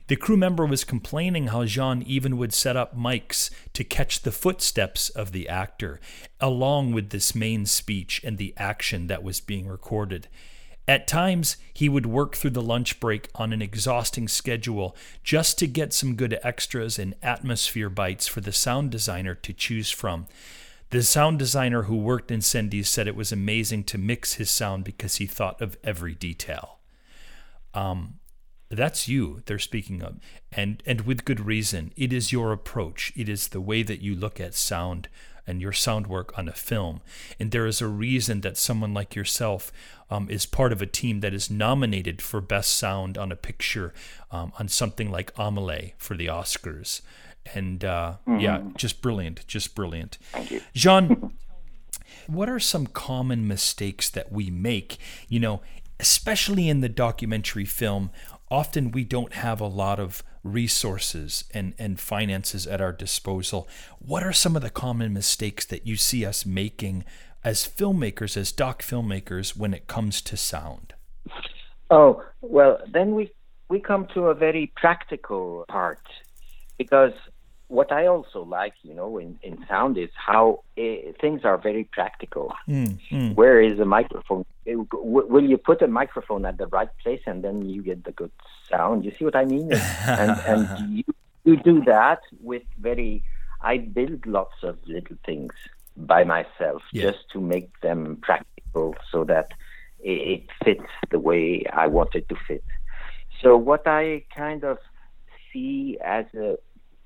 The 0.05 0.15
crew 0.15 0.37
member 0.37 0.63
was 0.63 0.83
complaining 0.83 1.47
how 1.47 1.65
Jean 1.65 2.03
even 2.03 2.37
would 2.37 2.53
set 2.53 2.77
up 2.77 2.95
mics 2.95 3.49
to 3.73 3.83
catch 3.83 4.21
the 4.21 4.31
footsteps 4.31 5.09
of 5.09 5.31
the 5.31 5.49
actor, 5.49 5.99
along 6.39 6.91
with 6.91 7.09
this 7.09 7.33
main 7.33 7.65
speech 7.65 8.21
and 8.23 8.37
the 8.37 8.53
action 8.57 9.07
that 9.07 9.23
was 9.23 9.41
being 9.41 9.67
recorded. 9.67 10.27
At 10.87 11.07
times, 11.07 11.57
he 11.73 11.89
would 11.89 12.05
work 12.05 12.35
through 12.35 12.51
the 12.51 12.61
lunch 12.61 12.99
break 12.99 13.27
on 13.33 13.51
an 13.53 13.61
exhausting 13.63 14.27
schedule 14.27 14.95
just 15.23 15.57
to 15.57 15.65
get 15.65 15.93
some 15.93 16.15
good 16.15 16.37
extras 16.43 16.99
and 16.99 17.15
atmosphere 17.23 17.89
bites 17.89 18.27
for 18.27 18.41
the 18.41 18.53
sound 18.53 18.91
designer 18.91 19.33
to 19.33 19.51
choose 19.51 19.89
from. 19.89 20.27
The 20.91 21.03
sound 21.03 21.37
designer 21.37 21.83
who 21.83 21.97
worked 21.97 22.31
Incendies 22.31 22.87
said 22.87 23.07
it 23.07 23.15
was 23.15 23.31
amazing 23.31 23.83
to 23.85 23.97
mix 23.99 24.33
his 24.33 24.49
sound 24.49 24.83
because 24.83 25.17
he 25.17 25.27
thought 25.27 25.61
of 25.61 25.77
every 25.83 26.15
detail. 26.15 26.79
Um, 27.75 28.15
that's 28.69 29.07
you 29.07 29.41
they're 29.45 29.59
speaking 29.59 30.01
of. 30.01 30.17
And 30.51 30.81
and 30.85 31.01
with 31.01 31.25
good 31.25 31.39
reason. 31.39 31.91
It 31.95 32.11
is 32.11 32.31
your 32.31 32.51
approach. 32.51 33.13
It 33.15 33.29
is 33.29 33.49
the 33.49 33.61
way 33.61 33.83
that 33.83 34.01
you 34.01 34.15
look 34.15 34.39
at 34.39 34.55
sound 34.55 35.09
and 35.45 35.61
your 35.61 35.73
sound 35.73 36.07
work 36.07 36.37
on 36.37 36.47
a 36.47 36.53
film. 36.53 37.01
And 37.39 37.51
there 37.51 37.65
is 37.65 37.81
a 37.81 37.87
reason 37.87 38.41
that 38.41 38.57
someone 38.57 38.93
like 38.93 39.15
yourself 39.15 39.71
um, 40.11 40.29
is 40.29 40.45
part 40.45 40.71
of 40.71 40.81
a 40.81 40.85
team 40.85 41.21
that 41.21 41.33
is 41.33 41.49
nominated 41.49 42.21
for 42.21 42.41
best 42.41 42.75
sound 42.75 43.17
on 43.17 43.31
a 43.31 43.35
picture 43.35 43.93
um, 44.31 44.53
on 44.59 44.67
something 44.67 45.09
like 45.09 45.33
Amelie 45.37 45.95
for 45.97 46.15
the 46.15 46.27
Oscars 46.27 47.01
and 47.53 47.83
uh, 47.83 48.15
yeah 48.37 48.61
just 48.75 49.01
brilliant 49.01 49.45
just 49.47 49.75
brilliant. 49.75 50.17
Thank 50.31 50.51
you. 50.51 50.61
Jean 50.73 51.33
what 52.27 52.49
are 52.49 52.59
some 52.59 52.87
common 52.87 53.47
mistakes 53.47 54.09
that 54.09 54.31
we 54.31 54.49
make? 54.49 54.97
You 55.27 55.39
know 55.39 55.61
especially 55.99 56.69
in 56.69 56.79
the 56.79 56.89
documentary 56.89 57.65
film 57.65 58.09
often 58.49 58.91
we 58.91 59.03
don't 59.03 59.33
have 59.33 59.61
a 59.61 59.67
lot 59.67 59.99
of 59.99 60.23
resources 60.43 61.43
and, 61.53 61.73
and 61.77 61.99
finances 61.99 62.65
at 62.65 62.81
our 62.81 62.91
disposal. 62.93 63.67
What 63.99 64.23
are 64.23 64.33
some 64.33 64.55
of 64.55 64.61
the 64.61 64.69
common 64.69 65.13
mistakes 65.13 65.65
that 65.65 65.85
you 65.85 65.95
see 65.95 66.25
us 66.25 66.45
making 66.45 67.03
as 67.43 67.67
filmmakers 67.67 68.35
as 68.35 68.51
doc 68.51 68.81
filmmakers 68.81 69.55
when 69.55 69.73
it 69.73 69.87
comes 69.87 70.21
to 70.23 70.37
sound? 70.37 70.93
Oh, 71.89 72.23
well, 72.41 72.79
then 72.91 73.15
we 73.15 73.31
we 73.69 73.79
come 73.79 74.07
to 74.15 74.25
a 74.25 74.33
very 74.33 74.71
practical 74.75 75.63
part 75.67 76.01
because 76.79 77.11
what 77.67 77.91
I 77.91 78.07
also 78.07 78.41
like, 78.41 78.73
you 78.81 78.95
know, 78.95 79.19
in, 79.19 79.37
in 79.43 79.63
sound 79.67 79.95
is 79.99 80.09
how 80.15 80.63
eh, 80.75 81.11
things 81.21 81.41
are 81.43 81.57
very 81.59 81.83
practical. 81.83 82.51
Where 83.35 83.61
is 83.61 83.77
the 83.77 83.85
microphone? 83.85 84.43
Eh, 84.65 84.71
w- 84.73 85.27
Will 85.33 85.43
you 85.43 85.57
put 85.59 85.83
a 85.83 85.87
microphone 85.87 86.45
at 86.45 86.57
the 86.57 86.65
right 86.67 86.89
place 87.03 87.21
and 87.27 87.43
then 87.43 87.69
you 87.69 87.83
get 87.83 88.05
the 88.05 88.11
good 88.11 88.31
sound? 88.71 89.05
You 89.05 89.11
see 89.19 89.25
what 89.25 89.35
I 89.35 89.45
mean? 89.45 89.69
and 90.07 90.39
and 90.47 90.67
you, 90.95 91.03
you 91.43 91.57
do 91.57 91.83
that 91.85 92.21
with 92.41 92.63
very. 92.79 93.23
I 93.61 93.77
build 93.77 94.25
lots 94.25 94.55
of 94.63 94.77
little 94.87 95.17
things 95.25 95.53
by 95.97 96.23
myself 96.23 96.81
Yeah. 96.93 97.11
just 97.11 97.29
to 97.33 97.41
make 97.41 97.69
them 97.81 98.17
practical 98.21 98.95
so 99.11 99.25
that 99.25 99.47
it, 99.99 100.19
it 100.33 100.43
fits 100.63 100.89
the 101.11 101.19
way 101.19 101.65
I 101.83 101.85
want 101.87 102.15
it 102.15 102.29
to 102.29 102.35
fit. 102.47 102.63
So 103.41 103.57
what 103.57 103.85
I 103.85 104.23
kind 104.33 104.63
of 104.63 104.77
see 105.51 105.97
as 106.03 106.25
a 106.35 106.57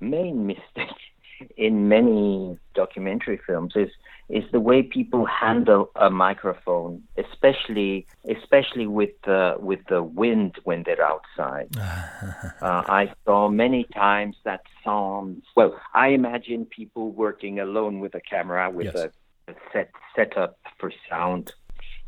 main 0.04 0.46
mistake 0.52 1.00
in 1.56 1.88
many 1.88 2.58
documentary 2.74 3.40
films 3.46 3.72
is 3.76 3.90
is 4.30 4.44
the 4.52 4.60
way 4.60 4.82
people 4.82 5.26
handle 5.26 5.90
a 5.96 6.08
microphone, 6.08 7.02
especially 7.18 8.06
especially 8.28 8.86
with 8.86 9.16
uh, 9.28 9.56
with 9.58 9.80
the 9.88 10.02
wind 10.02 10.56
when 10.64 10.82
they're 10.84 11.04
outside. 11.04 11.68
uh, 11.78 12.82
I 13.02 13.12
saw 13.24 13.48
many 13.48 13.84
times 13.94 14.36
that 14.44 14.62
sounds 14.82 15.44
well. 15.56 15.78
I 15.92 16.08
imagine 16.08 16.64
people 16.64 17.10
working 17.10 17.60
alone 17.60 18.00
with 18.00 18.14
a 18.14 18.20
camera 18.20 18.70
with 18.70 18.86
yes. 18.94 19.08
a, 19.48 19.52
a 19.52 19.54
set 19.72 19.90
setup 20.16 20.58
for 20.78 20.90
sound 21.10 21.52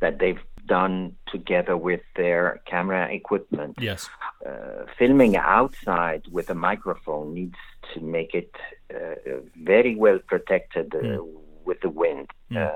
that 0.01 0.19
they've 0.19 0.41
done 0.67 1.15
together 1.29 1.77
with 1.77 2.01
their 2.17 2.61
camera 2.67 3.09
equipment. 3.13 3.77
Yes. 3.81 4.09
Uh, 4.45 4.85
filming 4.99 5.37
outside 5.37 6.23
with 6.31 6.51
a 6.51 6.55
microphone 6.55 7.35
needs 7.35 7.57
to 7.95 8.01
make 8.01 8.35
it 8.35 8.51
uh, 8.95 9.41
very 9.63 9.95
well 9.95 10.19
protected 10.27 10.91
mm. 10.91 11.27
with 11.65 11.81
the 11.81 11.91
wind. 11.91 12.31
Mm. 12.51 12.71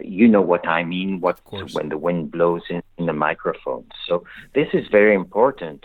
you 0.00 0.28
know 0.28 0.42
what 0.42 0.66
I 0.66 0.84
mean? 0.84 1.20
What 1.20 1.40
when 1.72 1.88
the 1.88 1.98
wind 1.98 2.30
blows 2.30 2.62
in, 2.70 2.82
in 2.98 3.06
the 3.06 3.12
microphone. 3.12 3.84
So 4.06 4.24
this 4.54 4.68
is 4.72 4.86
very 4.90 5.14
important. 5.14 5.84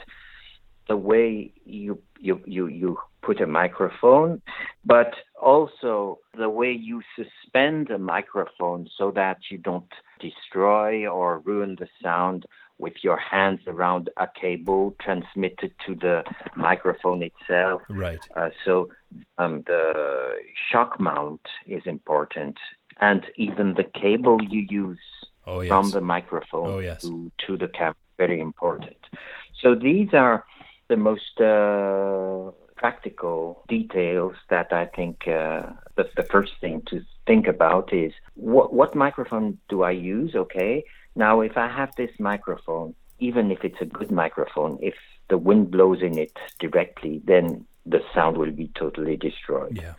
The 0.88 0.98
way 0.98 1.52
you 1.66 2.00
you 2.20 2.42
you 2.46 2.68
you 2.68 2.98
put 3.22 3.40
a 3.40 3.48
microphone, 3.48 4.42
but 4.84 5.14
also 5.40 6.20
the 6.38 6.50
way 6.50 6.72
you 6.72 7.02
suspend 7.16 7.90
a 7.90 7.98
microphone 7.98 8.88
so 8.98 9.12
that 9.12 9.38
you 9.50 9.58
don't 9.58 9.92
destroy 10.20 11.08
or 11.08 11.40
ruin 11.40 11.76
the 11.80 11.88
sound 12.02 12.46
with 12.82 12.96
your 13.04 13.18
hands 13.18 13.62
around 13.68 14.10
a 14.18 14.28
cable 14.42 14.96
transmitted 15.00 15.72
to 15.86 15.96
the 15.96 16.24
microphone 16.56 17.22
itself. 17.30 17.82
Right. 17.90 18.20
Uh, 18.36 18.50
so 18.66 18.90
um, 19.38 19.64
the 19.68 20.34
shock 20.70 21.00
mount 21.00 21.46
is 21.68 21.84
important, 21.86 22.58
and 23.00 23.22
even 23.38 23.76
the 23.76 23.88
cable 24.04 24.40
you 24.42 24.66
use 24.70 25.00
oh, 25.46 25.62
yes. 25.62 25.70
from 25.70 25.92
the 25.92 26.02
microphone 26.02 26.72
oh, 26.72 26.80
yes. 26.80 27.02
to, 27.04 27.32
to 27.46 27.58
the 27.58 27.68
camera 27.68 27.96
very 28.18 28.40
important. 28.40 29.02
So 29.62 29.76
these 29.76 30.10
are 30.14 30.46
the 30.90 30.98
most 30.98 31.36
uh, 31.40 32.52
practical 32.76 33.64
details 33.68 34.36
that 34.50 34.74
I 34.74 34.86
think 34.98 35.28
uh, 35.28 35.62
the, 35.98 36.06
the 36.16 36.28
first 36.34 36.54
thing 36.62 36.82
to 36.92 37.02
think 37.26 37.48
about 37.48 37.94
is 37.94 38.12
what, 38.36 38.74
what 38.74 38.96
microphone 38.96 39.58
do 39.70 39.84
I 39.84 39.92
use? 39.92 40.36
Okay. 40.36 40.84
Now, 41.16 41.42
if 41.42 41.58
I 41.58 41.68
have 41.68 41.94
this 41.96 42.12
microphone, 42.20 42.96
even 43.20 43.52
if 43.52 43.64
it's 43.64 43.82
a 43.82 43.86
good 43.86 44.12
microphone, 44.12 44.80
if 44.82 44.96
the 45.30 45.38
wind 45.38 45.72
blows 45.72 46.02
in 46.02 46.18
it 46.18 46.38
directly, 46.60 47.22
then 47.26 47.66
the 47.86 48.02
sound 48.14 48.38
will 48.38 48.52
be 48.52 48.70
totally 48.76 49.18
destroyed. 49.18 49.80
Yeah. 49.82 49.94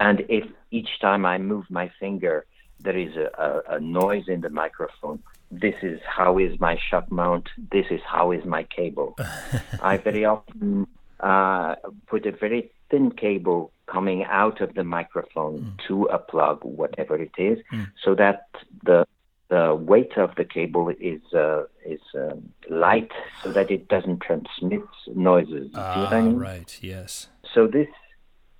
And 0.00 0.24
if 0.28 0.44
each 0.70 1.00
time 1.00 1.24
I 1.24 1.38
move 1.38 1.64
my 1.70 1.90
finger, 1.98 2.46
there 2.80 2.96
is 2.96 3.16
a, 3.16 3.30
a, 3.40 3.76
a 3.76 3.80
noise 3.80 4.24
in 4.28 4.42
the 4.42 4.50
microphone, 4.50 5.22
this 5.50 5.74
is 5.82 6.00
how 6.06 6.38
is 6.38 6.58
my 6.60 6.78
shock 6.90 7.10
mount, 7.10 7.48
this 7.70 7.86
is 7.90 8.00
how 8.06 8.32
is 8.32 8.44
my 8.44 8.64
cable. 8.64 9.16
I 9.82 9.96
very 9.96 10.24
often 10.24 10.86
uh, 11.20 11.76
put 12.06 12.26
a 12.26 12.32
very 12.32 12.70
thin 12.90 13.10
cable 13.10 13.72
coming 13.86 14.24
out 14.24 14.60
of 14.60 14.74
the 14.74 14.84
microphone 14.84 15.58
mm. 15.60 15.86
to 15.86 16.04
a 16.04 16.18
plug, 16.18 16.64
whatever 16.64 17.16
it 17.16 17.32
is, 17.38 17.58
mm. 17.72 17.90
so 18.04 18.14
that 18.16 18.48
the 18.84 19.06
the 19.48 19.74
weight 19.74 20.16
of 20.16 20.34
the 20.36 20.44
cable 20.44 20.88
is 21.00 21.20
uh, 21.32 21.64
is 21.84 22.00
um, 22.14 22.52
light, 22.68 23.10
so 23.42 23.52
that 23.52 23.70
it 23.70 23.88
doesn't 23.88 24.20
transmit 24.20 24.82
noises. 25.14 25.70
Ah, 25.74 26.10
I 26.10 26.20
mean? 26.20 26.36
right. 26.36 26.78
Yes. 26.82 27.28
So 27.54 27.66
this. 27.66 27.88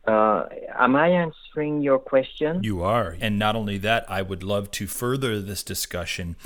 Uh, 0.06 0.48
am 0.78 0.94
I 0.94 1.08
answering 1.08 1.82
your 1.82 1.98
question? 1.98 2.62
You 2.62 2.80
are. 2.82 3.16
And 3.20 3.40
not 3.40 3.56
only 3.56 3.76
that, 3.78 4.08
I 4.08 4.22
would 4.22 4.44
love 4.44 4.70
to 4.72 4.86
further 4.86 5.42
this 5.42 5.64
discussion. 5.64 6.36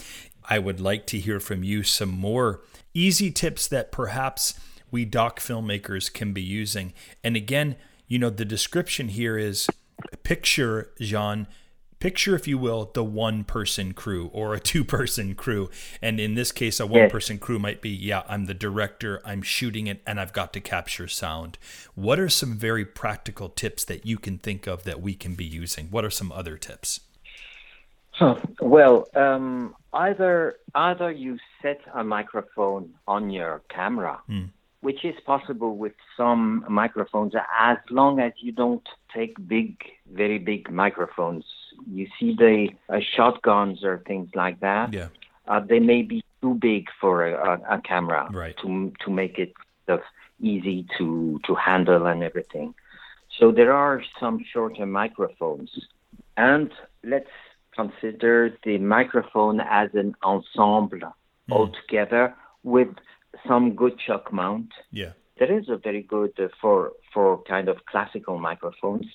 I 0.48 0.58
would 0.58 0.80
like 0.80 1.06
to 1.08 1.18
hear 1.18 1.40
from 1.40 1.62
you 1.62 1.82
some 1.82 2.08
more 2.08 2.62
easy 2.94 3.30
tips 3.30 3.68
that 3.68 3.92
perhaps 3.92 4.58
we 4.90 5.04
doc 5.04 5.40
filmmakers 5.40 6.10
can 6.10 6.32
be 6.32 6.40
using. 6.40 6.94
And 7.22 7.36
again, 7.36 7.76
you 8.08 8.18
know, 8.18 8.30
the 8.30 8.46
description 8.46 9.08
here 9.08 9.36
is 9.36 9.68
picture, 10.22 10.92
Jean, 11.00 11.46
picture, 12.00 12.34
if 12.34 12.48
you 12.48 12.58
will, 12.58 12.90
the 12.92 13.04
one 13.04 13.44
person 13.44 13.92
crew 13.92 14.30
or 14.32 14.54
a 14.54 14.60
two 14.60 14.84
person 14.84 15.34
crew. 15.34 15.70
And 16.02 16.18
in 16.18 16.34
this 16.34 16.50
case, 16.50 16.80
a 16.80 16.86
one 16.86 17.08
person 17.08 17.38
crew 17.38 17.58
might 17.58 17.80
be, 17.80 17.90
yeah, 17.90 18.22
I'm 18.28 18.46
the 18.46 18.54
director, 18.54 19.22
I'm 19.24 19.42
shooting 19.42 19.86
it, 19.86 20.02
and 20.06 20.18
I've 20.18 20.32
got 20.32 20.52
to 20.54 20.60
capture 20.60 21.06
sound. 21.06 21.58
What 21.94 22.18
are 22.18 22.28
some 22.28 22.56
very 22.56 22.84
practical 22.84 23.48
tips 23.48 23.84
that 23.84 24.04
you 24.04 24.18
can 24.18 24.38
think 24.38 24.66
of 24.66 24.84
that 24.84 25.00
we 25.00 25.14
can 25.14 25.34
be 25.34 25.44
using? 25.44 25.86
What 25.90 26.04
are 26.04 26.10
some 26.10 26.32
other 26.32 26.56
tips? 26.56 27.00
Huh. 28.10 28.36
Well, 28.60 29.06
um, 29.14 29.74
either 29.92 30.56
either 30.74 31.12
you 31.12 31.38
set 31.62 31.80
a 31.94 32.02
microphone 32.02 32.94
on 33.06 33.30
your 33.30 33.62
camera, 33.68 34.20
mm 34.28 34.50
which 34.80 35.04
is 35.04 35.14
possible 35.26 35.76
with 35.76 35.92
some 36.16 36.64
microphones 36.68 37.34
as 37.58 37.76
long 37.90 38.18
as 38.18 38.32
you 38.38 38.52
don't 38.52 38.88
take 39.14 39.36
big, 39.46 39.76
very 40.10 40.38
big 40.38 40.70
microphones. 40.70 41.44
You 41.90 42.06
see 42.18 42.34
the 42.34 42.68
uh, 42.88 43.00
shotguns 43.16 43.84
or 43.84 44.02
things 44.06 44.30
like 44.34 44.60
that. 44.60 44.92
Yeah. 44.92 45.08
Uh, 45.46 45.60
they 45.60 45.80
may 45.80 46.02
be 46.02 46.24
too 46.40 46.54
big 46.54 46.86
for 47.00 47.26
a, 47.26 47.34
a, 47.34 47.76
a 47.76 47.80
camera 47.82 48.28
right. 48.32 48.56
to 48.62 48.92
to 49.04 49.10
make 49.10 49.38
it 49.38 49.52
easy 50.40 50.86
to 50.98 51.40
to 51.46 51.54
handle 51.54 52.06
and 52.06 52.22
everything. 52.22 52.74
So 53.38 53.52
there 53.52 53.72
are 53.72 54.02
some 54.18 54.44
shorter 54.52 54.86
microphones, 54.86 55.70
and 56.36 56.70
let's 57.04 57.30
consider 57.74 58.56
the 58.64 58.78
microphone 58.78 59.60
as 59.60 59.90
an 59.94 60.14
ensemble 60.22 60.98
mm. 60.98 61.12
altogether 61.50 62.34
with 62.62 62.88
some 63.46 63.74
good 63.74 63.98
shock 64.04 64.32
mount. 64.32 64.70
Yeah. 64.90 65.12
There 65.38 65.56
is 65.58 65.68
a 65.68 65.76
very 65.76 66.02
good 66.02 66.32
uh, 66.38 66.48
for 66.60 66.92
for 67.12 67.42
kind 67.44 67.68
of 67.68 67.84
classical 67.86 68.38
microphones 68.38 69.06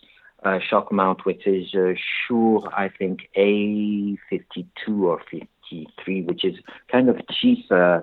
uh, 0.45 0.59
shock 0.59 0.91
mount, 0.91 1.25
which 1.25 1.45
is 1.45 1.73
uh, 1.73 1.93
Shure, 2.27 2.69
I 2.73 2.89
think 2.89 3.29
A52 3.35 5.01
or 5.01 5.21
53, 5.31 6.21
which 6.23 6.45
is 6.45 6.55
kind 6.91 7.09
of 7.09 7.17
cheap, 7.29 7.65
uh, 7.71 8.01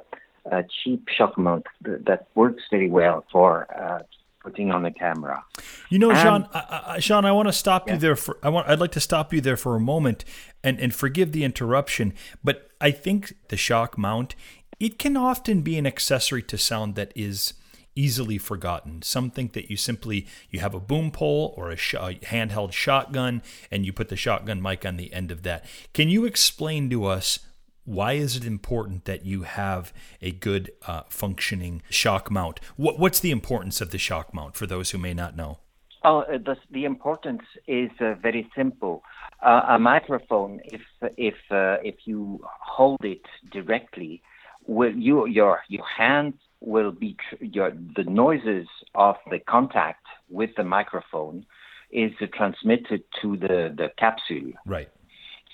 uh, 0.50 0.62
cheap 0.82 1.08
shock 1.08 1.38
mount 1.38 1.66
that 1.82 2.26
works 2.34 2.62
very 2.70 2.90
well 2.90 3.24
for 3.30 3.66
uh, 3.74 4.00
putting 4.42 4.72
on 4.72 4.82
the 4.82 4.90
camera. 4.90 5.44
You 5.88 6.00
know, 6.00 6.12
Sean, 6.14 6.48
I, 6.52 6.82
I, 6.86 6.98
Jean, 6.98 7.24
I 7.24 7.32
want 7.32 7.48
to 7.48 7.52
stop 7.52 7.86
yeah. 7.86 7.94
you 7.94 8.00
there 8.00 8.16
for. 8.16 8.38
I 8.42 8.48
want. 8.48 8.68
I'd 8.68 8.80
like 8.80 8.92
to 8.92 9.00
stop 9.00 9.32
you 9.32 9.40
there 9.40 9.56
for 9.56 9.76
a 9.76 9.80
moment, 9.80 10.24
and 10.64 10.80
and 10.80 10.92
forgive 10.94 11.32
the 11.32 11.44
interruption, 11.44 12.12
but 12.42 12.68
I 12.80 12.90
think 12.90 13.34
the 13.48 13.56
shock 13.56 13.96
mount 13.96 14.34
it 14.82 14.98
can 14.98 15.16
often 15.16 15.60
be 15.60 15.78
an 15.78 15.86
accessory 15.86 16.42
to 16.42 16.58
sound 16.58 16.96
that 16.96 17.12
is 17.14 17.54
easily 17.94 18.38
forgotten. 18.38 19.02
Some 19.02 19.30
think 19.30 19.52
that 19.52 19.70
you 19.70 19.76
simply 19.76 20.26
you 20.50 20.60
have 20.60 20.74
a 20.74 20.80
boom 20.80 21.10
pole 21.10 21.54
or 21.56 21.70
a, 21.70 21.76
sh- 21.76 21.94
a, 21.94 22.14
handheld 22.22 22.72
shotgun 22.72 23.42
and 23.70 23.84
you 23.84 23.92
put 23.92 24.08
the 24.08 24.16
shotgun 24.16 24.62
mic 24.62 24.86
on 24.86 24.96
the 24.96 25.12
end 25.12 25.30
of 25.30 25.42
that. 25.42 25.64
Can 25.92 26.08
you 26.08 26.24
explain 26.24 26.90
to 26.90 27.04
us 27.04 27.38
why 27.84 28.12
is 28.12 28.36
it 28.36 28.44
important 28.44 29.06
that 29.06 29.26
you 29.26 29.42
have 29.42 29.92
a 30.20 30.30
good 30.30 30.70
uh, 30.86 31.02
functioning 31.08 31.82
shock 31.90 32.30
mount? 32.30 32.60
What, 32.76 32.98
what's 32.98 33.18
the 33.18 33.32
importance 33.32 33.80
of 33.80 33.90
the 33.90 33.98
shock 33.98 34.32
mount 34.32 34.54
for 34.54 34.66
those 34.66 34.90
who 34.90 34.98
may 34.98 35.14
not 35.14 35.36
know? 35.36 35.58
Oh, 36.04 36.20
uh, 36.20 36.38
the, 36.38 36.56
the 36.70 36.84
importance 36.84 37.42
is 37.66 37.90
uh, 38.00 38.14
very 38.14 38.48
simple. 38.56 39.02
Uh, 39.40 39.62
a 39.70 39.78
microphone, 39.78 40.60
if 40.64 40.82
if 41.16 41.34
uh, 41.50 41.76
if 41.82 41.94
you 42.06 42.40
hold 42.44 43.04
it 43.04 43.22
directly, 43.52 44.22
will 44.66 44.94
you 44.94 45.26
your 45.26 45.60
your 45.68 45.84
hands 45.86 46.34
will 46.64 46.92
be 46.92 47.16
tr- 47.28 47.44
your 47.44 47.72
the 47.96 48.04
noises 48.04 48.68
of 48.94 49.16
the 49.30 49.38
contact 49.38 50.06
with 50.28 50.50
the 50.56 50.64
microphone 50.64 51.46
is 51.90 52.12
transmitted 52.32 53.02
to 53.20 53.36
the 53.36 53.72
the 53.76 53.90
capsule. 53.98 54.52
Right. 54.66 54.88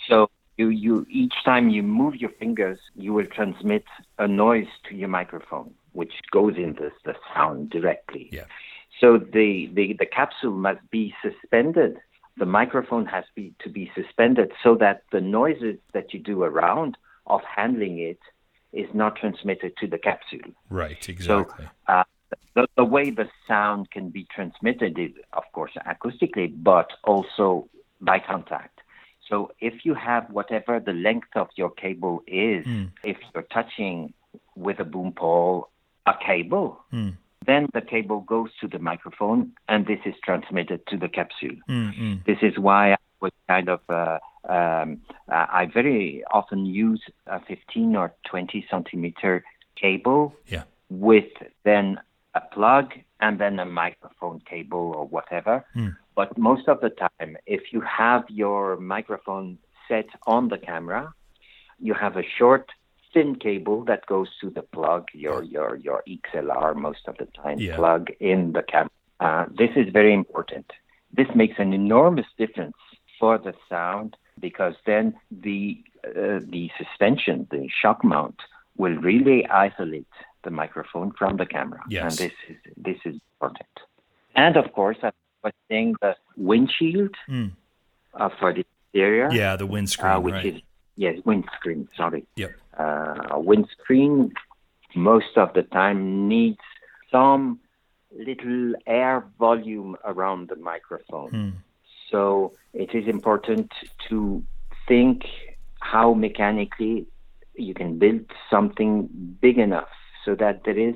So 0.09 0.31
you 0.57 0.69
you 0.69 1.07
each 1.09 1.35
time 1.45 1.69
you 1.71 1.83
move 1.83 2.17
your 2.17 2.31
fingers, 2.31 2.79
you 2.95 3.13
will 3.13 3.27
transmit 3.27 3.85
a 4.19 4.29
noise 4.29 4.69
to 4.89 4.95
your 4.95 5.09
microphone, 5.09 5.75
which 5.93 6.15
goes 6.31 6.57
into 6.57 6.91
the 7.05 7.15
sound 7.35 7.71
directly. 7.71 8.29
Yeah. 8.33 8.45
So 9.01 9.19
the, 9.19 9.71
the, 9.73 9.95
the 9.99 10.07
capsule 10.07 10.53
must 10.53 10.81
be 10.91 11.15
suspended. 11.23 11.99
The 12.37 12.47
microphone 12.47 13.07
has 13.07 13.25
be, 13.35 13.55
to 13.61 13.69
be 13.69 13.91
suspended 13.95 14.53
so 14.63 14.75
that 14.77 15.03
the 15.13 15.21
noises 15.21 15.79
that 15.93 16.13
you 16.13 16.21
do 16.21 16.43
around 16.43 16.97
of 17.27 17.41
handling 17.45 17.99
it 17.99 18.19
is 18.73 18.89
not 18.95 19.17
transmitted 19.17 19.77
to 19.79 19.87
the 19.87 19.99
capsule. 19.99 20.53
Right, 20.71 21.09
exactly. 21.09 21.67
So, 21.87 21.93
uh, 21.93 22.05
the, 22.55 22.69
the 22.77 22.85
way 22.85 23.11
the 23.11 23.29
sound 23.47 23.91
can 23.91 24.11
be 24.11 24.27
transmitted 24.35 24.99
is, 24.99 25.13
of 25.33 25.45
course, 25.53 25.73
acoustically, 25.87 26.53
but 26.63 26.91
also 27.05 27.69
by 28.01 28.19
contact. 28.19 28.81
So 29.29 29.53
if 29.61 29.85
you 29.85 29.95
have 29.95 30.31
whatever 30.31 30.81
the 30.81 30.93
length 30.93 31.29
of 31.35 31.49
your 31.57 31.71
cable 31.71 32.23
is, 32.27 32.65
Mm. 32.67 32.91
if 33.05 33.17
you're 33.35 33.45
touching 33.45 34.13
with 34.57 34.81
a 34.81 34.85
boom 34.85 35.13
pole 35.13 35.71
a 36.07 36.15
cable, 36.27 36.83
Mm. 36.93 37.17
then 37.45 37.69
the 37.75 37.83
cable 37.83 38.21
goes 38.21 38.51
to 38.61 38.69
the 38.69 38.79
microphone 38.79 39.53
and 39.69 39.87
this 39.87 40.01
is 40.05 40.15
transmitted 40.25 40.87
to 40.87 40.97
the 40.97 41.09
capsule. 41.09 41.57
Mm, 41.69 41.93
mm. 41.95 42.25
This 42.25 42.39
is 42.43 42.59
why 42.59 42.93
I 42.93 42.97
was 43.21 43.33
kind 43.49 43.69
of, 43.69 43.81
uh, 43.89 44.19
um, 44.49 45.01
I 45.29 45.67
very 45.67 46.23
often 46.31 46.65
use 46.67 47.03
a 47.27 47.41
15 47.41 47.97
or 47.97 48.15
20 48.31 48.67
centimeter 48.71 49.45
cable 49.77 50.35
Yeah. 50.47 50.65
with 50.91 51.31
then 51.65 52.01
a 52.35 52.41
plug 52.41 52.93
and 53.21 53.39
then 53.41 53.59
a 53.59 53.65
microphone 53.65 54.41
cable 54.41 54.93
or 54.97 55.07
whatever. 55.07 55.65
Hmm. 55.75 55.89
But 56.15 56.37
most 56.39 56.69
of 56.69 56.81
the 56.81 56.91
time, 56.91 57.37
if 57.47 57.73
you 57.73 57.81
have 57.81 58.25
your 58.29 58.77
microphone 58.77 59.59
set 59.89 60.07
on 60.27 60.49
the 60.49 60.59
camera, 60.59 61.13
you 61.81 61.95
have 61.95 62.17
a 62.17 62.23
short, 62.39 62.71
thin 63.15 63.37
cable 63.37 63.85
that 63.85 64.05
goes 64.07 64.29
to 64.41 64.51
the 64.51 64.63
plug, 64.63 65.09
your 65.15 65.43
your 65.43 65.77
your 65.77 66.03
XLR 66.07 66.75
most 66.77 67.09
of 67.09 67.17
the 67.19 67.27
time 67.43 67.59
Yeah. 67.59 67.77
plug 67.77 68.11
in 68.21 68.53
the 68.53 68.63
camera. 68.63 68.91
Uh, 69.21 69.47
this 69.61 69.71
is 69.77 69.89
very 69.93 70.13
important. 70.13 70.67
This 71.13 71.29
makes 71.35 71.59
an 71.59 71.73
enormous 71.73 72.27
difference 72.37 72.77
for 73.19 73.39
the 73.39 73.55
sound 73.69 74.17
because 74.41 74.75
then 74.87 75.15
the 75.31 75.83
uh, 76.07 76.41
the 76.55 76.71
suspension, 76.79 77.47
the 77.51 77.69
shock 77.81 78.05
mount, 78.05 78.37
will 78.77 78.97
really 79.11 79.47
isolate 79.47 80.07
the 80.45 80.51
microphone 80.51 81.13
from 81.13 81.37
the 81.37 81.47
camera. 81.47 81.81
Yes. 81.89 82.03
And 82.03 82.13
this 82.31 82.37
is 82.49 82.57
this 82.77 82.99
is 83.05 83.21
important. 83.35 83.75
And 84.35 84.57
of 84.57 84.73
course, 84.73 84.99
I 85.03 85.11
was 85.45 85.53
saying 85.69 85.97
the 86.01 86.15
windshield 86.37 87.15
Mm. 87.29 87.51
uh, 88.15 88.29
for 88.39 88.53
the 88.55 88.65
exterior, 88.85 89.29
Yeah, 89.33 89.57
the 89.57 89.67
windscreen, 89.67 90.13
uh, 90.13 90.21
which 90.21 90.35
right? 90.35 90.47
is 90.47 90.63
yes, 90.97 91.17
windscreen. 91.25 91.89
Sorry, 91.97 92.25
Yep. 92.37 92.53
uh, 92.79 93.37
a 93.39 93.41
windscreen 93.41 94.33
most 94.95 95.37
of 95.37 95.53
the 95.55 95.63
time 95.65 96.29
needs 96.29 96.61
some 97.11 97.59
little 98.17 98.75
air 98.87 99.25
volume 99.39 99.97
around 100.05 100.49
the 100.49 100.57
microphone. 100.57 101.31
Mm. 101.31 101.53
So 102.11 102.53
it 102.79 102.95
is 102.95 103.09
important 103.09 103.71
to 104.09 104.43
think 104.87 105.25
how 105.81 106.15
mechanically 106.15 107.07
you 107.57 107.75
can 107.75 107.99
build 107.99 108.25
something 108.49 109.09
big 109.41 109.59
enough 109.59 109.89
so 110.25 110.37
that 110.37 110.63
there 110.65 110.79
is 110.79 110.95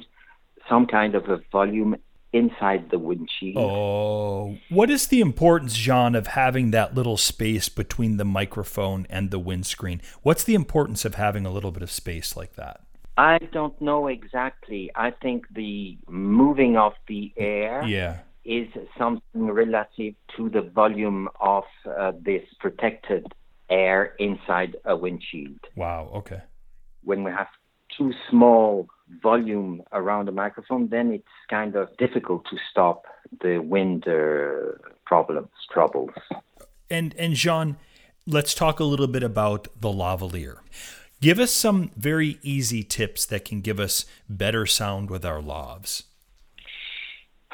some 0.69 0.87
kind 0.87 1.17
of 1.17 1.29
a 1.29 1.41
volume 1.51 1.97
inside 2.33 2.89
the 2.91 2.99
windshield. 2.99 3.57
Oh, 3.59 4.57
what 4.71 4.91
is 4.91 5.09
the 5.09 5.21
importance, 5.21 5.75
Jean, 5.75 6.15
of 6.15 6.29
having 6.29 6.71
that 6.71 6.95
little 6.95 7.17
space 7.17 7.69
between 7.69 8.17
the 8.17 8.25
microphone 8.25 9.07
and 9.11 9.31
the 9.31 9.41
windscreen? 9.41 10.01
What's 10.23 10.45
the 10.45 10.55
importance 10.55 11.05
of 11.05 11.17
having 11.17 11.45
a 11.45 11.51
little 11.51 11.73
bit 11.73 11.83
of 11.83 11.91
space 11.91 12.37
like 12.37 12.55
that? 12.55 12.81
I 13.19 13.39
don't 13.53 13.79
know 13.83 14.07
exactly. 14.07 14.91
I 14.95 15.11
think 15.11 15.47
the 15.53 15.99
moving 16.09 16.77
of 16.77 16.95
the 17.09 17.33
air 17.37 17.83
Yeah. 17.85 18.21
Is 18.45 18.69
something 18.99 19.51
relative 19.51 20.15
to 20.37 20.49
the 20.49 20.63
volume 20.63 21.29
of 21.41 21.65
uh, 21.87 22.13
this 22.21 22.43
protected 22.59 23.27
air 23.71 24.15
inside 24.19 24.77
a 24.85 24.97
windshield. 24.97 25.61
Wow. 25.77 26.11
Okay. 26.15 26.41
When 27.05 27.25
we 27.25 27.31
have 27.31 27.49
too 27.97 28.13
small 28.31 28.89
volume 29.23 29.83
around 29.93 30.27
the 30.27 30.33
microphone, 30.33 30.89
then 30.89 31.13
it's 31.13 31.25
kind 31.51 31.77
of 31.77 31.95
difficult 31.99 32.45
to 32.51 32.57
stop 32.71 33.05
the 33.41 33.59
wind 33.59 34.07
uh, 34.09 34.79
problems, 35.07 35.51
troubles. 35.71 36.11
And 36.91 37.15
and 37.19 37.35
Jean, 37.35 37.77
let's 38.27 38.55
talk 38.55 38.81
a 38.81 38.85
little 38.85 39.07
bit 39.07 39.23
about 39.23 39.69
the 39.81 39.89
lavalier. 39.89 40.59
Give 41.21 41.39
us 41.39 41.53
some 41.53 41.93
very 41.97 42.39
easy 42.43 42.83
tips 42.83 43.25
that 43.27 43.45
can 43.45 43.61
give 43.61 43.79
us 43.79 44.05
better 44.29 44.67
sound 44.67 45.09
with 45.09 45.25
our 45.25 45.41
lavs. 45.41 46.03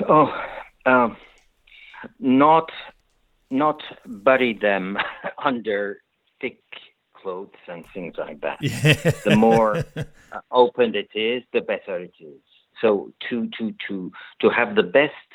Oh, 0.08 0.32
um, 0.88 1.16
not 2.18 2.70
not 3.50 3.80
bury 4.06 4.54
them 4.60 4.98
under 5.44 6.00
thick 6.40 6.60
clothes 7.14 7.62
and 7.66 7.84
things 7.94 8.14
like 8.18 8.40
that. 8.40 8.58
the 9.24 9.36
more 9.36 9.84
uh, 9.96 10.40
open 10.50 10.94
it 10.94 11.10
is, 11.14 11.42
the 11.52 11.60
better 11.60 11.98
it 11.98 12.14
is. 12.20 12.40
So 12.80 13.12
to 13.28 13.48
to 13.58 13.74
to 13.88 14.12
to 14.40 14.50
have 14.50 14.76
the 14.76 14.82
best 14.82 15.30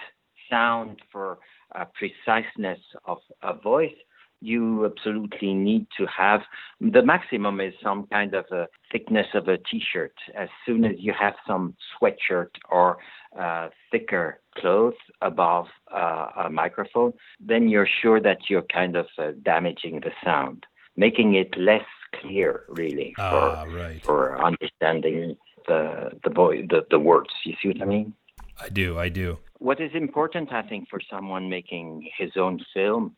sound 0.49 0.99
for 1.11 1.39
uh, 1.75 1.85
preciseness 1.93 2.79
of 3.05 3.17
a 3.41 3.53
voice, 3.53 3.99
you 4.43 4.85
absolutely 4.85 5.53
need 5.53 5.87
to 5.97 6.05
have 6.05 6.41
the 6.81 7.01
maximum 7.01 7.61
is 7.61 7.73
some 7.81 8.05
kind 8.07 8.33
of 8.33 8.45
a 8.51 8.67
thickness 8.91 9.27
of 9.33 9.47
a 9.47 9.57
t-shirt. 9.69 10.13
As 10.35 10.49
soon 10.65 10.83
as 10.83 10.95
you 10.97 11.13
have 11.17 11.35
some 11.47 11.75
sweatshirt 11.93 12.49
or 12.69 12.97
uh, 13.39 13.69
thicker 13.91 14.41
clothes 14.57 15.01
above 15.21 15.67
uh, 15.95 16.27
a 16.45 16.49
microphone, 16.49 17.13
then 17.39 17.69
you're 17.69 17.87
sure 18.01 18.19
that 18.21 18.39
you're 18.49 18.67
kind 18.79 18.95
of 18.95 19.07
uh, 19.17 19.31
damaging 19.43 20.01
the 20.01 20.11
sound, 20.23 20.65
making 20.97 21.35
it 21.35 21.51
less 21.57 21.85
clear, 22.19 22.63
really, 22.67 23.13
for 23.15 23.23
Ah, 23.23 23.63
right. 23.81 24.01
for 24.03 24.43
understanding 24.49 25.37
the 25.67 26.11
the 26.25 26.29
voice, 26.29 26.65
the, 26.69 26.81
the 26.93 26.99
words. 26.99 27.33
You 27.45 27.55
see 27.61 27.69
what 27.69 27.81
I 27.81 27.85
mean? 27.85 28.13
I 28.61 28.69
do. 28.69 28.99
I 28.99 29.09
do. 29.09 29.37
What 29.59 29.79
is 29.79 29.91
important, 29.93 30.51
I 30.51 30.61
think, 30.69 30.89
for 30.89 30.99
someone 31.09 31.49
making 31.49 31.87
his 32.19 32.31
own 32.35 32.59
film 32.73 33.15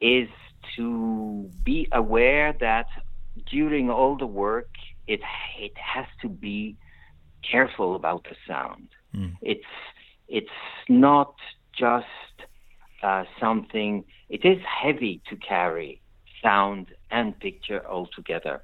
is 0.00 0.28
to 0.76 1.50
be 1.64 1.88
aware 1.92 2.54
that 2.60 2.86
during 3.50 3.90
all 3.90 4.16
the 4.16 4.26
work, 4.26 4.70
it 5.06 5.20
it 5.58 5.72
has 5.76 6.06
to 6.22 6.28
be 6.28 6.76
careful 7.50 7.96
about 7.96 8.24
the 8.24 8.36
sound. 8.46 8.88
Mm. 9.14 9.36
It's 9.42 9.72
it's 10.28 10.48
not 10.88 11.34
just 11.72 12.06
uh, 13.02 13.24
something. 13.38 14.04
It 14.28 14.44
is 14.44 14.58
heavy 14.64 15.20
to 15.28 15.36
carry 15.36 16.00
sound 16.42 16.86
and 17.10 17.38
picture 17.38 17.86
all 17.86 18.06
together. 18.14 18.62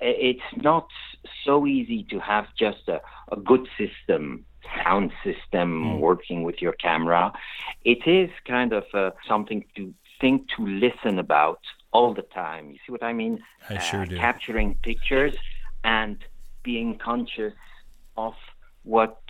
It's 0.00 0.40
not 0.56 0.88
so 1.44 1.66
easy 1.66 2.04
to 2.04 2.20
have 2.20 2.46
just 2.58 2.88
a, 2.88 3.02
a 3.30 3.36
good 3.36 3.68
system, 3.76 4.46
sound 4.82 5.12
system 5.22 6.00
working 6.00 6.42
with 6.42 6.62
your 6.62 6.72
camera. 6.72 7.32
It 7.84 8.06
is 8.06 8.30
kind 8.46 8.72
of 8.72 8.84
uh, 8.94 9.10
something 9.28 9.64
to 9.76 9.92
think 10.20 10.48
to 10.56 10.66
listen 10.66 11.18
about 11.18 11.60
all 11.92 12.14
the 12.14 12.22
time. 12.22 12.70
You 12.70 12.78
see 12.86 12.92
what 12.92 13.02
I 13.02 13.12
mean? 13.12 13.42
I 13.68 13.78
sure 13.78 14.06
do. 14.06 14.16
Capturing 14.16 14.76
pictures 14.82 15.34
and 15.84 16.18
being 16.62 16.98
conscious 16.98 17.54
of 18.16 18.34
what 18.82 19.20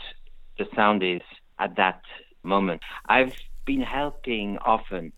the 0.59 0.67
sound 0.75 1.03
is 1.03 1.23
at 1.59 1.77
that 1.77 2.03
moment. 2.43 2.83
I've 3.09 3.35
been 3.65 3.83
helping 3.83 4.59
often 4.59 5.13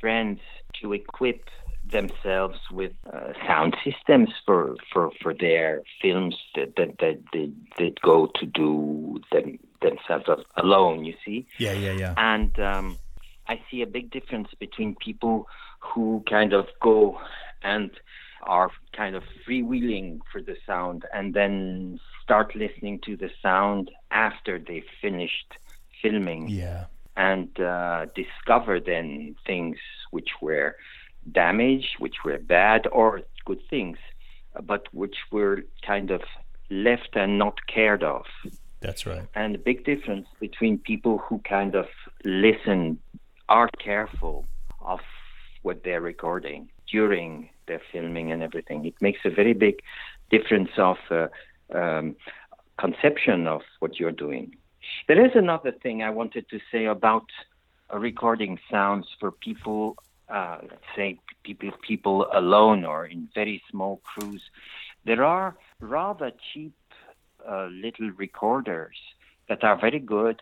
friends 0.00 0.40
to 0.80 0.92
equip 0.92 1.48
themselves 1.90 2.58
with 2.70 2.92
uh, 3.12 3.32
sound 3.46 3.76
systems 3.84 4.28
for, 4.44 4.76
for, 4.92 5.10
for 5.22 5.34
their 5.34 5.82
films 6.02 6.36
that, 6.54 6.74
that, 6.76 6.98
that 6.98 7.18
they, 7.32 7.50
they 7.78 7.94
go 8.02 8.30
to 8.34 8.46
do 8.46 9.20
them, 9.32 9.58
themselves 9.80 10.44
alone, 10.56 11.04
you 11.04 11.14
see? 11.24 11.46
Yeah. 11.58 11.72
Yeah. 11.72 11.92
Yeah. 11.92 12.14
And 12.16 12.58
um, 12.58 12.98
I 13.48 13.60
see 13.70 13.82
a 13.82 13.86
big 13.86 14.10
difference 14.10 14.48
between 14.58 14.94
people 14.96 15.48
who 15.80 16.22
kind 16.28 16.52
of 16.52 16.66
go 16.80 17.20
and 17.62 17.90
are 18.42 18.70
kind 18.96 19.14
of 19.16 19.22
freewheeling 19.46 20.20
for 20.30 20.40
the 20.40 20.56
sound 20.66 21.04
and 21.12 21.34
then 21.34 21.98
start 22.22 22.54
listening 22.54 23.00
to 23.06 23.16
the 23.16 23.30
sound 23.42 23.90
after 24.10 24.58
they've 24.58 24.90
finished 25.02 25.54
filming 26.02 26.48
Yeah. 26.48 26.84
and 27.16 27.48
uh, 27.60 28.06
discover 28.14 28.78
then 28.80 29.34
things 29.46 29.76
which 30.10 30.30
were 30.40 30.76
damaged, 31.32 31.96
which 31.98 32.16
were 32.24 32.38
bad, 32.38 32.86
or 32.92 33.22
good 33.44 33.60
things, 33.68 33.98
but 34.62 34.86
which 34.94 35.16
were 35.32 35.64
kind 35.86 36.10
of 36.10 36.22
left 36.70 37.10
and 37.14 37.38
not 37.38 37.58
cared 37.66 38.02
of 38.02 38.24
That's 38.80 39.04
right. 39.06 39.26
and 39.34 39.54
a 39.54 39.58
big 39.58 39.84
difference 39.84 40.28
between 40.38 40.78
people 40.78 41.18
who 41.18 41.38
kind 41.40 41.74
of 41.74 41.86
listen, 42.24 42.98
are 43.48 43.68
careful 43.78 44.44
of 44.80 45.00
what 45.62 45.82
they're 45.84 46.00
recording 46.00 46.70
during 46.90 47.50
their 47.66 47.80
filming 47.92 48.32
and 48.32 48.42
everything. 48.42 48.84
It 48.84 48.94
makes 49.00 49.20
a 49.24 49.30
very 49.30 49.52
big 49.52 49.80
difference 50.30 50.70
of 50.76 50.96
uh, 51.10 51.28
um, 51.74 52.16
conception 52.78 53.46
of 53.46 53.62
what 53.80 53.98
you're 53.98 54.12
doing. 54.12 54.56
There 55.06 55.24
is 55.24 55.32
another 55.34 55.72
thing 55.72 56.02
I 56.02 56.10
wanted 56.10 56.48
to 56.50 56.60
say 56.72 56.86
about 56.86 57.26
uh, 57.92 57.98
recording 57.98 58.58
sounds 58.70 59.06
for 59.18 59.30
people, 59.30 59.96
uh, 60.28 60.58
say 60.94 61.18
people 61.42 61.70
people 61.82 62.26
alone 62.32 62.84
or 62.84 63.06
in 63.06 63.28
very 63.34 63.62
small 63.70 64.00
crews. 64.04 64.42
There 65.04 65.24
are 65.24 65.56
rather 65.80 66.32
cheap 66.52 66.74
uh, 67.48 67.68
little 67.70 68.10
recorders 68.10 68.96
that 69.48 69.64
are 69.64 69.78
very 69.78 69.98
good 69.98 70.40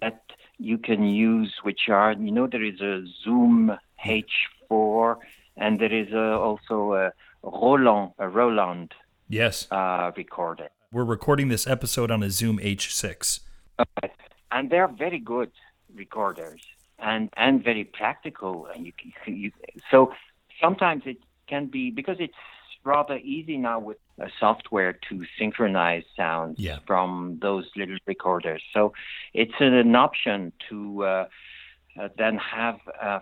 that 0.00 0.20
you 0.58 0.78
can 0.78 1.04
use, 1.04 1.52
which 1.62 1.88
are, 1.88 2.12
you 2.12 2.30
know, 2.30 2.46
there 2.46 2.62
is 2.64 2.80
a 2.80 3.04
Zoom 3.24 3.76
H4 4.04 5.16
and 5.56 5.78
there 5.80 5.92
is 5.92 6.08
uh, 6.12 6.38
also 6.40 6.94
a 6.94 7.12
Roland, 7.42 8.12
a 8.18 8.28
Roland 8.28 8.92
Yes. 9.28 9.66
uh, 9.70 10.12
recorder. 10.16 10.68
We're 10.92 11.04
recording 11.04 11.48
this 11.48 11.66
episode 11.66 12.10
on 12.10 12.22
a 12.22 12.30
Zoom 12.30 12.58
H6. 12.58 13.40
Okay. 13.78 14.12
and 14.50 14.70
they're 14.70 14.88
very 14.88 15.18
good 15.18 15.50
recorders 15.94 16.62
and 16.98 17.28
and 17.36 17.62
very 17.62 17.84
practical 17.84 18.66
and 18.74 18.86
you, 18.86 18.92
can- 18.92 19.36
you 19.36 19.50
so 19.90 20.12
sometimes 20.62 21.02
it 21.04 21.18
can 21.46 21.66
be 21.66 21.90
because 21.90 22.16
it's 22.18 22.32
rather 22.86 23.16
easy 23.18 23.56
now 23.56 23.78
with 23.88 23.98
software 24.40 24.92
to 25.08 25.14
synchronize 25.38 26.04
sounds 26.16 26.58
Yeah. 26.58 26.78
from 26.86 27.38
those 27.42 27.66
little 27.76 27.98
recorders 28.06 28.62
so 28.74 28.92
it's 29.34 29.58
an 29.60 29.94
option 29.96 30.52
to 30.68 31.04
uh, 31.04 31.26
uh, 32.00 32.08
then 32.16 32.36
have 32.38 32.78
a, 33.10 33.20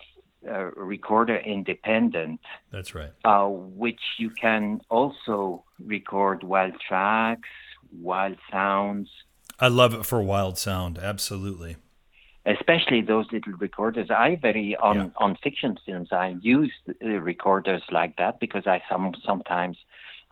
a 0.49 0.59
recorder 0.95 1.37
independent 1.37 2.41
That's 2.71 2.95
right. 2.95 3.13
uh, 3.25 3.49
which 3.85 4.05
you 4.19 4.31
can 4.31 4.81
also 4.91 5.65
record 5.97 6.39
wild 6.45 6.75
tracks 6.89 7.49
wild 8.11 8.37
sounds 8.53 9.09
I 9.61 9.69
love 9.69 9.95
it 9.95 10.05
for 10.05 10.21
wild 10.21 10.59
sound. 10.59 10.99
Absolutely. 10.99 11.77
Especially 12.47 13.01
those 13.01 13.27
little 13.33 13.55
recorders. 13.55 14.11
I 14.11 14.37
very 14.37 14.77
on 14.77 14.97
Yeah. 14.97 15.09
on 15.17 15.37
fiction 15.37 15.79
films. 15.87 16.13
I 16.13 16.37
use 16.41 16.73
recorders 17.01 17.83
like 17.91 18.17
that 18.17 18.41
because 18.41 18.67
I 18.67 18.83
some 18.89 19.15
sometimes 19.25 19.77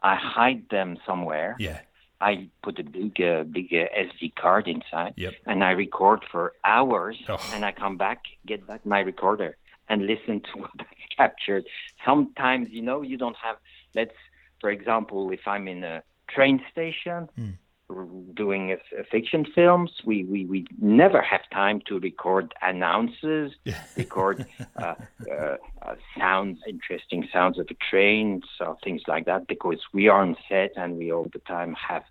I 0.03 0.15
hide 0.17 0.69
them 0.71 0.99
somewhere. 1.07 1.57
Yeah. 1.59 1.81
I 2.21 2.49
put 2.63 2.79
a 2.79 2.85
big 2.85 3.21
uh, 3.21 3.43
big 3.45 3.69
uh, 3.75 3.89
SD 4.09 4.35
card 4.37 4.69
inside, 4.69 5.15
Yep. 5.17 5.35
and 5.47 5.65
I 5.65 5.71
record 5.73 6.21
for 6.31 6.53
hours, 6.65 7.17
Oh. 7.29 7.39
and 7.53 7.65
I 7.65 7.73
come 7.73 7.97
back, 7.97 8.21
get 8.47 8.65
back 8.67 8.87
my 8.87 9.01
recorder, 9.01 9.57
and 9.89 10.07
listen 10.07 10.41
to 10.41 10.53
what 10.63 10.71
I 10.79 10.85
captured. 11.17 11.65
Sometimes 12.05 12.69
you 12.71 12.83
know 12.83 13.03
you 13.03 13.17
don't 13.17 13.37
have. 13.37 13.57
Let's, 13.95 14.15
for 14.61 14.71
example, 14.71 15.31
if 15.33 15.47
I'm 15.49 15.67
in 15.69 15.83
a 15.85 16.03
train 16.29 16.63
station 16.71 17.29
Hmm. 17.37 17.51
Doing 18.35 18.77
fiction 19.11 19.47
films, 19.55 19.91
we, 20.05 20.25
we 20.25 20.45
we 20.47 20.67
never 20.81 21.21
have 21.21 21.43
time 21.53 21.81
to 21.89 21.99
record 21.99 22.55
announces, 22.63 23.53
record 23.97 24.47
uh, 24.77 24.95
uh, 25.31 25.57
uh, 25.83 25.95
sounds, 26.19 26.59
interesting 26.69 27.29
sounds 27.33 27.59
of 27.59 27.67
a 27.71 27.75
train, 27.91 28.43
so 28.59 28.77
things 28.83 29.03
like 29.07 29.27
that, 29.27 29.47
because 29.47 29.81
we 29.93 30.09
are 30.09 30.23
on 30.23 30.37
set 30.49 30.73
and 30.77 30.97
we 30.99 31.13
all 31.13 31.29
the 31.33 31.41
time 31.41 31.75
have 31.75 32.05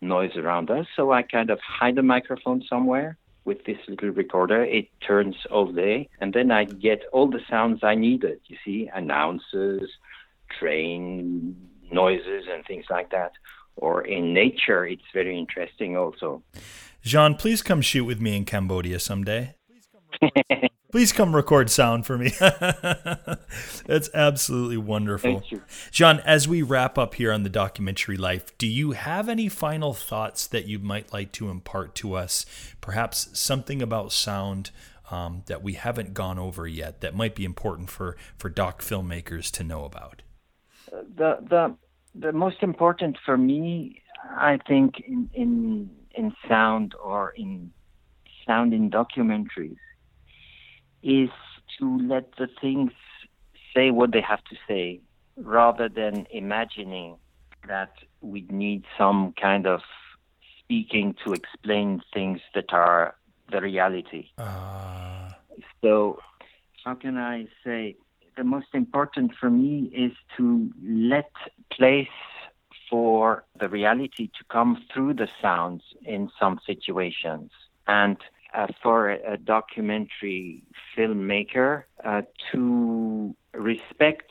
noise 0.00 0.36
around 0.36 0.70
us. 0.70 0.86
So 0.96 1.12
I 1.12 1.22
kind 1.22 1.50
of 1.50 1.60
hide 1.60 1.96
the 1.96 2.02
microphone 2.02 2.62
somewhere 2.68 3.18
with 3.44 3.64
this 3.64 3.78
little 3.88 4.10
recorder. 4.10 4.64
It 4.64 4.88
turns 5.06 5.36
all 5.50 5.70
day, 5.72 6.08
and 6.20 6.32
then 6.32 6.50
I 6.50 6.64
get 6.64 7.02
all 7.12 7.28
the 7.28 7.40
sounds 7.48 7.80
I 7.82 7.94
needed. 7.94 8.40
You 8.46 8.56
see, 8.64 8.90
announces, 8.92 9.90
train 10.58 11.56
noises, 11.92 12.44
and 12.50 12.64
things 12.64 12.86
like 12.90 13.10
that. 13.10 13.32
Or 13.80 14.02
in 14.02 14.32
nature, 14.32 14.86
it's 14.86 15.02
very 15.12 15.38
interesting 15.38 15.96
also. 15.96 16.42
Jean, 17.02 17.34
please 17.34 17.62
come 17.62 17.80
shoot 17.80 18.04
with 18.04 18.20
me 18.20 18.36
in 18.36 18.44
Cambodia 18.44 18.98
someday. 18.98 19.54
Please 20.92 21.12
come 21.12 21.36
record 21.36 21.70
sound 21.70 22.04
for 22.04 22.18
me. 22.18 22.30
That's 23.86 24.10
absolutely 24.12 24.76
wonderful. 24.76 25.34
Thank 25.34 25.52
you. 25.52 25.62
Jean, 25.92 26.18
as 26.24 26.48
we 26.48 26.62
wrap 26.62 26.98
up 26.98 27.14
here 27.14 27.30
on 27.30 27.44
the 27.44 27.48
documentary 27.48 28.16
life, 28.16 28.58
do 28.58 28.66
you 28.66 28.90
have 28.90 29.28
any 29.28 29.48
final 29.48 29.94
thoughts 29.94 30.48
that 30.48 30.66
you 30.66 30.80
might 30.80 31.12
like 31.12 31.30
to 31.32 31.48
impart 31.48 31.94
to 31.96 32.14
us? 32.14 32.44
Perhaps 32.80 33.38
something 33.38 33.80
about 33.80 34.10
sound 34.10 34.72
um, 35.12 35.44
that 35.46 35.62
we 35.62 35.74
haven't 35.74 36.12
gone 36.12 36.40
over 36.40 36.66
yet 36.66 37.02
that 37.02 37.14
might 37.14 37.36
be 37.36 37.44
important 37.44 37.88
for, 37.88 38.16
for 38.36 38.48
doc 38.48 38.82
filmmakers 38.82 39.48
to 39.52 39.62
know 39.62 39.84
about? 39.84 40.22
the 40.90 41.38
the 41.48 41.76
the 42.14 42.32
most 42.32 42.62
important 42.62 43.16
for 43.24 43.36
me, 43.36 44.02
I 44.36 44.58
think, 44.66 45.00
in 45.00 45.30
in 45.32 45.90
in 46.14 46.32
sound 46.48 46.94
or 47.02 47.30
in 47.36 47.72
sound 48.46 48.74
in 48.74 48.90
documentaries, 48.90 49.76
is 51.02 51.30
to 51.78 51.98
let 51.98 52.36
the 52.36 52.48
things 52.60 52.92
say 53.74 53.90
what 53.90 54.12
they 54.12 54.20
have 54.20 54.42
to 54.44 54.56
say, 54.66 55.00
rather 55.36 55.88
than 55.88 56.26
imagining 56.32 57.16
that 57.68 57.92
we 58.20 58.46
need 58.50 58.84
some 58.98 59.32
kind 59.40 59.66
of 59.66 59.80
speaking 60.58 61.14
to 61.24 61.32
explain 61.32 62.00
things 62.12 62.40
that 62.54 62.72
are 62.72 63.14
the 63.50 63.60
reality. 63.60 64.28
Uh, 64.38 65.30
So, 65.82 66.18
how 66.84 66.94
can 66.94 67.16
I 67.16 67.46
say? 67.64 67.96
The 68.40 68.44
most 68.44 68.68
important 68.72 69.32
for 69.38 69.50
me 69.50 69.92
is 69.94 70.12
to 70.38 70.70
let 70.82 71.30
place 71.70 72.08
for 72.88 73.44
the 73.60 73.68
reality 73.68 74.28
to 74.28 74.44
come 74.50 74.82
through 74.90 75.12
the 75.12 75.28
sounds 75.42 75.82
in 76.06 76.30
some 76.40 76.58
situations. 76.66 77.50
And 77.86 78.16
uh, 78.54 78.68
for 78.82 79.10
a, 79.10 79.34
a 79.34 79.36
documentary 79.36 80.62
filmmaker 80.96 81.82
uh, 82.02 82.22
to 82.50 83.36
respect 83.52 84.30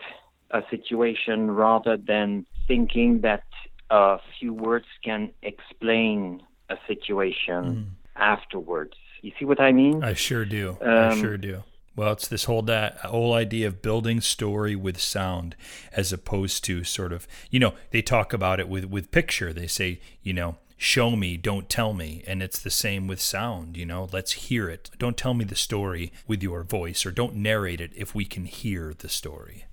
a 0.49 0.63
situation 0.71 1.51
rather 1.51 1.95
than 1.95 2.47
thinking 2.67 3.21
that 3.21 3.43
a 3.91 4.17
few 4.39 4.55
words 4.55 4.87
can 5.03 5.29
explain 5.43 6.41
a 6.69 6.77
situation 6.87 7.95
afterwards. 8.15 8.95
You 9.21 9.33
see 9.37 9.45
what 9.45 9.59
I 9.59 9.71
mean? 9.71 10.03
I 10.03 10.13
sure 10.15 10.45
do. 10.45 10.79
I 10.81 11.09
Um, 11.09 11.21
sure 11.21 11.37
do. 11.37 11.63
Well, 11.99 12.13
it's 12.13 12.29
this 12.29 12.45
whole 12.45 12.61
that 12.61 12.95
whole 12.99 13.33
idea 13.33 13.67
of 13.67 13.81
building 13.81 14.21
story 14.21 14.73
with 14.73 15.01
sound, 15.01 15.57
as 15.91 16.13
opposed 16.13 16.63
to 16.63 16.85
sort 16.85 17.11
of 17.11 17.27
you 17.51 17.59
know 17.59 17.73
they 17.91 18.01
talk 18.01 18.31
about 18.31 18.61
it 18.61 18.69
with 18.69 18.85
with 18.85 19.11
picture. 19.11 19.51
They 19.51 19.67
say 19.67 19.99
you 20.23 20.31
know 20.31 20.55
show 20.77 21.17
me, 21.17 21.35
don't 21.35 21.67
tell 21.67 21.93
me, 21.93 22.23
and 22.25 22.41
it's 22.41 22.59
the 22.59 22.69
same 22.69 23.05
with 23.05 23.19
sound. 23.19 23.75
You 23.75 23.85
know, 23.85 24.07
let's 24.13 24.31
hear 24.47 24.69
it. 24.69 24.89
Don't 24.97 25.17
tell 25.17 25.33
me 25.33 25.43
the 25.43 25.57
story 25.57 26.13
with 26.25 26.41
your 26.41 26.63
voice, 26.63 27.05
or 27.05 27.11
don't 27.11 27.35
narrate 27.35 27.81
it 27.81 27.91
if 27.93 28.15
we 28.15 28.23
can 28.23 28.45
hear 28.45 28.93
the 28.97 29.09
story. 29.09 29.65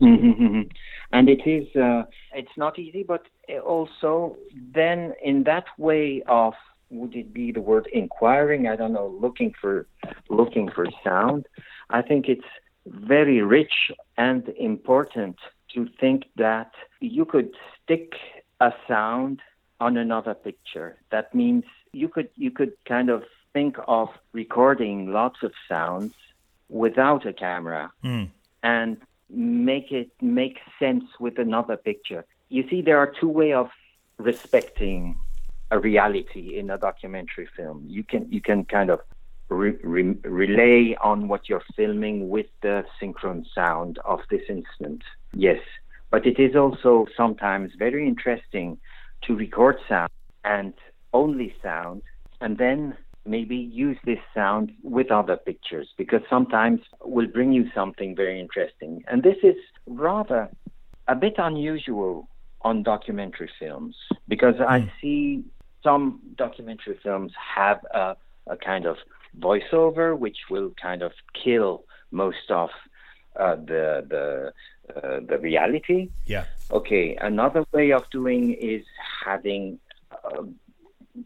Mhm. 0.00 0.72
and 1.12 1.28
it 1.28 1.46
is 1.46 1.68
uh, 1.76 2.02
it's 2.32 2.56
not 2.56 2.80
easy 2.80 3.04
but 3.04 3.22
also 3.64 4.36
then 4.74 5.14
in 5.22 5.44
that 5.44 5.66
way 5.78 6.20
of 6.26 6.54
would 6.94 7.14
it 7.22 7.32
be 7.32 7.46
the 7.52 7.60
word 7.60 7.86
inquiring 7.92 8.62
i 8.68 8.76
don't 8.76 8.92
know 8.92 9.08
looking 9.20 9.52
for 9.60 9.86
looking 10.28 10.66
for 10.70 10.86
sound 11.02 11.46
i 11.90 12.00
think 12.08 12.28
it's 12.28 12.50
very 12.86 13.40
rich 13.42 13.76
and 14.16 14.42
important 14.72 15.36
to 15.72 15.88
think 16.00 16.20
that 16.36 16.70
you 17.00 17.24
could 17.24 17.50
stick 17.82 18.12
a 18.60 18.70
sound 18.88 19.40
on 19.80 19.96
another 19.96 20.34
picture 20.34 20.96
that 21.10 21.34
means 21.34 21.64
you 21.92 22.08
could 22.08 22.28
you 22.36 22.50
could 22.50 22.72
kind 22.94 23.08
of 23.10 23.22
think 23.52 23.76
of 23.88 24.08
recording 24.32 25.12
lots 25.12 25.40
of 25.42 25.52
sounds 25.68 26.14
without 26.68 27.22
a 27.26 27.32
camera 27.32 27.84
Mm. 28.04 28.30
and 28.62 28.96
make 29.30 29.88
it 29.92 30.10
make 30.20 30.58
sense 30.78 31.04
with 31.18 31.38
another 31.38 31.76
picture. 31.76 32.24
You 32.48 32.62
see, 32.68 32.82
there 32.82 32.98
are 32.98 33.10
two 33.20 33.28
ways 33.28 33.54
of 33.54 33.68
respecting 34.18 35.16
a 35.70 35.78
reality 35.78 36.58
in 36.58 36.70
a 36.70 36.78
documentary 36.78 37.48
film. 37.56 37.84
You 37.86 38.04
can 38.04 38.30
you 38.30 38.40
can 38.40 38.64
kind 38.64 38.90
of 38.90 39.00
re- 39.48 39.78
re- 39.82 40.18
relay 40.24 40.96
on 41.02 41.28
what 41.28 41.48
you're 41.48 41.62
filming 41.76 42.28
with 42.28 42.46
the 42.62 42.84
synchron 43.00 43.44
sound 43.54 43.98
of 44.04 44.20
this 44.30 44.42
instant. 44.48 45.02
Yes, 45.32 45.60
but 46.10 46.26
it 46.26 46.38
is 46.38 46.54
also 46.54 47.06
sometimes 47.16 47.72
very 47.78 48.06
interesting 48.06 48.78
to 49.24 49.34
record 49.34 49.76
sound 49.88 50.10
and 50.44 50.74
only 51.12 51.54
sound, 51.62 52.02
and 52.40 52.58
then 52.58 52.96
maybe 53.26 53.56
use 53.56 53.96
this 54.04 54.18
sound 54.34 54.70
with 54.82 55.10
other 55.10 55.36
pictures 55.36 55.88
because 55.96 56.20
sometimes 56.28 56.80
will 57.02 57.26
bring 57.26 57.52
you 57.52 57.64
something 57.74 58.14
very 58.14 58.38
interesting. 58.38 59.02
And 59.08 59.22
this 59.22 59.38
is 59.42 59.56
rather 59.86 60.50
a 61.08 61.14
bit 61.14 61.34
unusual 61.38 62.28
on 62.64 62.82
documentary 62.82 63.50
films 63.60 63.94
because 64.26 64.54
I 64.58 64.90
see 65.00 65.44
some 65.82 66.20
documentary 66.36 66.98
films 67.02 67.32
have 67.56 67.84
a, 67.92 68.16
a 68.46 68.56
kind 68.56 68.86
of 68.86 68.96
voiceover 69.38 70.18
which 70.18 70.38
will 70.50 70.72
kind 70.80 71.02
of 71.02 71.12
kill 71.34 71.84
most 72.10 72.50
of 72.50 72.70
uh, 73.38 73.56
the 73.56 74.04
the 74.08 74.52
uh, 74.96 75.20
the 75.28 75.38
reality. 75.38 76.10
Yeah. 76.26 76.44
Okay, 76.70 77.16
another 77.20 77.64
way 77.72 77.92
of 77.92 78.02
doing 78.10 78.54
is 78.54 78.82
having 79.24 79.78
uh, 80.10 80.42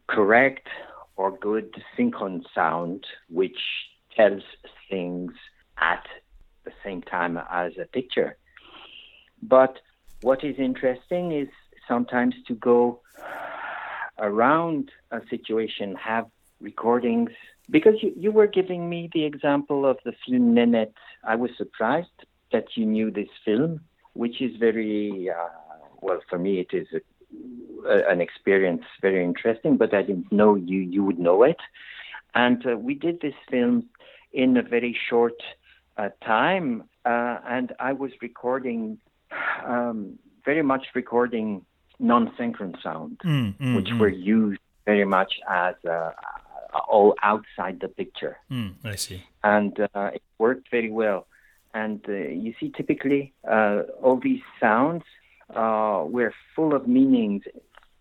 correct 0.08 0.66
or 1.16 1.36
good 1.38 1.74
synchron 1.96 2.42
sound, 2.54 3.04
which 3.30 3.58
tells 4.16 4.42
things 4.90 5.32
at 5.78 6.04
the 6.64 6.72
same 6.84 7.02
time 7.02 7.38
as 7.50 7.72
a 7.80 7.86
picture. 7.86 8.36
But 9.42 9.78
what 10.22 10.44
is 10.44 10.56
interesting 10.58 11.32
is 11.32 11.48
sometimes 11.86 12.34
to 12.46 12.54
go 12.54 13.00
around 14.18 14.90
a 15.10 15.20
situation, 15.30 15.94
have 15.94 16.26
recordings, 16.60 17.30
because 17.70 17.94
you, 18.02 18.12
you 18.16 18.32
were 18.32 18.46
giving 18.46 18.88
me 18.88 19.08
the 19.12 19.24
example 19.24 19.86
of 19.86 19.98
the 20.04 20.12
film 20.26 20.54
Nenette. 20.54 20.92
I 21.24 21.36
was 21.36 21.50
surprised 21.56 22.08
that 22.52 22.76
you 22.76 22.84
knew 22.84 23.10
this 23.10 23.28
film, 23.44 23.80
which 24.14 24.40
is 24.40 24.56
very 24.56 25.30
uh, 25.30 25.48
well 26.00 26.20
for 26.28 26.38
me. 26.38 26.60
It 26.60 26.74
is 26.76 26.88
a, 26.92 27.88
a, 27.88 28.10
an 28.10 28.20
experience 28.20 28.82
very 29.00 29.24
interesting, 29.24 29.76
but 29.76 29.94
I 29.94 30.02
didn't 30.02 30.32
know 30.32 30.54
you 30.54 30.80
you 30.80 31.04
would 31.04 31.18
know 31.18 31.42
it. 31.42 31.60
And 32.34 32.64
uh, 32.66 32.76
we 32.76 32.94
did 32.94 33.20
this 33.20 33.34
film 33.50 33.88
in 34.32 34.56
a 34.56 34.62
very 34.62 34.96
short 35.08 35.40
uh, 35.96 36.10
time, 36.24 36.84
uh, 37.04 37.38
and 37.46 37.72
I 37.80 37.92
was 37.92 38.12
recording, 38.20 38.98
um, 39.66 40.18
very 40.44 40.62
much 40.62 40.86
recording 40.94 41.64
non-synchron 41.98 42.80
sound, 42.82 43.18
Mm, 43.24 43.56
mm, 43.58 43.76
which 43.76 43.86
mm, 43.88 43.98
were 44.00 44.08
used 44.08 44.60
very 44.86 45.04
much 45.04 45.32
as 45.50 45.74
uh, 45.84 46.10
all 46.88 47.14
outside 47.22 47.80
the 47.80 47.88
picture, 47.88 48.36
mm, 48.50 48.74
I 48.84 48.94
see. 48.96 49.22
and 49.44 49.78
uh, 49.94 50.10
it 50.14 50.22
worked 50.38 50.70
very 50.70 50.90
well. 50.90 51.26
And 51.74 52.00
uh, 52.08 52.12
you 52.12 52.54
see, 52.58 52.70
typically, 52.70 53.34
uh, 53.48 53.82
all 54.02 54.18
these 54.18 54.40
sounds 54.58 55.04
uh, 55.54 56.04
were 56.06 56.32
full 56.56 56.74
of 56.74 56.88
meanings 56.88 57.42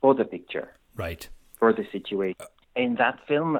for 0.02 0.14
the 0.16 0.24
picture 0.26 0.70
Right. 0.96 1.28
for 1.60 1.74
the 1.74 1.86
situation. 1.92 2.36
In 2.78 2.96
that 2.96 3.20
film, 3.28 3.58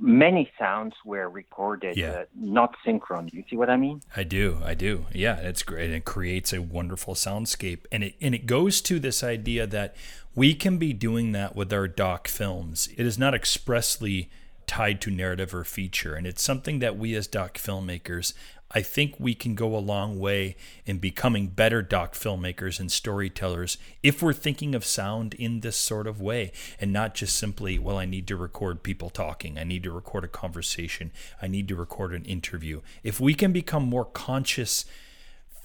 many 0.00 0.50
sounds 0.58 0.94
were 1.04 1.28
recorded, 1.30 1.96
Yeah. 1.96 2.10
uh, 2.10 2.24
not 2.34 2.74
synchron. 2.84 3.32
You 3.32 3.44
see 3.48 3.56
what 3.56 3.70
I 3.70 3.76
mean? 3.76 4.02
I 4.16 4.24
do, 4.24 4.58
I 4.64 4.74
do. 4.74 5.06
Yeah, 5.12 5.36
it's 5.36 5.62
great. 5.62 5.90
It 5.90 6.04
creates 6.04 6.52
a 6.52 6.60
wonderful 6.60 7.14
soundscape, 7.14 7.86
and 7.92 8.02
it 8.02 8.14
and 8.20 8.34
it 8.34 8.46
goes 8.46 8.80
to 8.82 8.98
this 8.98 9.22
idea 9.22 9.66
that 9.68 9.94
we 10.34 10.54
can 10.54 10.78
be 10.78 10.92
doing 10.92 11.30
that 11.32 11.54
with 11.54 11.72
our 11.72 11.86
doc 11.86 12.26
films. 12.26 12.88
It 12.96 13.06
is 13.06 13.16
not 13.18 13.34
expressly 13.34 14.28
tied 14.66 15.00
to 15.02 15.10
narrative 15.10 15.54
or 15.54 15.62
feature, 15.62 16.14
and 16.14 16.26
it's 16.26 16.42
something 16.42 16.80
that 16.80 16.98
we 16.98 17.14
as 17.14 17.28
doc 17.28 17.56
filmmakers, 17.56 18.34
I 18.74 18.82
think 18.82 19.14
we 19.18 19.34
can 19.34 19.54
go 19.54 19.76
a 19.76 19.78
long 19.78 20.18
way 20.18 20.56
in 20.84 20.98
becoming 20.98 21.46
better 21.46 21.80
doc 21.80 22.14
filmmakers 22.14 22.80
and 22.80 22.90
storytellers 22.90 23.78
if 24.02 24.20
we're 24.20 24.32
thinking 24.32 24.74
of 24.74 24.84
sound 24.84 25.34
in 25.34 25.60
this 25.60 25.76
sort 25.76 26.08
of 26.08 26.20
way 26.20 26.50
and 26.80 26.92
not 26.92 27.14
just 27.14 27.36
simply, 27.36 27.78
well, 27.78 27.98
I 27.98 28.04
need 28.04 28.26
to 28.26 28.36
record 28.36 28.82
people 28.82 29.10
talking, 29.10 29.58
I 29.58 29.64
need 29.64 29.84
to 29.84 29.92
record 29.92 30.24
a 30.24 30.28
conversation, 30.28 31.12
I 31.40 31.46
need 31.46 31.68
to 31.68 31.76
record 31.76 32.12
an 32.12 32.24
interview. 32.24 32.80
If 33.04 33.20
we 33.20 33.34
can 33.34 33.52
become 33.52 33.84
more 33.84 34.04
conscious 34.04 34.84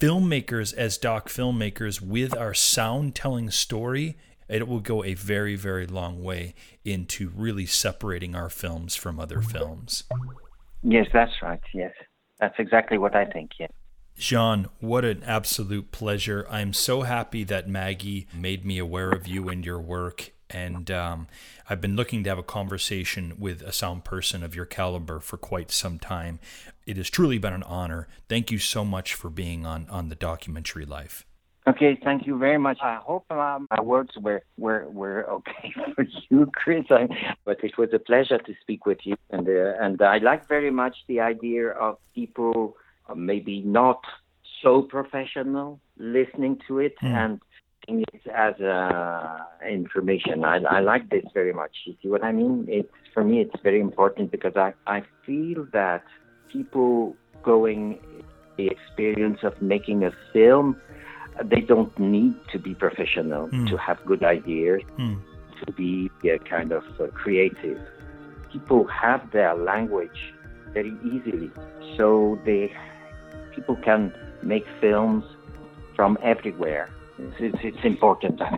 filmmakers 0.00 0.72
as 0.72 0.96
doc 0.96 1.28
filmmakers 1.28 2.00
with 2.00 2.36
our 2.36 2.54
sound 2.54 3.16
telling 3.16 3.50
story, 3.50 4.16
it 4.48 4.66
will 4.66 4.80
go 4.80 5.04
a 5.04 5.14
very, 5.14 5.56
very 5.56 5.86
long 5.86 6.22
way 6.22 6.54
into 6.84 7.30
really 7.36 7.66
separating 7.66 8.34
our 8.34 8.48
films 8.48 8.96
from 8.96 9.20
other 9.20 9.40
films. 9.40 10.04
Yes, 10.82 11.06
that's 11.12 11.32
right. 11.42 11.60
Yes, 11.74 11.92
that's 12.40 12.58
exactly 12.58 12.98
what 12.98 13.14
I 13.14 13.26
think. 13.26 13.52
yeah. 13.58 13.68
Jean, 14.16 14.68
what 14.80 15.04
an 15.04 15.22
absolute 15.24 15.92
pleasure. 15.92 16.46
I'm 16.50 16.72
so 16.72 17.02
happy 17.02 17.42
that 17.44 17.68
Maggie 17.68 18.26
made 18.34 18.64
me 18.64 18.78
aware 18.78 19.10
of 19.10 19.26
you 19.26 19.48
and 19.48 19.64
your 19.64 19.80
work. 19.80 20.32
And 20.50 20.90
um, 20.90 21.28
I've 21.70 21.80
been 21.80 21.96
looking 21.96 22.24
to 22.24 22.30
have 22.30 22.38
a 22.38 22.42
conversation 22.42 23.34
with 23.38 23.62
a 23.62 23.72
sound 23.72 24.04
person 24.04 24.42
of 24.42 24.54
your 24.54 24.66
caliber 24.66 25.20
for 25.20 25.38
quite 25.38 25.70
some 25.70 25.98
time. 25.98 26.38
It 26.86 26.96
has 26.96 27.08
truly 27.08 27.38
been 27.38 27.54
an 27.54 27.62
honor. 27.62 28.08
Thank 28.28 28.50
you 28.50 28.58
so 28.58 28.84
much 28.84 29.14
for 29.14 29.30
being 29.30 29.64
on, 29.64 29.86
on 29.88 30.08
the 30.08 30.16
documentary 30.16 30.84
life. 30.84 31.24
Okay, 31.68 31.98
thank 32.02 32.26
you 32.26 32.38
very 32.38 32.58
much. 32.58 32.78
I 32.82 32.96
hope 32.96 33.30
um, 33.30 33.68
my 33.70 33.82
words 33.82 34.10
were, 34.18 34.42
were, 34.56 34.88
were 34.88 35.28
okay 35.30 35.74
for 35.94 36.06
you, 36.30 36.50
Chris. 36.54 36.84
I, 36.90 37.06
but 37.44 37.62
it 37.62 37.76
was 37.76 37.90
a 37.92 37.98
pleasure 37.98 38.38
to 38.38 38.54
speak 38.62 38.86
with 38.86 38.98
you, 39.04 39.16
and 39.30 39.46
uh, 39.46 39.74
and 39.80 40.00
I 40.00 40.18
like 40.18 40.48
very 40.48 40.70
much 40.70 40.96
the 41.06 41.20
idea 41.20 41.68
of 41.68 41.98
people 42.14 42.76
uh, 43.08 43.14
maybe 43.14 43.60
not 43.60 44.00
so 44.62 44.82
professional 44.82 45.80
listening 45.98 46.58
to 46.68 46.78
it 46.78 46.94
Hmm. 47.00 47.06
and 47.06 47.40
seeing 47.86 48.04
it 48.14 48.26
as 48.34 48.54
uh, 48.60 49.38
information. 49.68 50.44
I, 50.44 50.58
I 50.58 50.80
like 50.80 51.10
this 51.10 51.24
very 51.34 51.52
much. 51.52 51.72
You 51.84 51.94
see 52.02 52.08
what 52.08 52.24
I 52.24 52.32
mean? 52.32 52.66
It's 52.68 52.92
for 53.12 53.22
me, 53.22 53.40
it's 53.40 53.62
very 53.62 53.80
important 53.80 54.30
because 54.30 54.56
I 54.56 54.72
I 54.86 55.02
feel 55.26 55.66
that 55.72 56.04
people 56.50 57.16
going 57.42 57.98
the 58.56 58.68
experience 58.68 59.40
of 59.42 59.60
making 59.60 60.04
a 60.04 60.12
film 60.32 60.76
they 61.44 61.60
don't 61.60 61.96
need 61.98 62.34
to 62.52 62.58
be 62.58 62.74
professional 62.74 63.48
Mm. 63.48 63.68
to 63.70 63.76
have 63.76 63.98
good 64.04 64.22
ideas, 64.22 64.82
Hmm. 64.96 65.14
to 65.64 65.72
be 65.72 66.10
uh, 66.24 66.38
kind 66.44 66.72
of 66.72 66.84
uh, 67.00 67.06
creative. 67.08 67.78
People 68.52 68.84
have 68.86 69.30
their 69.30 69.54
language 69.54 70.34
very 70.72 70.94
easily, 71.04 71.50
so 71.96 72.38
they 72.44 72.72
people 73.54 73.76
can 73.76 74.12
make 74.42 74.64
films 74.80 75.24
from 75.96 76.16
everywhere. 76.22 76.88
It's, 77.18 77.36
it's, 77.38 77.58
it's 77.62 77.84
important. 77.84 78.40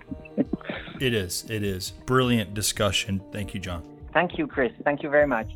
It 1.01 1.15
is. 1.15 1.45
It 1.51 1.65
is. 1.65 1.91
Brilliant 2.07 2.55
discussion. 2.55 3.21
Thank 3.33 3.55
you, 3.55 3.61
John. 3.61 3.83
Thank 4.13 4.39
you, 4.39 4.47
Chris. 4.47 4.73
Thank 4.85 5.03
you 5.03 5.11
very 5.11 5.27
much. 5.27 5.49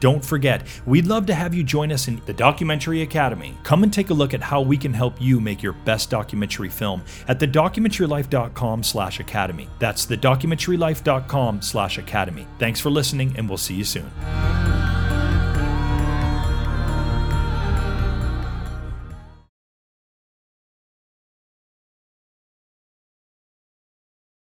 Don't 0.00 0.24
forget, 0.24 0.62
we'd 0.86 1.06
love 1.06 1.26
to 1.26 1.34
have 1.34 1.54
you 1.54 1.64
join 1.64 1.92
us 1.92 2.08
in 2.08 2.20
the 2.26 2.32
Documentary 2.32 3.02
Academy. 3.02 3.56
Come 3.62 3.82
and 3.82 3.92
take 3.92 4.10
a 4.10 4.14
look 4.14 4.34
at 4.34 4.42
how 4.42 4.60
we 4.60 4.76
can 4.76 4.92
help 4.92 5.20
you 5.20 5.40
make 5.40 5.62
your 5.62 5.72
best 5.72 6.10
documentary 6.10 6.68
film 6.68 7.02
at 7.26 7.38
thedocumentarylife.com 7.38 8.82
slash 8.82 9.20
academy. 9.20 9.68
That's 9.78 10.06
thedocumentarylife.com 10.06 11.62
slash 11.62 11.98
academy. 11.98 12.46
Thanks 12.58 12.80
for 12.80 12.90
listening, 12.90 13.34
and 13.36 13.48
we'll 13.48 13.58
see 13.58 13.74
you 13.74 13.84
soon. 13.84 14.97